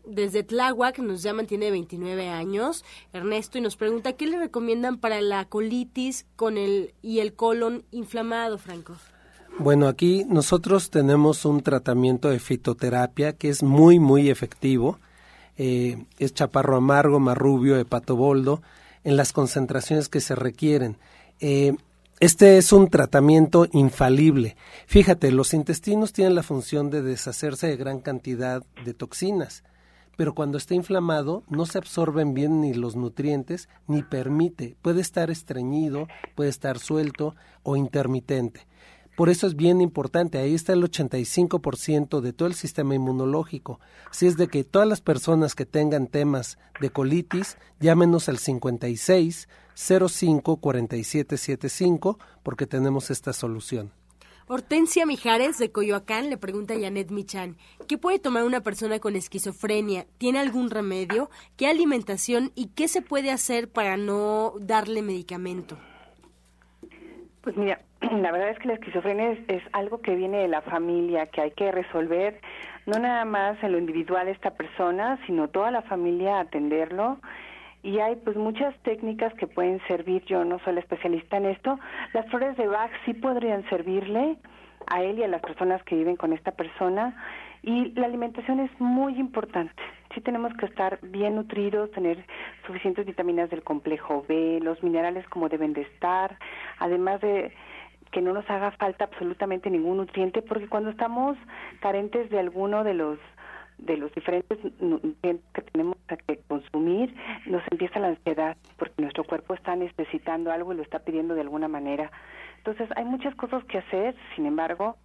Desde 0.04 0.44
Tláhuac 0.44 1.00
nos 1.00 1.24
llaman, 1.24 1.48
tiene 1.48 1.72
29 1.72 2.28
años, 2.30 2.84
Ernesto, 3.14 3.58
y 3.58 3.62
nos 3.62 3.78
pregunta 3.78 4.14
qué 4.14 4.26
le 4.26 4.38
recomiendan 4.38 4.98
para 4.98 5.22
la 5.22 5.46
colitis 5.46 6.28
con 6.36 6.58
el 6.58 6.94
y 7.02 7.20
el 7.20 7.34
colon 7.36 7.86
inflamado, 7.92 8.58
Franco. 8.58 8.96
Bueno, 9.60 9.88
aquí 9.88 10.26
nosotros 10.28 10.90
tenemos 10.90 11.46
un 11.46 11.62
tratamiento 11.62 12.30
de 12.30 12.40
fitoterapia 12.40 13.34
que 13.34 13.50
es 13.50 13.62
muy, 13.62 14.00
muy 14.00 14.30
efectivo. 14.30 15.00
Eh, 15.58 16.06
es 16.18 16.34
chaparro 16.34 16.76
amargo, 16.76 17.20
marrubio, 17.20 17.78
hepatoboldo, 17.78 18.64
en 19.04 19.16
las 19.16 19.32
concentraciones 19.32 20.10
que 20.10 20.22
se 20.22 20.34
requieren. 20.34 20.98
Eh, 21.40 21.76
este 22.20 22.58
es 22.58 22.74
un 22.74 22.90
tratamiento 22.90 23.68
infalible. 23.74 24.56
Fíjate, 24.88 25.32
los 25.32 25.54
intestinos 25.54 26.14
tienen 26.14 26.34
la 26.34 26.44
función 26.44 26.90
de 26.90 27.04
deshacerse 27.04 27.68
de 27.68 27.78
gran 27.78 28.00
cantidad 28.00 28.64
de 28.84 28.94
toxinas, 28.96 29.64
pero 30.18 30.34
cuando 30.34 30.58
está 30.58 30.74
inflamado 30.74 31.44
no 31.48 31.68
se 31.68 31.78
absorben 31.78 32.34
bien 32.34 32.62
ni 32.62 32.74
los 32.74 32.96
nutrientes 32.96 33.70
ni 33.88 34.02
permite, 34.02 34.78
puede 34.82 35.02
estar 35.02 35.30
estreñido, 35.30 36.08
puede 36.34 36.50
estar 36.50 36.80
suelto 36.80 37.36
o 37.62 37.76
intermitente. 37.76 38.68
Por 39.16 39.30
eso 39.30 39.46
es 39.46 39.56
bien 39.56 39.80
importante, 39.80 40.40
ahí 40.40 40.56
está 40.56 40.74
el 40.74 40.82
85% 40.82 42.20
de 42.20 42.34
todo 42.34 42.48
el 42.48 42.56
sistema 42.56 42.96
inmunológico. 42.96 43.80
Si 44.12 44.26
es 44.26 44.38
de 44.38 44.48
que 44.48 44.64
todas 44.64 44.88
las 44.88 45.02
personas 45.02 45.54
que 45.54 45.68
tengan 45.68 46.08
temas 46.08 46.58
de 46.82 46.90
colitis, 46.90 47.58
llámenos 47.80 48.28
al 48.28 48.40
56 48.40 49.48
05 49.76 50.58
4775 50.58 52.18
porque 52.42 52.66
tenemos 52.66 53.12
esta 53.12 53.34
solución. 53.34 53.92
Hortensia 54.48 55.06
Mijares 55.06 55.58
de 55.58 55.72
Coyoacán 55.72 56.30
le 56.30 56.38
pregunta 56.38 56.74
a 56.74 56.80
Janet 56.80 57.12
Michan, 57.12 57.56
¿qué 57.88 57.98
puede 57.98 58.20
tomar 58.20 58.44
una 58.44 58.62
persona 58.62 59.00
con 59.00 59.16
esquizofrenia? 59.16 60.06
¿Tiene 60.18 60.40
algún 60.40 60.70
remedio? 60.70 61.30
¿Qué 61.56 61.68
alimentación 61.68 62.52
y 62.56 62.68
qué 62.68 62.88
se 62.88 63.02
puede 63.02 63.32
hacer 63.32 63.70
para 63.70 63.96
no 63.96 64.56
darle 64.60 65.02
medicamento? 65.02 65.78
Pues 67.44 67.58
mira, 67.58 67.80
la 68.02 68.32
verdad 68.32 68.50
es 68.50 68.60
que 68.60 68.70
la 68.70 68.76
esquizofrenia 68.76 69.32
es, 69.50 69.64
algo 69.74 70.02
que 70.02 70.16
viene 70.16 70.38
de 70.38 70.48
la 70.48 70.62
familia, 70.62 71.26
que 71.26 71.42
hay 71.42 71.52
que 71.52 71.72
resolver, 71.72 72.40
no 72.86 73.00
nada 73.00 73.26
más 73.26 73.62
en 73.62 73.74
lo 73.74 73.78
individual 73.78 74.30
esta 74.30 74.52
persona, 74.52 75.20
sino 75.26 75.50
toda 75.50 75.70
la 75.70 75.82
familia 75.82 76.40
atenderlo. 76.40 77.20
Y 77.84 78.00
hay 78.00 78.16
pues 78.16 78.38
muchas 78.38 78.74
técnicas 78.84 79.34
que 79.34 79.46
pueden 79.46 79.82
servir, 79.90 80.24
yo 80.24 80.46
no 80.46 80.58
soy 80.60 80.76
la 80.76 80.80
especialista 80.80 81.36
en 81.36 81.48
esto. 81.48 81.78
Las 82.14 82.26
flores 82.30 82.56
de 82.56 82.66
Bach 82.68 82.92
sí 83.04 83.14
podrían 83.14 83.68
servirle 83.70 84.38
a 84.88 85.04
él 85.04 85.20
y 85.20 85.24
a 85.24 85.28
las 85.28 85.42
personas 85.42 85.84
que 85.84 85.96
viven 85.96 86.16
con 86.16 86.32
esta 86.32 86.52
persona. 86.52 87.14
Y 87.62 87.92
la 87.92 88.06
alimentación 88.06 88.62
es 88.62 88.72
muy 88.80 89.20
importante. 89.20 89.84
Sí 90.14 90.22
tenemos 90.22 90.54
que 90.56 90.66
estar 90.66 91.00
bien 91.02 91.36
nutridos, 91.36 91.92
tener 91.92 92.26
suficientes 92.66 93.06
vitaminas 93.06 93.50
del 93.50 93.64
complejo 93.64 94.26
B, 94.28 94.60
los 94.62 94.82
minerales 94.84 95.28
como 95.30 95.50
deben 95.50 95.74
de 95.74 95.82
estar, 95.82 96.38
además 96.80 97.20
de 97.22 97.52
que 98.12 98.22
no 98.22 98.32
nos 98.32 98.48
haga 98.50 98.72
falta 98.72 99.06
absolutamente 99.06 99.70
ningún 99.70 99.98
nutriente, 99.98 100.42
porque 100.44 100.68
cuando 100.68 100.92
estamos 100.92 101.36
carentes 101.82 102.30
de 102.30 102.40
alguno 102.40 102.84
de 102.84 102.94
los 102.94 103.20
de 103.80 103.98
los 103.98 104.14
diferentes 104.14 104.60
nutrientes 104.80 105.46
que 105.54 105.62
tenemos 105.64 105.98
que 106.28 106.40
consumir, 106.48 107.14
nos 107.48 107.64
empieza 107.72 108.00
la 108.00 108.10
ansiedad, 108.10 108.56
porque 108.78 109.02
nuestro 109.02 109.24
cuerpo 109.24 109.56
está 109.56 109.76
necesitando 109.76 110.52
algo 110.52 110.74
y 110.74 110.78
lo 110.78 110.84
está 110.84 111.00
pidiendo 111.00 111.34
de 111.34 111.42
alguna 111.42 111.68
manera. 111.68 112.12
Entonces, 112.58 112.88
hay 112.96 113.04
muchas 113.04 113.36
cosas 113.36 113.64
que 113.66 113.80
hacer, 113.80 114.16
sin 114.36 114.46
embargo, 114.46 114.96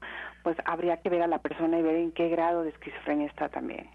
pues 0.45 0.57
habría 0.65 0.99
que 0.99 1.09
ver 1.09 1.23
a 1.23 1.27
la 1.27 1.39
persona 1.39 1.79
y 1.79 1.83
ver 1.83 1.97
en 1.97 2.13
qué 2.13 2.29
grado 2.29 2.63
de 2.63 2.71
esquizofrenia 2.71 3.27
está 3.27 3.49
también. 3.49 3.89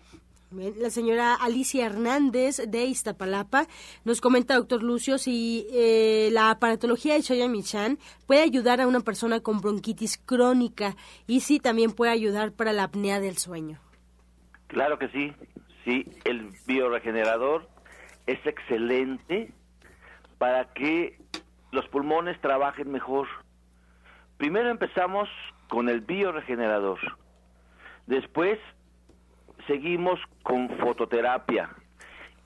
La 0.54 0.92
señora 0.92 1.34
Alicia 1.34 1.88
Hernández 1.88 2.58
de 2.68 2.86
Iztapalapa 2.86 3.66
nos 4.06 4.22
comenta, 4.22 4.56
doctor 4.56 4.84
Lucio, 4.84 5.18
si 5.18 5.66
eh, 5.74 6.30
la 6.32 6.52
aparatología 6.52 7.16
de 7.16 7.22
Shoya 7.22 7.48
Michan 7.48 7.98
puede 8.28 8.44
ayudar 8.44 8.80
a 8.80 8.86
una 8.88 9.00
persona 9.00 9.40
con 9.40 9.62
bronquitis 9.62 10.20
crónica 10.20 10.96
y 11.26 11.40
si 11.40 11.60
también 11.60 11.92
puede 11.92 12.12
ayudar 12.12 12.52
para 12.52 12.72
la 12.72 12.84
apnea 12.84 13.20
del 13.20 13.38
sueño. 13.38 13.80
Claro 14.68 15.00
que 15.00 15.08
sí, 15.10 15.34
sí, 15.86 16.06
el 16.24 16.52
bioregenerador 16.68 17.68
es 18.28 18.46
excelente 18.46 19.52
para 20.38 20.72
que 20.74 21.20
los 21.72 21.88
pulmones 21.88 22.40
trabajen 22.42 22.92
mejor. 22.92 23.28
Primero 24.38 24.70
empezamos 24.70 25.30
con 25.68 25.90
el 25.90 26.02
bioregenerador, 26.02 27.00
después 28.06 28.60
seguimos 29.68 30.20
con 30.44 30.70
fototerapia. 30.78 31.70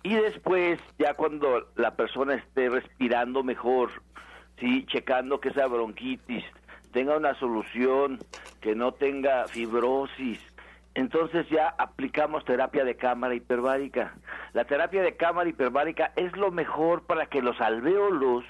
Y 0.03 0.15
después, 0.15 0.79
ya 0.99 1.13
cuando 1.15 1.69
la 1.75 1.95
persona 1.95 2.35
esté 2.35 2.69
respirando 2.69 3.43
mejor, 3.43 3.89
sí, 4.59 4.85
checando 4.85 5.39
que 5.39 5.49
esa 5.49 5.67
bronquitis 5.67 6.45
tenga 6.91 7.17
una 7.17 7.33
solución, 7.35 8.19
que 8.61 8.75
no 8.75 8.93
tenga 8.93 9.47
fibrosis, 9.47 10.39
entonces 10.97 11.47
ya 11.49 11.75
aplicamos 11.77 12.43
terapia 12.45 12.83
de 12.83 12.95
cámara 12.95 13.35
hiperbárica. 13.35 14.15
La 14.53 14.65
terapia 14.65 15.03
de 15.03 15.15
cámara 15.15 15.47
hiperbárica 15.47 16.11
es 16.15 16.35
lo 16.35 16.49
mejor 16.49 17.03
para 17.03 17.27
que 17.27 17.41
los 17.41 17.61
alvéolos, 17.61 18.45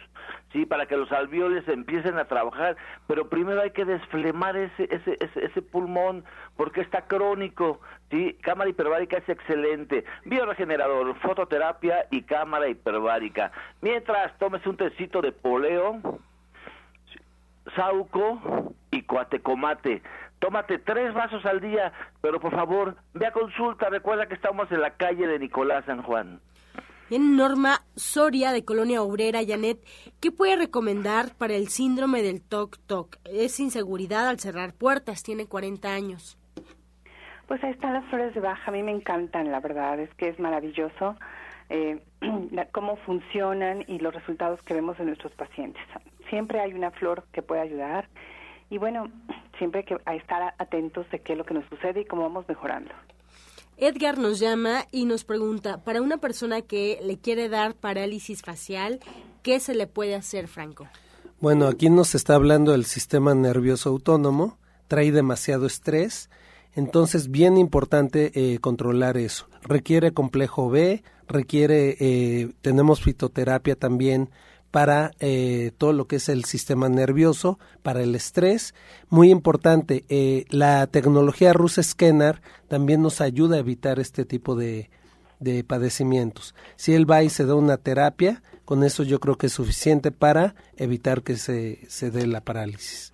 sí, 0.51 0.65
para 0.65 0.85
que 0.85 0.97
los 0.97 1.11
alvéolos 1.11 1.67
empiecen 1.67 2.17
a 2.17 2.25
trabajar, 2.25 2.77
pero 3.07 3.29
primero 3.29 3.61
hay 3.61 3.71
que 3.71 3.85
desflemar 3.85 4.55
ese, 4.55 4.87
ese, 4.91 5.17
ese, 5.19 5.61
pulmón 5.61 6.23
porque 6.55 6.81
está 6.81 7.03
crónico, 7.03 7.79
sí. 8.09 8.37
Cámara 8.41 8.69
hiperbárica 8.69 9.17
es 9.17 9.29
excelente. 9.29 10.05
Bioregenerador, 10.25 11.15
fototerapia 11.19 12.05
y 12.11 12.23
cámara 12.23 12.67
hiperbárica. 12.67 13.51
Mientras 13.81 14.37
tomes 14.37 14.65
un 14.65 14.77
tecito 14.77 15.21
de 15.21 15.31
poleo, 15.31 16.19
sauco 17.75 18.73
y 18.91 19.01
cuatecomate 19.03 20.01
Tómate 20.39 20.77
tres 20.77 21.13
vasos 21.13 21.45
al 21.45 21.59
día, 21.59 21.91
pero 22.21 22.39
por 22.39 22.51
favor, 22.51 22.95
ve 23.13 23.25
a 23.25 23.31
consulta. 23.31 23.89
Recuerda 23.89 24.27
que 24.27 24.35
estamos 24.35 24.71
en 24.71 24.81
la 24.81 24.91
calle 24.91 25.25
de 25.25 25.39
Nicolás 25.39 25.85
San 25.85 26.03
Juan. 26.03 26.39
Bien, 27.10 27.38
Norma 27.38 27.86
Soria 27.95 28.51
de 28.51 28.66
Colonia 28.66 29.01
Obrera, 29.01 29.39
Janet, 29.47 29.80
¿qué 30.20 30.30
puede 30.30 30.58
recomendar 30.58 31.34
para 31.38 31.53
el 31.53 31.70
síndrome 31.70 32.22
del 32.22 32.41
TOC-TOC? 32.41 33.20
Es 33.24 33.62
inseguridad 33.62 34.28
al 34.28 34.41
cerrar 34.41 34.74
puertas, 34.74 35.24
tiene 35.24 35.45
40 35.45 35.88
años. 35.89 36.38
Pues 37.47 37.64
ahí 37.64 37.72
están 37.72 37.93
las 37.93 38.03
flores 38.10 38.34
de 38.34 38.41
baja, 38.41 38.70
a 38.70 38.74
mí 38.74 38.84
me 38.84 38.91
encantan, 38.91 39.49
la 39.53 39.62
verdad, 39.62 39.97
es 40.01 40.14
que 40.16 40.28
es 40.28 40.38
maravilloso 40.38 41.16
eh, 41.70 42.03
cómo 42.74 42.97
funcionan 42.97 43.86
y 43.88 43.99
los 43.99 44.14
resultados 44.14 44.62
que 44.64 44.74
vemos 44.74 44.99
en 44.99 45.05
nuestros 45.05 45.32
pacientes. 45.32 45.82
Siempre 46.30 46.60
hay 46.60 46.74
una 46.74 46.91
flor 46.91 47.24
que 47.32 47.41
puede 47.41 47.62
ayudar 47.62 48.10
y 48.70 48.80
bueno, 48.80 49.10
siempre 49.58 49.80
hay 49.80 49.86
que 49.86 49.97
estar 50.18 50.53
atentos 50.58 51.10
de 51.10 51.20
qué 51.20 51.34
es 51.34 51.38
lo 51.38 51.45
que 51.45 51.53
nos 51.53 51.64
sucede 51.70 52.01
y 52.01 52.05
cómo 52.05 52.24
vamos 52.24 52.45
mejorando. 52.49 52.91
Edgar 53.78 54.17
nos 54.17 54.39
llama 54.39 54.88
y 54.91 55.05
nos 55.05 55.23
pregunta, 55.23 55.84
para 55.84 56.01
una 56.01 56.17
persona 56.17 56.61
que 56.61 56.99
le 57.03 57.19
quiere 57.19 57.47
dar 57.47 57.75
parálisis 57.75 58.41
facial, 58.41 58.99
¿qué 59.43 59.59
se 59.59 59.75
le 59.75 59.86
puede 59.86 60.15
hacer, 60.15 60.47
Franco? 60.47 60.88
Bueno, 61.39 61.67
aquí 61.67 61.91
nos 61.91 62.15
está 62.15 62.34
hablando 62.34 62.71
del 62.71 62.86
sistema 62.86 63.36
nervioso 63.36 63.89
autónomo, 63.89 64.57
trae 64.88 65.11
demasiado 65.11 65.67
estrés, 65.67 66.32
entonces 66.73 67.30
bien 67.30 67.57
importante 67.57 68.32
eh, 68.34 68.57
controlar 68.57 69.17
eso. 69.17 69.47
Requiere 69.61 70.11
complejo 70.11 70.69
B, 70.69 71.03
requiere, 71.28 71.95
eh, 71.99 72.51
tenemos 72.61 73.01
fitoterapia 73.01 73.75
también 73.75 74.32
para 74.72 75.11
eh, 75.20 75.72
todo 75.78 75.93
lo 75.93 76.07
que 76.07 76.18
es 76.18 76.30
el 76.30 76.45
sistema 76.45 76.89
nervioso, 76.89 77.59
para 77.84 78.03
el 78.03 78.15
estrés. 78.15 78.74
Muy 79.09 79.32
importante, 79.32 80.05
eh, 80.09 80.45
la 80.49 80.88
tecnología 80.88 81.53
rusa 81.53 81.82
Scanner 81.84 82.41
también 82.68 83.01
nos 83.01 83.22
ayuda 83.22 83.55
a 83.55 83.59
evitar 83.59 83.99
este 83.99 84.26
tipo 84.26 84.55
de, 84.55 84.89
de 85.39 85.63
padecimientos. 85.63 86.55
Si 86.76 86.93
él 86.93 87.09
va 87.09 87.24
y 87.24 87.30
se 87.30 87.45
da 87.45 87.55
una 87.55 87.78
terapia, 87.78 88.43
con 88.65 88.84
eso 88.84 89.03
yo 89.03 89.20
creo 89.20 89.38
que 89.38 89.47
es 89.47 89.53
suficiente 89.53 90.11
para 90.11 90.55
evitar 90.76 91.24
que 91.24 91.38
se, 91.38 91.80
se 91.88 92.11
dé 92.11 92.28
la 92.28 92.41
parálisis. 92.41 93.13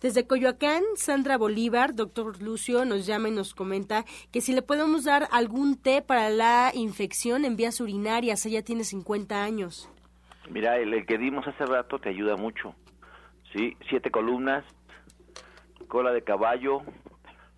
Desde 0.00 0.26
Coyoacán, 0.26 0.82
Sandra 0.96 1.38
Bolívar, 1.38 1.94
doctor 1.94 2.42
Lucio, 2.42 2.84
nos 2.84 3.06
llama 3.06 3.28
y 3.28 3.32
nos 3.32 3.54
comenta 3.54 4.04
que 4.30 4.42
si 4.42 4.52
le 4.52 4.60
podemos 4.60 5.04
dar 5.04 5.28
algún 5.30 5.76
té 5.76 6.02
para 6.02 6.28
la 6.28 6.72
infección 6.74 7.46
en 7.46 7.56
vías 7.56 7.80
urinarias. 7.80 8.44
Ella 8.44 8.62
tiene 8.62 8.84
50 8.84 9.42
años. 9.42 9.88
Mira, 10.50 10.76
el, 10.76 11.06
que 11.06 11.18
dimos 11.18 11.46
hace 11.46 11.64
rato 11.64 11.98
te 11.98 12.10
ayuda 12.10 12.36
mucho. 12.36 12.74
Sí, 13.52 13.76
siete 13.88 14.10
columnas, 14.10 14.64
cola 15.88 16.12
de 16.12 16.22
caballo, 16.22 16.82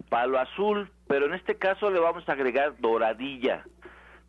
palo 0.09 0.39
azul, 0.39 0.91
pero 1.07 1.26
en 1.26 1.34
este 1.34 1.57
caso 1.57 1.91
le 1.91 2.01
vamos 2.01 2.28
a 2.28 2.32
agregar 2.32 2.78
doradilla. 2.78 3.64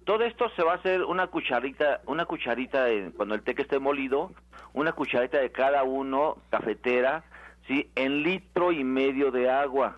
Todo 0.05 0.23
esto 0.23 0.49
se 0.55 0.63
va 0.63 0.73
a 0.73 0.75
hacer 0.77 1.03
una 1.03 1.27
cucharita, 1.27 2.01
una 2.05 2.25
cucharita 2.25 2.85
cuando 3.15 3.35
el 3.35 3.43
té 3.43 3.55
que 3.55 3.63
esté 3.63 3.79
molido, 3.79 4.31
una 4.73 4.93
cucharita 4.93 5.39
de 5.39 5.51
cada 5.51 5.83
uno, 5.83 6.37
cafetera, 6.49 7.23
sí, 7.67 7.91
en 7.95 8.23
litro 8.23 8.71
y 8.71 8.83
medio 8.83 9.31
de 9.31 9.49
agua. 9.49 9.97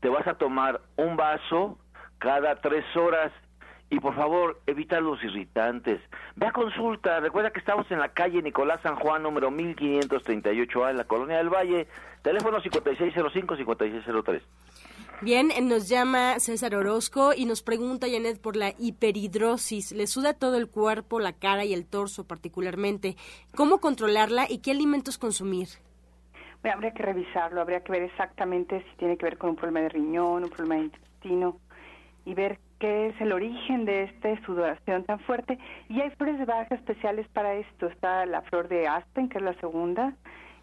Te 0.00 0.08
vas 0.08 0.26
a 0.26 0.34
tomar 0.34 0.80
un 0.96 1.16
vaso 1.16 1.78
cada 2.18 2.56
tres 2.56 2.84
horas 2.96 3.32
y 3.92 4.00
por 4.00 4.14
favor 4.14 4.58
evita 4.66 5.00
los 5.02 5.22
irritantes. 5.22 6.00
Ve 6.36 6.46
a 6.46 6.52
consulta, 6.52 7.20
recuerda 7.20 7.50
que 7.50 7.60
estamos 7.60 7.88
en 7.90 7.98
la 7.98 8.08
calle 8.08 8.40
Nicolás 8.40 8.80
San 8.82 8.96
Juan, 8.96 9.22
número 9.22 9.50
1538A, 9.50 10.92
en 10.92 10.96
la 10.96 11.04
Colonia 11.04 11.36
del 11.36 11.50
Valle, 11.50 11.86
teléfono 12.22 12.58
5605-5603. 12.62 14.40
Bien, 15.20 15.50
nos 15.68 15.90
llama 15.90 16.40
César 16.40 16.74
Orozco 16.74 17.34
y 17.36 17.44
nos 17.44 17.62
pregunta 17.62 18.06
Janet 18.10 18.40
por 18.40 18.56
la 18.56 18.72
hiperhidrosis. 18.78 19.92
Le 19.92 20.06
suda 20.06 20.32
todo 20.32 20.56
el 20.56 20.70
cuerpo, 20.70 21.20
la 21.20 21.34
cara 21.34 21.66
y 21.66 21.74
el 21.74 21.84
torso 21.84 22.26
particularmente. 22.26 23.16
¿Cómo 23.54 23.78
controlarla 23.78 24.46
y 24.48 24.62
qué 24.62 24.70
alimentos 24.70 25.18
consumir? 25.18 25.68
Bueno, 26.62 26.76
habría 26.76 26.94
que 26.94 27.02
revisarlo, 27.02 27.60
habría 27.60 27.80
que 27.80 27.92
ver 27.92 28.04
exactamente 28.04 28.82
si 28.88 28.96
tiene 28.96 29.18
que 29.18 29.26
ver 29.26 29.36
con 29.36 29.50
un 29.50 29.56
problema 29.56 29.80
de 29.80 29.90
riñón, 29.90 30.44
un 30.44 30.50
problema 30.50 30.76
de 30.76 30.84
intestino 30.84 31.58
y 32.24 32.32
ver 32.32 32.58
qué 32.82 33.06
es 33.06 33.20
el 33.20 33.30
origen 33.30 33.84
de 33.84 34.02
esta 34.02 34.44
sudoración 34.44 35.04
tan 35.04 35.20
fuerte. 35.20 35.56
Y 35.88 36.00
hay 36.00 36.10
flores 36.10 36.36
de 36.40 36.44
baja 36.44 36.74
especiales 36.74 37.28
para 37.28 37.54
esto. 37.54 37.86
Está 37.86 38.26
la 38.26 38.42
flor 38.42 38.66
de 38.66 38.88
Aspen, 38.88 39.28
que 39.28 39.38
es 39.38 39.44
la 39.44 39.54
segunda, 39.60 40.14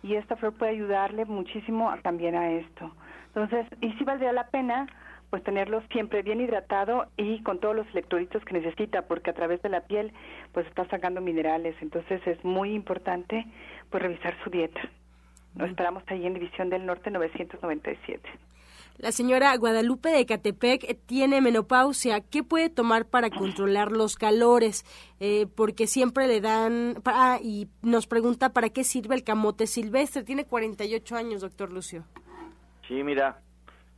y 0.04 0.16
esta 0.16 0.36
flor 0.36 0.54
puede 0.58 0.74
ayudarle 0.74 1.24
muchísimo 1.24 1.90
también 2.04 2.36
a 2.36 2.52
esto. 2.52 2.92
Entonces, 3.28 3.66
y 3.80 3.94
sí 3.94 4.04
valdría 4.04 4.34
la 4.34 4.48
pena 4.48 4.86
pues 5.30 5.44
tenerlo 5.44 5.82
siempre 5.94 6.22
bien 6.22 6.42
hidratado 6.42 7.06
y 7.16 7.42
con 7.44 7.60
todos 7.60 7.76
los 7.76 7.88
electrolitos 7.92 8.44
que 8.44 8.54
necesita, 8.54 9.04
porque 9.04 9.30
a 9.30 9.34
través 9.34 9.62
de 9.62 9.70
la 9.70 9.82
piel 9.82 10.12
pues 10.52 10.68
está 10.68 10.86
sacando 10.90 11.22
minerales, 11.22 11.76
entonces 11.82 12.20
es 12.28 12.44
muy 12.44 12.74
importante 12.74 13.46
pues 13.92 14.04
revisar 14.04 14.36
su 14.44 14.50
dieta. 14.50 14.82
Lo 15.56 15.66
esperamos 15.66 16.04
ahí 16.08 16.26
en 16.26 16.34
División 16.34 16.70
del 16.70 16.86
Norte 16.86 17.12
997. 17.12 18.30
La 18.98 19.12
señora 19.12 19.56
Guadalupe 19.56 20.10
de 20.10 20.26
Catepec 20.26 20.98
tiene 21.06 21.40
menopausia. 21.40 22.20
¿Qué 22.20 22.44
puede 22.44 22.70
tomar 22.70 23.06
para 23.06 23.30
controlar 23.30 23.92
los 23.92 24.18
calores? 24.18 24.86
Eh, 25.20 25.48
porque 25.56 25.88
siempre 25.88 26.28
le 26.28 26.42
dan... 26.42 26.96
Ah, 27.06 27.40
y 27.42 27.70
nos 27.82 28.08
pregunta 28.08 28.50
para 28.50 28.70
qué 28.70 28.84
sirve 28.84 29.16
el 29.16 29.24
camote 29.24 29.68
silvestre. 29.68 30.24
Tiene 30.24 30.46
48 30.46 31.16
años, 31.16 31.42
doctor 31.42 31.72
Lucio. 31.72 32.04
Sí, 32.88 33.04
mira, 33.04 33.40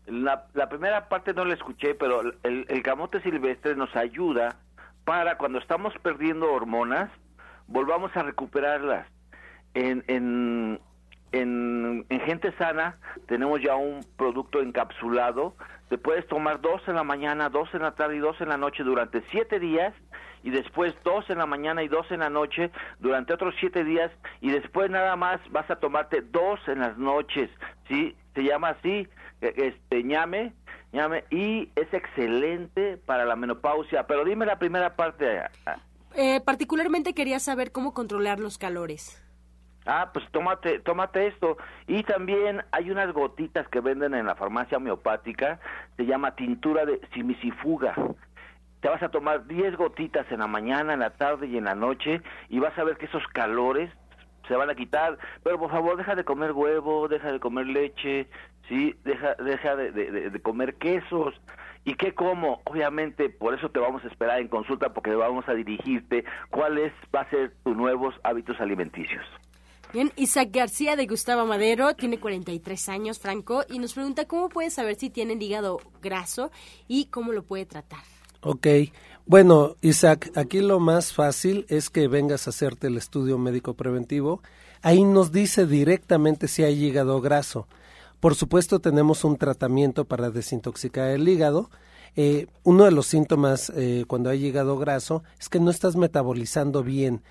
la, 0.06 0.48
primera 0.70 1.10
parte 1.10 1.34
no 1.34 1.46
la 1.46 1.56
escuché, 1.56 1.96
pero 1.96 2.22
el, 2.22 2.66
el 2.68 2.84
camote 2.84 3.22
silvestre 3.22 3.76
nos 3.76 3.96
ayuda 3.96 4.58
para 5.04 5.38
cuando 5.38 5.60
estamos 5.60 5.94
perdiendo 6.02 6.52
hormonas, 6.52 7.10
volvamos 7.68 8.16
a 8.16 8.24
recuperarlas. 8.24 9.08
En, 9.74 10.04
en, 10.08 10.80
en, 11.32 12.05
gente 12.25 12.51
sana 12.57 12.97
tenemos 13.27 13.61
ya 13.61 13.75
un 13.75 14.05
producto 14.17 14.61
encapsulado. 14.61 15.55
Te 15.89 15.97
puedes 15.97 16.27
tomar 16.27 16.61
dos 16.61 16.82
en 16.88 16.95
la 16.95 17.03
mañana, 17.03 17.49
dos 17.49 17.69
en 17.73 17.82
la 17.82 17.91
tarde 17.95 18.17
y 18.17 18.19
dos 18.19 18.39
en 18.39 18.49
la 18.49 18.57
noche 18.57 18.84
durante 18.84 19.21
siete 19.32 19.59
días 19.59 19.93
y 20.43 20.49
después 20.49 20.95
dos 21.03 21.29
en 21.29 21.38
la 21.38 21.45
mañana 21.45 21.84
y 21.84 21.88
dos 21.88 22.09
en 22.11 22.21
la 22.21 22.29
noche 22.29 22.71
durante 22.99 23.34
otros 23.34 23.53
siete 23.59 23.84
días 23.84 24.11
y 24.39 24.51
después 24.51 24.89
nada 24.89 25.15
más 25.15 25.39
vas 25.51 25.69
a 25.69 25.77
tomarte 25.77 26.21
dos 26.21 26.59
en 26.67 26.79
las 26.79 26.97
noches, 26.97 27.49
¿sí? 27.88 28.15
Se 28.34 28.43
llama 28.43 28.69
así, 28.69 29.07
e, 29.41 29.53
este 29.57 30.03
ñame, 30.03 30.53
y 31.29 31.69
es 31.75 31.93
excelente 31.93 32.97
para 32.97 33.25
la 33.25 33.36
menopausia. 33.36 34.07
Pero 34.07 34.25
dime 34.25 34.45
la 34.45 34.59
primera 34.59 34.95
parte. 34.95 35.43
Eh, 36.15 36.41
particularmente 36.43 37.13
quería 37.13 37.39
saber 37.39 37.71
cómo 37.71 37.93
controlar 37.93 38.39
los 38.39 38.57
calores. 38.57 39.21
Ah, 39.86 40.11
pues 40.13 40.25
tómate, 40.32 40.79
tómate 40.79 41.27
esto. 41.27 41.57
Y 41.88 42.03
también 42.03 42.63
hay 42.71 42.91
unas 42.91 43.11
gotitas 43.13 43.67
que 43.69 43.79
venden 43.79 44.13
en 44.13 44.25
la 44.25 44.36
farmacia 44.36 44.77
homeopática, 44.77 45.59
se 45.97 46.05
llama 46.05 46.36
tintura 46.36 46.86
de 46.86 47.01
simisifuga. 47.13 47.95
Te 48.82 48.89
vas 48.89 49.01
a 49.01 49.09
tomar 49.09 49.47
10 49.47 49.75
gotitas 49.77 50.32
en 50.32 50.39
la 50.39 50.47
mañana, 50.47 50.93
en 50.93 50.99
la 50.99 51.11
tarde 51.11 51.47
y 51.47 51.57
en 51.57 51.65
la 51.65 51.75
noche 51.75 52.21
y 52.49 52.59
vas 52.59 52.77
a 52.77 52.84
ver 52.84 52.97
que 52.97 53.05
esos 53.05 53.25
calores 53.27 53.91
se 54.47 54.55
van 54.55 54.69
a 54.69 54.75
quitar. 54.75 55.17
Pero 55.43 55.59
por 55.59 55.71
favor, 55.71 55.97
deja 55.97 56.15
de 56.15 56.23
comer 56.23 56.51
huevo, 56.51 57.07
deja 57.07 57.32
de 57.32 57.39
comer 57.39 57.67
leche, 57.67 58.27
sí, 58.67 58.95
deja, 59.03 59.36
deja 59.36 59.75
de, 59.75 59.91
de 59.91 60.41
comer 60.41 60.75
quesos. 60.75 61.39
¿Y 61.86 61.95
qué 61.95 62.13
como? 62.13 62.61
Obviamente, 62.65 63.29
por 63.29 63.55
eso 63.55 63.69
te 63.69 63.79
vamos 63.79 64.03
a 64.03 64.07
esperar 64.07 64.39
en 64.39 64.47
consulta 64.47 64.93
porque 64.93 65.15
vamos 65.15 65.47
a 65.47 65.53
dirigirte 65.53 66.23
cuáles 66.51 66.93
va 67.15 67.21
a 67.21 67.29
ser 67.29 67.53
tus 67.63 67.75
nuevos 67.75 68.13
hábitos 68.23 68.59
alimenticios. 68.61 69.25
Bien, 69.94 70.14
Isaac 70.16 70.50
García 70.54 70.96
de 70.96 71.06
Gustavo 71.06 71.46
Madero 71.46 71.94
tiene 71.96 72.18
43 72.18 72.88
años, 72.88 73.20
Franco, 73.20 73.64
y 73.70 73.78
nos 73.78 73.94
pregunta 73.94 74.26
cómo 74.26 74.48
puede 74.48 74.70
saber 74.70 74.96
si 74.96 75.10
tiene 75.10 75.34
hígado 75.34 75.80
graso 76.02 76.50
y 76.88 77.06
cómo 77.06 77.34
lo 77.34 77.44
puede 77.44 77.66
tratar. 77.66 78.00
Ok, 78.39 78.68
bueno, 79.26 79.76
Isaac, 79.82 80.32
aquí 80.36 80.62
lo 80.62 80.80
más 80.80 81.12
fácil 81.12 81.66
es 81.68 81.89
que 81.89 82.08
vengas 82.08 82.48
a 82.48 82.52
hacerte 82.52 82.88
el 82.88 82.98
estudio 82.98 83.38
médico 83.38 83.74
preventivo. 83.74 84.42
Ahí 84.82 85.04
nos 85.04 85.34
dice 85.34 85.68
directamente 85.68 86.48
si 86.48 86.64
hay 86.64 86.86
hígado 86.86 87.20
graso. 87.20 87.68
Por 88.22 88.36
supuesto, 88.36 88.80
tenemos 88.80 89.26
un 89.26 89.36
tratamiento 89.38 90.06
para 90.06 90.30
desintoxicar 90.30 91.10
el 91.10 91.28
hígado. 91.28 91.70
Eh, 92.16 92.48
uno 92.64 92.86
de 92.86 92.92
los 92.92 93.08
síntomas 93.08 93.72
eh, 93.76 94.06
cuando 94.08 94.30
hay 94.30 94.46
hígado 94.46 94.78
graso 94.78 95.24
es 95.39 95.50
que 95.50 95.60
no 95.60 95.70
estás 95.70 95.96
metabolizando 95.96 96.84
bien, 96.84 97.24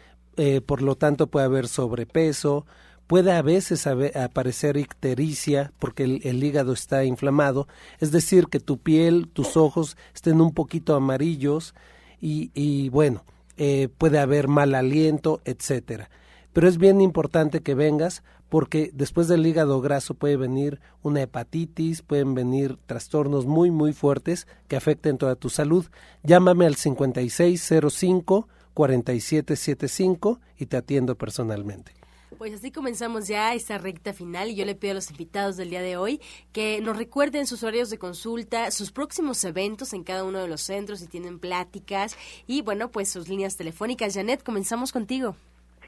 eh, 0.42 0.62
por 0.62 0.80
lo 0.80 0.96
tanto 0.96 1.26
puede 1.26 1.44
haber 1.44 1.68
sobrepeso, 1.68 2.64
puede 3.06 3.30
a 3.32 3.42
veces 3.42 3.86
aparecer 3.86 4.78
ictericia 4.78 5.70
porque 5.78 6.04
el, 6.04 6.42
hígado 6.42 6.72
está 6.72 7.04
inflamado, 7.04 7.68
es 7.98 8.10
decir, 8.10 8.46
que 8.46 8.58
tu 8.58 8.78
piel, 8.78 9.28
tus 9.28 9.58
ojos 9.58 9.98
estén 10.14 10.40
un 10.40 10.54
poquito 10.54 10.94
amarillos 10.94 11.74
y, 12.22 12.88
bueno, 12.88 13.26
eh, 13.58 13.90
puede 13.98 14.18
haber 14.18 14.48
mal 14.48 14.74
aliento, 14.74 15.42
etcétera. 15.44 16.08
Pero 16.54 16.68
es 16.68 16.78
bien 16.78 17.02
importante 17.02 17.60
que 17.60 17.74
vengas 17.74 18.22
porque 18.48 18.90
después 18.94 19.28
del 19.28 19.46
hígado 19.46 19.82
graso 19.82 20.14
puede 20.14 20.38
venir 20.38 20.80
una 21.02 21.20
hepatitis, 21.20 22.00
pueden 22.00 22.32
venir 22.34 22.78
trastornos 22.86 23.44
muy 23.44 23.70
muy 23.70 23.92
fuertes 23.92 24.46
que 24.68 24.76
afecten 24.76 25.18
toda 25.18 25.36
tu 25.36 25.50
salud. 25.50 25.84
Llámame 26.22 26.64
al 26.64 26.76
5605 26.76 28.48
4775 28.74 30.40
y 30.58 30.66
te 30.66 30.76
atiendo 30.76 31.16
personalmente. 31.16 31.92
Pues 32.38 32.54
así 32.54 32.70
comenzamos 32.70 33.28
ya 33.28 33.52
esta 33.54 33.76
recta 33.76 34.12
final 34.12 34.48
y 34.48 34.54
yo 34.54 34.64
le 34.64 34.74
pido 34.74 34.92
a 34.92 34.94
los 34.94 35.10
invitados 35.10 35.56
del 35.56 35.70
día 35.70 35.82
de 35.82 35.96
hoy 35.96 36.20
que 36.52 36.80
nos 36.80 36.96
recuerden 36.96 37.46
sus 37.46 37.62
horarios 37.64 37.90
de 37.90 37.98
consulta, 37.98 38.70
sus 38.70 38.92
próximos 38.92 39.44
eventos 39.44 39.92
en 39.92 40.04
cada 40.04 40.24
uno 40.24 40.38
de 40.38 40.48
los 40.48 40.62
centros, 40.62 41.00
si 41.00 41.08
tienen 41.08 41.38
pláticas 41.38 42.16
y 42.46 42.62
bueno, 42.62 42.90
pues 42.90 43.10
sus 43.10 43.28
líneas 43.28 43.56
telefónicas. 43.56 44.14
Janet, 44.14 44.42
comenzamos 44.42 44.92
contigo. 44.92 45.34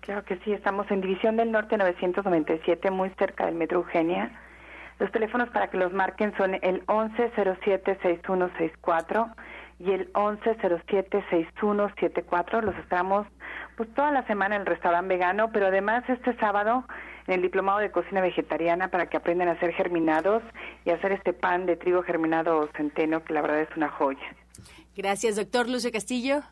Claro 0.02 0.24
que 0.24 0.36
sí, 0.44 0.52
estamos 0.52 0.90
en 0.90 1.00
División 1.00 1.36
del 1.36 1.52
Norte 1.52 1.76
997, 1.76 2.90
muy 2.90 3.10
cerca 3.18 3.46
del 3.46 3.54
Metro 3.54 3.78
Eugenia. 3.78 4.32
Los 4.98 5.12
teléfonos 5.12 5.48
para 5.50 5.70
que 5.70 5.78
los 5.78 5.92
marquen 5.92 6.36
son 6.36 6.56
el 6.60 6.84
1107-6164 6.86 9.32
y 9.78 9.92
el 9.92 10.12
1107-6174. 10.12 12.62
Los 12.62 12.74
esperamos 12.76 13.26
pues 13.76 13.92
toda 13.94 14.10
la 14.10 14.26
semana 14.26 14.56
en 14.56 14.62
el 14.62 14.66
restaurante 14.66 15.14
vegano, 15.14 15.50
pero 15.52 15.66
además 15.66 16.02
este 16.08 16.34
sábado 16.36 16.84
en 17.26 17.34
el 17.34 17.42
diplomado 17.42 17.78
de 17.78 17.90
cocina 17.90 18.20
vegetariana 18.20 18.88
para 18.88 19.06
que 19.06 19.16
aprendan 19.16 19.48
a 19.48 19.52
hacer 19.52 19.72
germinados 19.72 20.42
y 20.84 20.90
hacer 20.90 21.12
este 21.12 21.32
pan 21.32 21.66
de 21.66 21.76
trigo 21.76 22.02
germinado 22.02 22.68
centeno 22.76 23.24
que 23.24 23.32
la 23.32 23.42
verdad 23.42 23.60
es 23.60 23.76
una 23.76 23.88
joya. 23.88 24.36
Gracias, 24.96 25.36
doctor 25.36 25.68
Lucio 25.68 25.92
Castillo. 25.92 26.42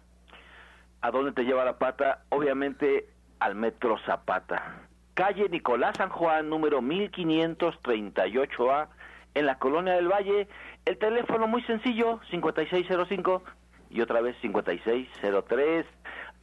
¿A 1.02 1.10
dónde 1.10 1.32
te 1.32 1.44
lleva 1.44 1.64
la 1.64 1.78
pata? 1.78 2.24
Obviamente 2.28 3.08
al 3.38 3.54
Metro 3.54 3.96
Zapata. 4.04 4.82
Calle 5.14 5.48
Nicolás 5.48 5.96
San 5.96 6.10
Juan, 6.10 6.48
número 6.48 6.80
1538A, 6.80 8.88
en 9.34 9.46
la 9.46 9.58
Colonia 9.58 9.94
del 9.94 10.08
Valle. 10.08 10.48
El 10.84 10.98
teléfono 10.98 11.46
muy 11.46 11.62
sencillo, 11.62 12.20
5605 12.30 13.42
y 13.90 14.00
otra 14.00 14.20
vez 14.20 14.36
5603. 14.40 15.86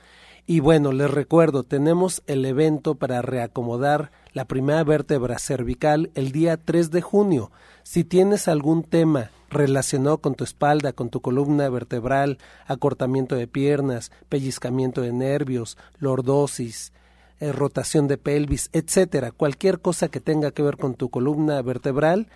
Y 0.49 0.61
bueno, 0.61 0.93
les 0.93 1.11
recuerdo, 1.11 1.63
tenemos 1.63 2.23
el 2.25 2.45
evento 2.45 2.95
para 2.95 3.21
reacomodar 3.21 4.11
la 4.31 4.45
primera 4.45 4.81
vértebra 4.85 5.39
cervical 5.39 6.09
el 6.15 6.31
día 6.31 6.55
3 6.55 6.89
de 6.89 7.01
junio. 7.01 7.51
Si 7.83 8.05
tienes 8.05 8.47
algún 8.47 8.83
tema 8.83 9.29
relacionado 9.49 10.19
con 10.19 10.35
tu 10.35 10.45
espalda, 10.45 10.93
con 10.93 11.09
tu 11.09 11.19
columna 11.19 11.67
vertebral, 11.67 12.37
acortamiento 12.65 13.35
de 13.35 13.47
piernas, 13.47 14.09
pellizcamiento 14.29 15.01
de 15.01 15.11
nervios, 15.11 15.77
lordosis, 15.99 16.93
eh, 17.41 17.51
rotación 17.51 18.07
de 18.07 18.17
pelvis, 18.17 18.69
etcétera, 18.71 19.31
cualquier 19.31 19.81
cosa 19.81 20.07
que 20.07 20.21
tenga 20.21 20.51
que 20.51 20.63
ver 20.63 20.77
con 20.77 20.95
tu 20.95 21.09
columna 21.09 21.61
vertebral, 21.61 22.27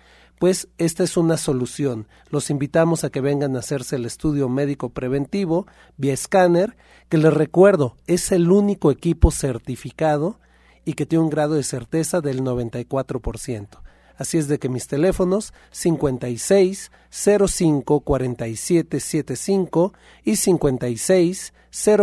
pues 0.42 0.66
esta 0.76 1.04
es 1.04 1.16
una 1.16 1.36
solución. 1.36 2.08
Los 2.30 2.50
invitamos 2.50 3.04
a 3.04 3.10
que 3.10 3.20
vengan 3.20 3.54
a 3.54 3.60
hacerse 3.60 3.94
el 3.94 4.04
estudio 4.04 4.48
médico 4.48 4.88
preventivo 4.88 5.68
vía 5.96 6.14
escáner, 6.14 6.76
que 7.08 7.16
les 7.16 7.32
recuerdo, 7.32 7.96
es 8.08 8.32
el 8.32 8.50
único 8.50 8.90
equipo 8.90 9.30
certificado 9.30 10.40
y 10.84 10.94
que 10.94 11.06
tiene 11.06 11.22
un 11.22 11.30
grado 11.30 11.54
de 11.54 11.62
certeza 11.62 12.20
del 12.20 12.42
94%. 12.42 13.68
Así 14.16 14.36
es 14.36 14.48
de 14.48 14.58
que 14.58 14.68
mis 14.68 14.88
teléfonos 14.88 15.54
56 15.70 16.90
05 17.08 18.00
47 18.00 18.98
75 18.98 19.92
y 20.24 20.34
56 20.34 21.52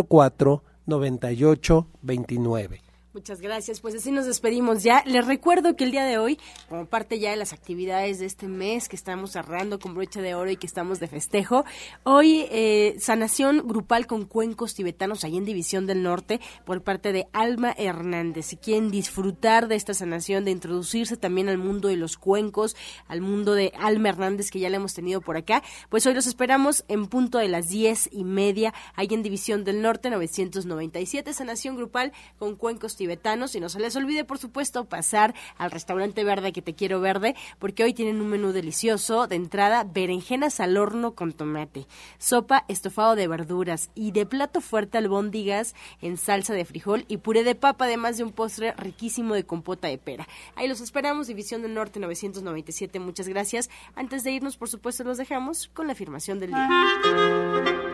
04 0.07 0.63
98 0.85 1.87
29. 2.03 2.88
Muchas 3.11 3.41
gracias. 3.41 3.79
Pues 3.79 3.95
así 3.95 4.11
nos 4.11 4.27
despedimos 4.27 4.83
ya. 4.83 5.03
Les 5.07 5.25
recuerdo 5.25 5.75
que 5.75 5.83
el 5.83 5.89
día 5.89 6.05
de 6.05 6.19
hoy, 6.19 6.37
como 6.69 6.85
parte 6.85 7.17
ya 7.17 7.31
de 7.31 7.37
las 7.37 7.53
actividades 7.53 8.19
de 8.19 8.27
este 8.27 8.47
mes 8.47 8.87
que 8.87 8.95
estamos 8.95 9.31
cerrando 9.31 9.79
con 9.79 9.95
brocha 9.95 10.21
de 10.21 10.35
oro 10.35 10.51
y 10.51 10.57
que 10.57 10.67
estamos 10.67 10.99
de 10.99 11.07
festejo, 11.07 11.65
hoy 12.03 12.45
eh, 12.51 12.97
sanación 12.99 13.67
grupal 13.67 14.05
con 14.05 14.25
cuencos 14.25 14.75
tibetanos 14.75 15.23
ahí 15.23 15.37
en 15.37 15.45
División 15.45 15.87
del 15.87 16.03
Norte 16.03 16.39
por 16.65 16.83
parte 16.83 17.11
de 17.11 17.27
Alma 17.33 17.73
Hernández. 17.75 18.45
Si 18.45 18.57
quieren 18.57 18.91
disfrutar 18.91 19.67
de 19.67 19.75
esta 19.75 19.95
sanación, 19.95 20.45
de 20.45 20.51
introducirse 20.51 21.17
también 21.17 21.49
al 21.49 21.57
mundo 21.57 21.87
de 21.87 21.95
los 21.95 22.15
cuencos, 22.15 22.75
al 23.07 23.21
mundo 23.21 23.55
de 23.55 23.73
Alma 23.79 24.09
Hernández 24.09 24.51
que 24.51 24.59
ya 24.59 24.69
la 24.69 24.75
hemos 24.75 24.93
tenido 24.93 25.19
por 25.19 25.35
acá, 25.35 25.63
pues 25.89 26.05
hoy 26.05 26.13
los 26.13 26.27
esperamos 26.27 26.85
en 26.87 27.07
punto 27.07 27.39
de 27.39 27.47
las 27.47 27.69
diez 27.69 28.07
y 28.11 28.23
media 28.23 28.71
ahí 28.93 29.07
en 29.09 29.23
División 29.23 29.63
del 29.63 29.81
Norte 29.81 30.11
997, 30.11 31.33
sanación 31.33 31.75
grupal 31.75 32.13
con 32.37 32.55
cuencos 32.55 32.98
tibetanos 32.99 33.55
y 33.55 33.59
no 33.59 33.69
se 33.69 33.79
les 33.79 33.95
olvide 33.95 34.25
por 34.25 34.37
supuesto 34.37 34.85
pasar 34.85 35.33
al 35.57 35.71
restaurante 35.71 36.23
verde 36.23 36.51
que 36.51 36.61
te 36.61 36.75
quiero 36.75 36.99
verde 36.99 37.35
porque 37.57 37.83
hoy 37.83 37.93
tienen 37.93 38.21
un 38.21 38.27
menú 38.27 38.51
delicioso 38.51 39.25
de 39.25 39.37
entrada 39.37 39.83
berenjenas 39.83 40.59
al 40.59 40.77
horno 40.77 41.15
con 41.15 41.31
tomate, 41.31 41.87
sopa 42.17 42.65
estofado 42.67 43.15
de 43.15 43.27
verduras 43.27 43.89
y 43.95 44.11
de 44.11 44.25
plato 44.25 44.61
fuerte 44.61 44.97
albóndigas 44.97 45.75
en 46.01 46.17
salsa 46.17 46.53
de 46.53 46.65
frijol 46.65 47.05
y 47.07 47.17
puré 47.17 47.43
de 47.43 47.55
papa 47.55 47.85
además 47.85 48.17
de 48.17 48.23
un 48.23 48.31
postre 48.31 48.73
riquísimo 48.73 49.33
de 49.33 49.45
compota 49.45 49.87
de 49.87 49.97
pera. 49.97 50.27
Ahí 50.55 50.67
los 50.67 50.81
esperamos, 50.81 51.27
División 51.27 51.61
del 51.61 51.73
Norte 51.73 51.99
997, 51.99 52.99
muchas 52.99 53.27
gracias. 53.27 53.69
Antes 53.95 54.23
de 54.23 54.31
irnos, 54.31 54.57
por 54.57 54.69
supuesto, 54.69 55.03
los 55.03 55.17
dejamos 55.17 55.69
con 55.73 55.87
la 55.87 55.93
afirmación 55.93 56.39
del 56.39 56.49
día. 56.49 57.88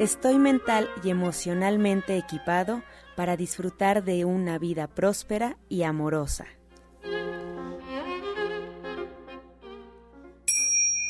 Estoy 0.00 0.38
mental 0.38 0.88
y 1.04 1.10
emocionalmente 1.10 2.16
equipado 2.16 2.82
para 3.16 3.36
disfrutar 3.36 4.02
de 4.02 4.24
una 4.24 4.58
vida 4.58 4.86
próspera 4.86 5.58
y 5.68 5.82
amorosa. 5.82 6.46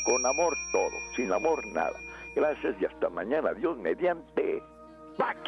Con 0.03 0.25
amor 0.25 0.53
todo, 0.73 0.91
sin 1.15 1.31
amor 1.31 1.65
nada. 1.67 1.97
Gracias 2.35 2.75
y 2.81 2.85
hasta 2.85 3.09
mañana. 3.09 3.53
Dios 3.53 3.77
mediante. 3.77 4.61
Pax. 5.17 5.39